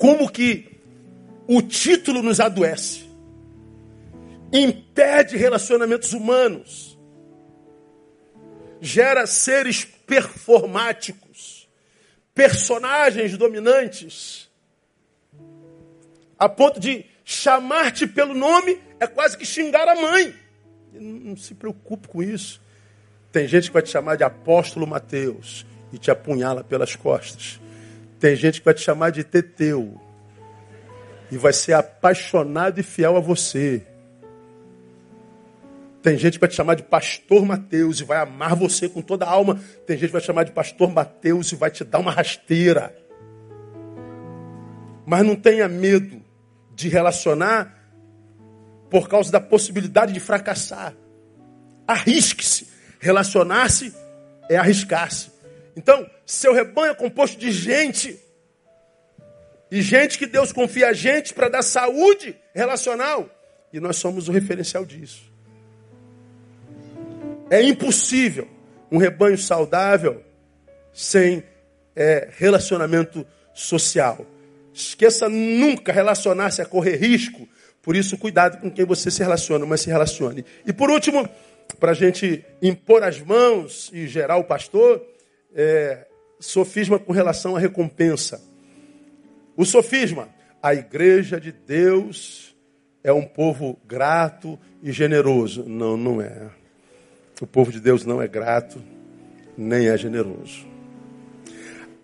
Como 0.03 0.29
que 0.29 0.81
o 1.47 1.61
título 1.61 2.21
nos 2.21 2.41
adoece, 2.41 3.09
impede 4.51 5.37
relacionamentos 5.37 6.11
humanos, 6.11 6.99
gera 8.81 9.25
seres 9.25 9.85
performáticos, 9.85 11.69
personagens 12.35 13.37
dominantes, 13.37 14.51
a 16.37 16.49
ponto 16.49 16.81
de 16.81 17.05
chamar-te 17.23 18.05
pelo 18.05 18.33
nome 18.33 18.81
é 18.99 19.07
quase 19.07 19.37
que 19.37 19.45
xingar 19.45 19.87
a 19.87 19.95
mãe. 19.95 20.35
Não 20.91 21.37
se 21.37 21.55
preocupe 21.55 22.09
com 22.09 22.21
isso. 22.21 22.61
Tem 23.31 23.47
gente 23.47 23.67
que 23.67 23.73
vai 23.73 23.81
te 23.81 23.89
chamar 23.89 24.17
de 24.17 24.25
apóstolo 24.25 24.85
Mateus 24.85 25.65
e 25.93 25.97
te 25.97 26.11
apunhala 26.11 26.61
pelas 26.61 26.93
costas. 26.93 27.62
Tem 28.23 28.37
gente 28.37 28.61
que 28.61 28.65
vai 28.65 28.73
te 28.73 28.79
chamar 28.79 29.09
de 29.09 29.21
Teteu 29.21 29.99
e 31.29 31.37
vai 31.37 31.51
ser 31.51 31.73
apaixonado 31.73 32.79
e 32.79 32.81
fiel 32.81 33.17
a 33.17 33.19
você. 33.19 33.85
Tem 36.01 36.17
gente 36.17 36.35
que 36.35 36.39
vai 36.39 36.47
te 36.47 36.55
chamar 36.55 36.75
de 36.75 36.83
pastor 36.83 37.45
Mateus 37.45 37.99
e 37.99 38.05
vai 38.05 38.19
amar 38.19 38.55
você 38.55 38.87
com 38.87 39.01
toda 39.01 39.25
a 39.25 39.29
alma. 39.29 39.59
Tem 39.85 39.97
gente 39.97 40.07
que 40.07 40.13
vai 40.13 40.21
te 40.21 40.27
chamar 40.27 40.45
de 40.45 40.53
pastor 40.53 40.89
Mateus 40.89 41.51
e 41.51 41.57
vai 41.57 41.69
te 41.69 41.83
dar 41.83 41.99
uma 41.99 42.11
rasteira. 42.11 42.95
Mas 45.05 45.25
não 45.25 45.35
tenha 45.35 45.67
medo 45.67 46.21
de 46.73 46.87
relacionar 46.87 47.77
por 48.89 49.09
causa 49.09 49.33
da 49.33 49.41
possibilidade 49.41 50.13
de 50.13 50.21
fracassar. 50.21 50.95
Arrisque-se. 51.85 52.69
Relacionar-se 53.01 53.93
é 54.49 54.55
arriscar-se. 54.55 55.32
Então, 55.75 56.09
seu 56.25 56.53
rebanho 56.53 56.91
é 56.91 56.95
composto 56.95 57.37
de 57.37 57.51
gente. 57.51 58.19
E 59.71 59.81
gente 59.81 60.17
que 60.17 60.27
Deus 60.27 60.51
confia 60.51 60.89
a 60.89 60.93
gente 60.93 61.33
para 61.33 61.49
dar 61.49 61.63
saúde 61.63 62.35
relacional. 62.53 63.29
E 63.71 63.79
nós 63.79 63.97
somos 63.97 64.29
o 64.29 64.31
referencial 64.31 64.85
disso. 64.85 65.31
É 67.49 67.61
impossível 67.61 68.47
um 68.91 68.97
rebanho 68.97 69.37
saudável 69.37 70.23
sem 70.93 71.43
é, 71.95 72.29
relacionamento 72.37 73.25
social. 73.53 74.25
Esqueça 74.73 75.27
nunca 75.27 75.91
relacionar-se 75.91 76.61
a 76.61 76.65
correr 76.65 76.97
risco. 76.97 77.47
Por 77.81 77.95
isso, 77.95 78.17
cuidado 78.17 78.59
com 78.59 78.71
quem 78.71 78.85
você 78.85 79.11
se 79.11 79.21
relaciona, 79.21 79.65
mas 79.65 79.81
se 79.81 79.89
relacione. 79.89 80.45
E 80.65 80.71
por 80.71 80.89
último, 80.89 81.27
para 81.79 81.91
a 81.91 81.95
gente 81.95 82.43
impor 82.61 83.03
as 83.03 83.19
mãos 83.19 83.89
e 83.93 84.07
gerar 84.07 84.37
o 84.37 84.43
pastor, 84.43 85.05
é, 85.55 86.07
sofisma 86.39 86.99
com 86.99 87.13
relação 87.13 87.55
à 87.55 87.59
recompensa. 87.59 88.41
O 89.55 89.65
sofisma, 89.65 90.29
a 90.61 90.73
igreja 90.73 91.39
de 91.39 91.51
Deus 91.51 92.55
é 93.03 93.11
um 93.11 93.25
povo 93.25 93.79
grato 93.85 94.57
e 94.81 94.91
generoso. 94.91 95.63
Não, 95.67 95.95
não 95.95 96.21
é. 96.21 96.49
O 97.41 97.47
povo 97.47 97.71
de 97.71 97.79
Deus 97.79 98.05
não 98.05 98.21
é 98.21 98.27
grato, 98.27 98.81
nem 99.57 99.87
é 99.87 99.97
generoso. 99.97 100.65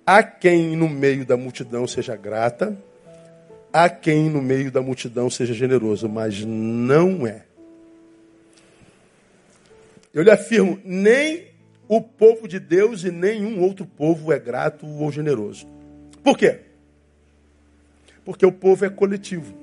Há 0.05 0.23
quem 0.23 0.75
no 0.75 0.89
meio 0.89 1.25
da 1.25 1.37
multidão 1.37 1.87
seja 1.87 2.15
grata, 2.15 2.75
há 3.71 3.89
quem 3.89 4.29
no 4.29 4.41
meio 4.41 4.71
da 4.71 4.81
multidão 4.81 5.29
seja 5.29 5.53
generoso, 5.53 6.09
mas 6.09 6.43
não 6.43 7.27
é. 7.27 7.45
Eu 10.13 10.23
lhe 10.23 10.31
afirmo, 10.31 10.79
nem 10.83 11.49
o 11.89 11.99
povo 11.99 12.47
de 12.47 12.59
Deus 12.59 13.03
e 13.03 13.09
nenhum 13.09 13.63
outro 13.63 13.83
povo 13.83 14.31
é 14.31 14.37
grato 14.37 14.85
ou 14.85 15.11
generoso. 15.11 15.67
Por 16.23 16.37
quê? 16.37 16.59
Porque 18.23 18.45
o 18.45 18.51
povo 18.51 18.85
é 18.85 18.89
coletivo. 18.91 19.57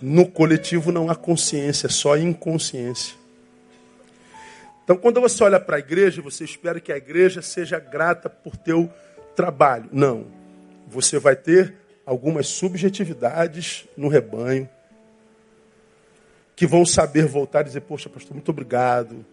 No 0.00 0.26
coletivo 0.26 0.90
não 0.90 1.10
há 1.10 1.14
consciência, 1.14 1.90
só 1.90 2.16
inconsciência. 2.16 3.14
Então, 4.82 4.96
quando 4.96 5.20
você 5.20 5.44
olha 5.44 5.60
para 5.60 5.76
a 5.76 5.80
igreja, 5.80 6.22
você 6.22 6.44
espera 6.44 6.80
que 6.80 6.90
a 6.90 6.96
igreja 6.96 7.42
seja 7.42 7.78
grata 7.78 8.30
por 8.30 8.56
teu 8.56 8.90
trabalho. 9.36 9.90
Não. 9.92 10.26
Você 10.88 11.18
vai 11.18 11.36
ter 11.36 11.74
algumas 12.06 12.46
subjetividades 12.46 13.86
no 13.98 14.08
rebanho 14.08 14.66
que 16.56 16.66
vão 16.66 16.86
saber 16.86 17.26
voltar 17.26 17.60
e 17.62 17.64
dizer: 17.64 17.80
Poxa, 17.82 18.08
pastor, 18.08 18.32
muito 18.32 18.50
obrigado 18.50 19.26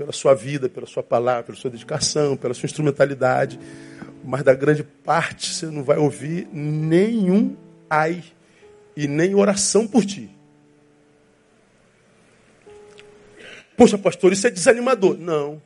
pela 0.00 0.12
sua 0.12 0.34
vida, 0.34 0.66
pela 0.66 0.86
sua 0.86 1.02
palavra, 1.02 1.42
pela 1.42 1.58
sua 1.58 1.70
dedicação, 1.70 2.34
pela 2.34 2.54
sua 2.54 2.64
instrumentalidade. 2.64 3.60
Mas 4.24 4.42
da 4.42 4.54
grande 4.54 4.82
parte 4.82 5.52
você 5.52 5.66
não 5.66 5.84
vai 5.84 5.98
ouvir 5.98 6.48
nenhum 6.50 7.54
ai 7.90 8.24
e 8.96 9.06
nem 9.06 9.34
oração 9.34 9.86
por 9.86 10.02
ti. 10.06 10.30
Poxa, 13.76 13.98
pastor, 13.98 14.32
isso 14.32 14.46
é 14.46 14.50
desanimador. 14.50 15.18
Não. 15.18 15.60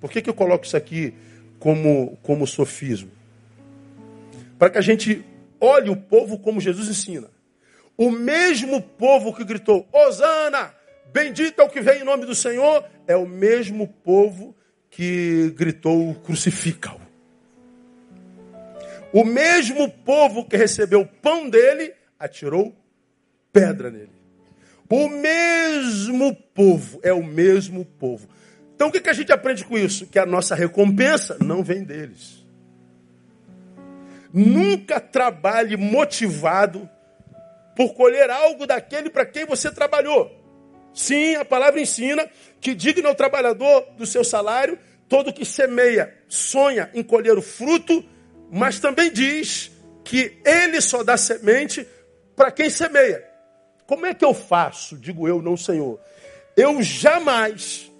Por 0.00 0.10
que, 0.10 0.20
que 0.20 0.28
eu 0.28 0.34
coloco 0.34 0.66
isso 0.66 0.76
aqui 0.76 1.14
como, 1.60 2.18
como 2.20 2.48
sofismo? 2.48 3.12
Para 4.58 4.70
que 4.70 4.78
a 4.78 4.82
gente 4.82 5.24
olhe 5.60 5.88
o 5.88 5.94
povo 5.94 6.36
como 6.36 6.60
Jesus 6.60 6.88
ensina. 6.88 7.28
O 7.96 8.10
mesmo 8.10 8.82
povo 8.82 9.32
que 9.32 9.44
gritou, 9.44 9.88
Osana, 9.92 10.74
bendito 11.12 11.60
é 11.60 11.64
o 11.64 11.68
que 11.68 11.80
vem 11.80 12.00
em 12.00 12.04
nome 12.04 12.26
do 12.26 12.34
Senhor, 12.34 12.84
é 13.06 13.16
o 13.16 13.26
mesmo 13.26 13.86
povo 13.86 14.54
que 14.90 15.52
gritou, 15.56 16.14
crucifica-o. 16.16 17.00
O 19.12 19.24
mesmo 19.24 19.90
povo 19.90 20.44
que 20.44 20.56
recebeu 20.56 21.00
o 21.00 21.06
pão 21.06 21.48
dele, 21.48 21.92
atirou 22.18 22.74
pedra 23.52 23.90
nele. 23.90 24.12
O 24.88 25.08
mesmo 25.08 26.34
povo, 26.34 27.00
é 27.02 27.12
o 27.12 27.22
mesmo 27.22 27.84
povo. 27.84 28.28
Então 28.74 28.88
o 28.88 28.92
que, 28.92 29.00
que 29.00 29.10
a 29.10 29.14
gente 29.14 29.32
aprende 29.32 29.64
com 29.64 29.78
isso? 29.78 30.06
Que 30.06 30.18
a 30.18 30.26
nossa 30.26 30.54
recompensa 30.54 31.36
não 31.40 31.62
vem 31.62 31.84
deles. 31.84 32.44
Nunca 34.32 34.98
trabalhe 34.98 35.76
motivado 35.76 36.88
por 37.76 37.94
colher 37.94 38.30
algo 38.30 38.66
daquele 38.66 39.10
para 39.10 39.26
quem 39.26 39.44
você 39.44 39.70
trabalhou. 39.70 40.41
Sim, 40.94 41.36
a 41.36 41.44
palavra 41.44 41.80
ensina 41.80 42.28
que 42.60 42.74
digno 42.74 43.08
é 43.08 43.10
o 43.10 43.14
trabalhador 43.14 43.86
do 43.96 44.06
seu 44.06 44.22
salário, 44.22 44.78
todo 45.08 45.32
que 45.32 45.44
semeia 45.44 46.14
sonha 46.28 46.90
em 46.94 47.02
colher 47.02 47.36
o 47.36 47.42
fruto, 47.42 48.04
mas 48.50 48.78
também 48.78 49.10
diz 49.10 49.70
que 50.04 50.38
ele 50.44 50.80
só 50.80 51.02
dá 51.02 51.16
semente 51.16 51.86
para 52.36 52.50
quem 52.50 52.68
semeia. 52.68 53.24
Como 53.86 54.06
é 54.06 54.14
que 54.14 54.24
eu 54.24 54.34
faço? 54.34 54.96
Digo 54.96 55.26
eu, 55.26 55.42
não 55.42 55.56
Senhor. 55.56 56.00
Eu 56.56 56.82
jamais 56.82 57.90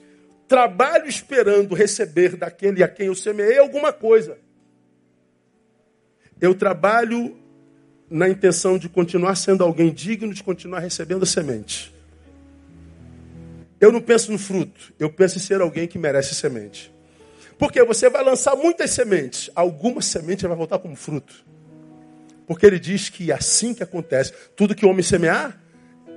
trabalho 0.46 1.08
esperando 1.08 1.74
receber 1.74 2.36
daquele 2.36 2.82
a 2.82 2.88
quem 2.88 3.06
eu 3.06 3.14
semeei 3.14 3.58
alguma 3.58 3.92
coisa. 3.92 4.38
Eu 6.40 6.54
trabalho 6.54 7.36
na 8.10 8.28
intenção 8.28 8.76
de 8.76 8.88
continuar 8.88 9.34
sendo 9.36 9.64
alguém 9.64 9.90
digno 9.90 10.34
de 10.34 10.42
continuar 10.42 10.80
recebendo 10.80 11.22
a 11.22 11.26
semente. 11.26 11.94
Eu 13.82 13.90
não 13.90 14.00
penso 14.00 14.30
no 14.30 14.38
fruto, 14.38 14.94
eu 14.96 15.10
penso 15.10 15.38
em 15.38 15.40
ser 15.40 15.60
alguém 15.60 15.88
que 15.88 15.98
merece 15.98 16.36
semente. 16.36 16.94
Porque 17.58 17.82
você 17.82 18.08
vai 18.08 18.22
lançar 18.22 18.54
muitas 18.54 18.92
sementes, 18.92 19.50
alguma 19.56 20.00
semente 20.00 20.46
vai 20.46 20.56
voltar 20.56 20.78
como 20.78 20.94
fruto. 20.94 21.44
Porque 22.46 22.64
ele 22.64 22.78
diz 22.78 23.08
que 23.08 23.32
assim 23.32 23.74
que 23.74 23.82
acontece, 23.82 24.32
tudo 24.54 24.72
que 24.72 24.86
o 24.86 24.88
homem 24.88 25.02
semear, 25.02 25.60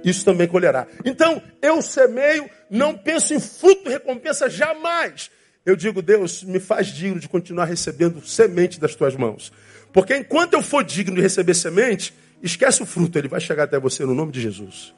isso 0.03 0.23
também 0.23 0.47
colherá. 0.47 0.85
Então, 1.03 1.41
eu 1.59 1.81
semeio, 1.81 2.47
não 2.69 2.95
penso 2.95 3.33
em 3.33 3.39
fruto, 3.39 3.89
recompensa 3.89 4.47
jamais. 4.47 5.31
Eu 5.65 5.75
digo, 5.75 6.03
Deus, 6.03 6.43
me 6.43 6.59
faz 6.59 6.85
digno 6.89 7.19
de 7.19 7.27
continuar 7.27 7.65
recebendo 7.65 8.23
semente 8.23 8.79
das 8.79 8.93
tuas 8.93 9.15
mãos. 9.15 9.51
Porque 9.91 10.15
enquanto 10.15 10.53
eu 10.53 10.61
for 10.61 10.83
digno 10.83 11.15
de 11.15 11.21
receber 11.21 11.55
semente, 11.55 12.13
esquece 12.43 12.83
o 12.83 12.85
fruto, 12.85 13.17
ele 13.17 13.27
vai 13.27 13.41
chegar 13.41 13.63
até 13.63 13.79
você 13.79 14.05
no 14.05 14.13
nome 14.13 14.31
de 14.31 14.39
Jesus. 14.39 14.93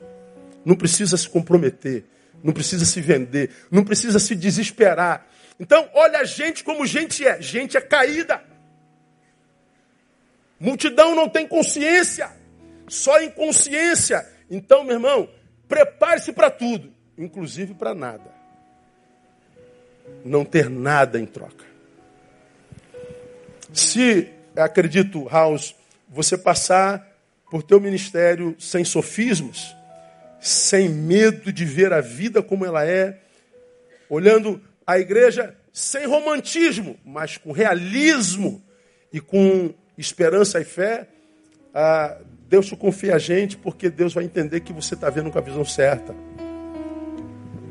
Não 0.65 0.75
precisa 0.75 1.15
se 1.15 1.29
comprometer, 1.29 2.03
não 2.43 2.53
precisa 2.53 2.85
se 2.85 3.01
vender, 3.01 3.51
não 3.71 3.83
precisa 3.83 4.19
se 4.19 4.35
desesperar. 4.35 5.27
Então, 5.59 5.89
olha 5.93 6.19
a 6.19 6.23
gente 6.23 6.63
como 6.63 6.85
gente 6.85 7.25
é. 7.25 7.41
Gente 7.41 7.75
é 7.77 7.81
caída. 7.81 8.41
Multidão 10.59 11.15
não 11.15 11.29
tem 11.29 11.47
consciência, 11.47 12.31
só 12.87 13.21
inconsciência. 13.21 14.27
Então, 14.49 14.83
meu 14.83 14.93
irmão, 14.93 15.29
prepare-se 15.67 16.31
para 16.33 16.49
tudo, 16.49 16.91
inclusive 17.17 17.73
para 17.73 17.93
nada. 17.93 18.31
Não 20.23 20.43
ter 20.43 20.69
nada 20.69 21.19
em 21.19 21.25
troca. 21.25 21.65
Se 23.73 24.33
acredito, 24.55 25.27
House, 25.27 25.75
você 26.09 26.37
passar 26.37 27.05
por 27.51 27.61
teu 27.61 27.79
ministério 27.79 28.55
sem 28.57 28.83
sofismos, 28.83 29.75
sem 30.39 30.89
medo 30.89 31.51
de 31.51 31.65
ver 31.65 31.91
a 31.93 32.01
vida 32.01 32.41
como 32.41 32.65
ela 32.65 32.85
é, 32.85 33.19
olhando 34.09 34.61
a 34.85 34.99
igreja 34.99 35.55
sem 35.73 36.05
romantismo, 36.05 36.97
mas 37.05 37.37
com 37.37 37.51
realismo 37.51 38.63
e 39.11 39.19
com 39.19 39.73
esperança 39.97 40.59
e 40.59 40.63
fé, 40.63 41.07
ah, 41.73 42.17
Deus 42.47 42.71
confia 42.71 43.15
a 43.15 43.19
gente 43.19 43.57
porque 43.57 43.89
Deus 43.89 44.13
vai 44.13 44.23
entender 44.23 44.61
que 44.61 44.71
você 44.71 44.93
está 44.93 45.09
vendo 45.09 45.29
com 45.29 45.37
a 45.37 45.41
visão 45.41 45.65
certa. 45.65 46.15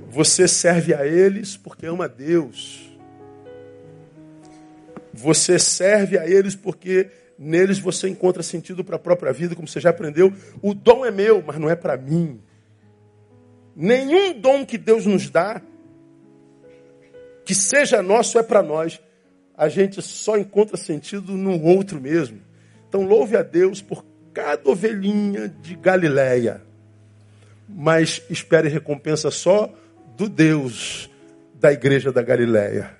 Você 0.09 0.47
serve 0.47 0.95
a 0.95 1.07
eles 1.07 1.57
porque 1.57 1.87
ama 1.87 2.09
Deus. 2.09 2.91
Você 5.12 5.59
serve 5.59 6.19
a 6.19 6.27
eles 6.27 6.55
porque 6.55 7.09
neles 7.39 7.79
você 7.79 8.09
encontra 8.09 8.43
sentido 8.43 8.85
para 8.85 8.97
a 8.97 8.99
própria 8.99 9.33
vida, 9.33 9.55
como 9.55 9.67
você 9.67 9.81
já 9.81 9.91
aprendeu. 9.91 10.33
O 10.62 10.75
dom 10.75 11.05
é 11.05 11.11
meu, 11.11 11.43
mas 11.47 11.59
não 11.59 11.69
é 11.69 11.75
para 11.75 11.97
mim. 11.97 12.41
Nenhum 13.77 14.33
dom 14.33 14.64
que 14.64 14.79
Deus 14.79 15.05
nos 15.05 15.29
dá, 15.29 15.61
que 17.45 17.55
seja 17.55 18.03
nosso, 18.03 18.39
é 18.39 18.43
para 18.43 18.62
nós. 18.62 18.99
A 19.55 19.68
gente 19.68 20.01
só 20.01 20.39
encontra 20.39 20.79
sentido 20.79 21.33
no 21.33 21.62
outro 21.62 22.01
mesmo. 22.01 22.41
Então 22.89 23.03
louve 23.03 23.37
a 23.37 23.43
Deus 23.43 23.83
por 23.83 24.03
cada 24.33 24.70
ovelhinha 24.70 25.49
de 25.49 25.77
Galiléia. 25.77 26.62
Mas 27.68 28.22
espere 28.31 28.68
recompensa 28.68 29.31
só 29.31 29.70
do 30.16 30.27
Deus 30.27 31.11
da 31.55 31.70
igreja 31.70 32.11
da 32.11 32.22
Galiléia. 32.22 32.97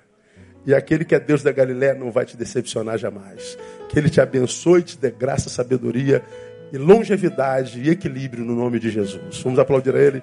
E 0.63 0.75
aquele 0.75 1.05
que 1.05 1.15
é 1.15 1.19
Deus 1.19 1.41
da 1.41 1.51
Galiléia 1.51 1.95
não 1.95 2.11
vai 2.11 2.25
te 2.25 2.37
decepcionar 2.37 2.97
jamais. 2.99 3.57
Que 3.89 3.97
Ele 3.97 4.09
te 4.09 4.21
abençoe, 4.21 4.83
te 4.83 4.97
dê 4.97 5.09
graça, 5.09 5.49
sabedoria 5.49 6.23
e 6.71 6.77
longevidade 6.77 7.81
e 7.81 7.89
equilíbrio 7.89 8.43
no 8.43 8.53
nome 8.53 8.79
de 8.79 8.89
Jesus. 8.89 9.39
Vamos 9.41 9.57
aplaudir 9.57 9.95
a 9.95 9.99
Ele 9.99 10.21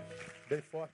bem 0.49 0.63
forte. 0.71 0.94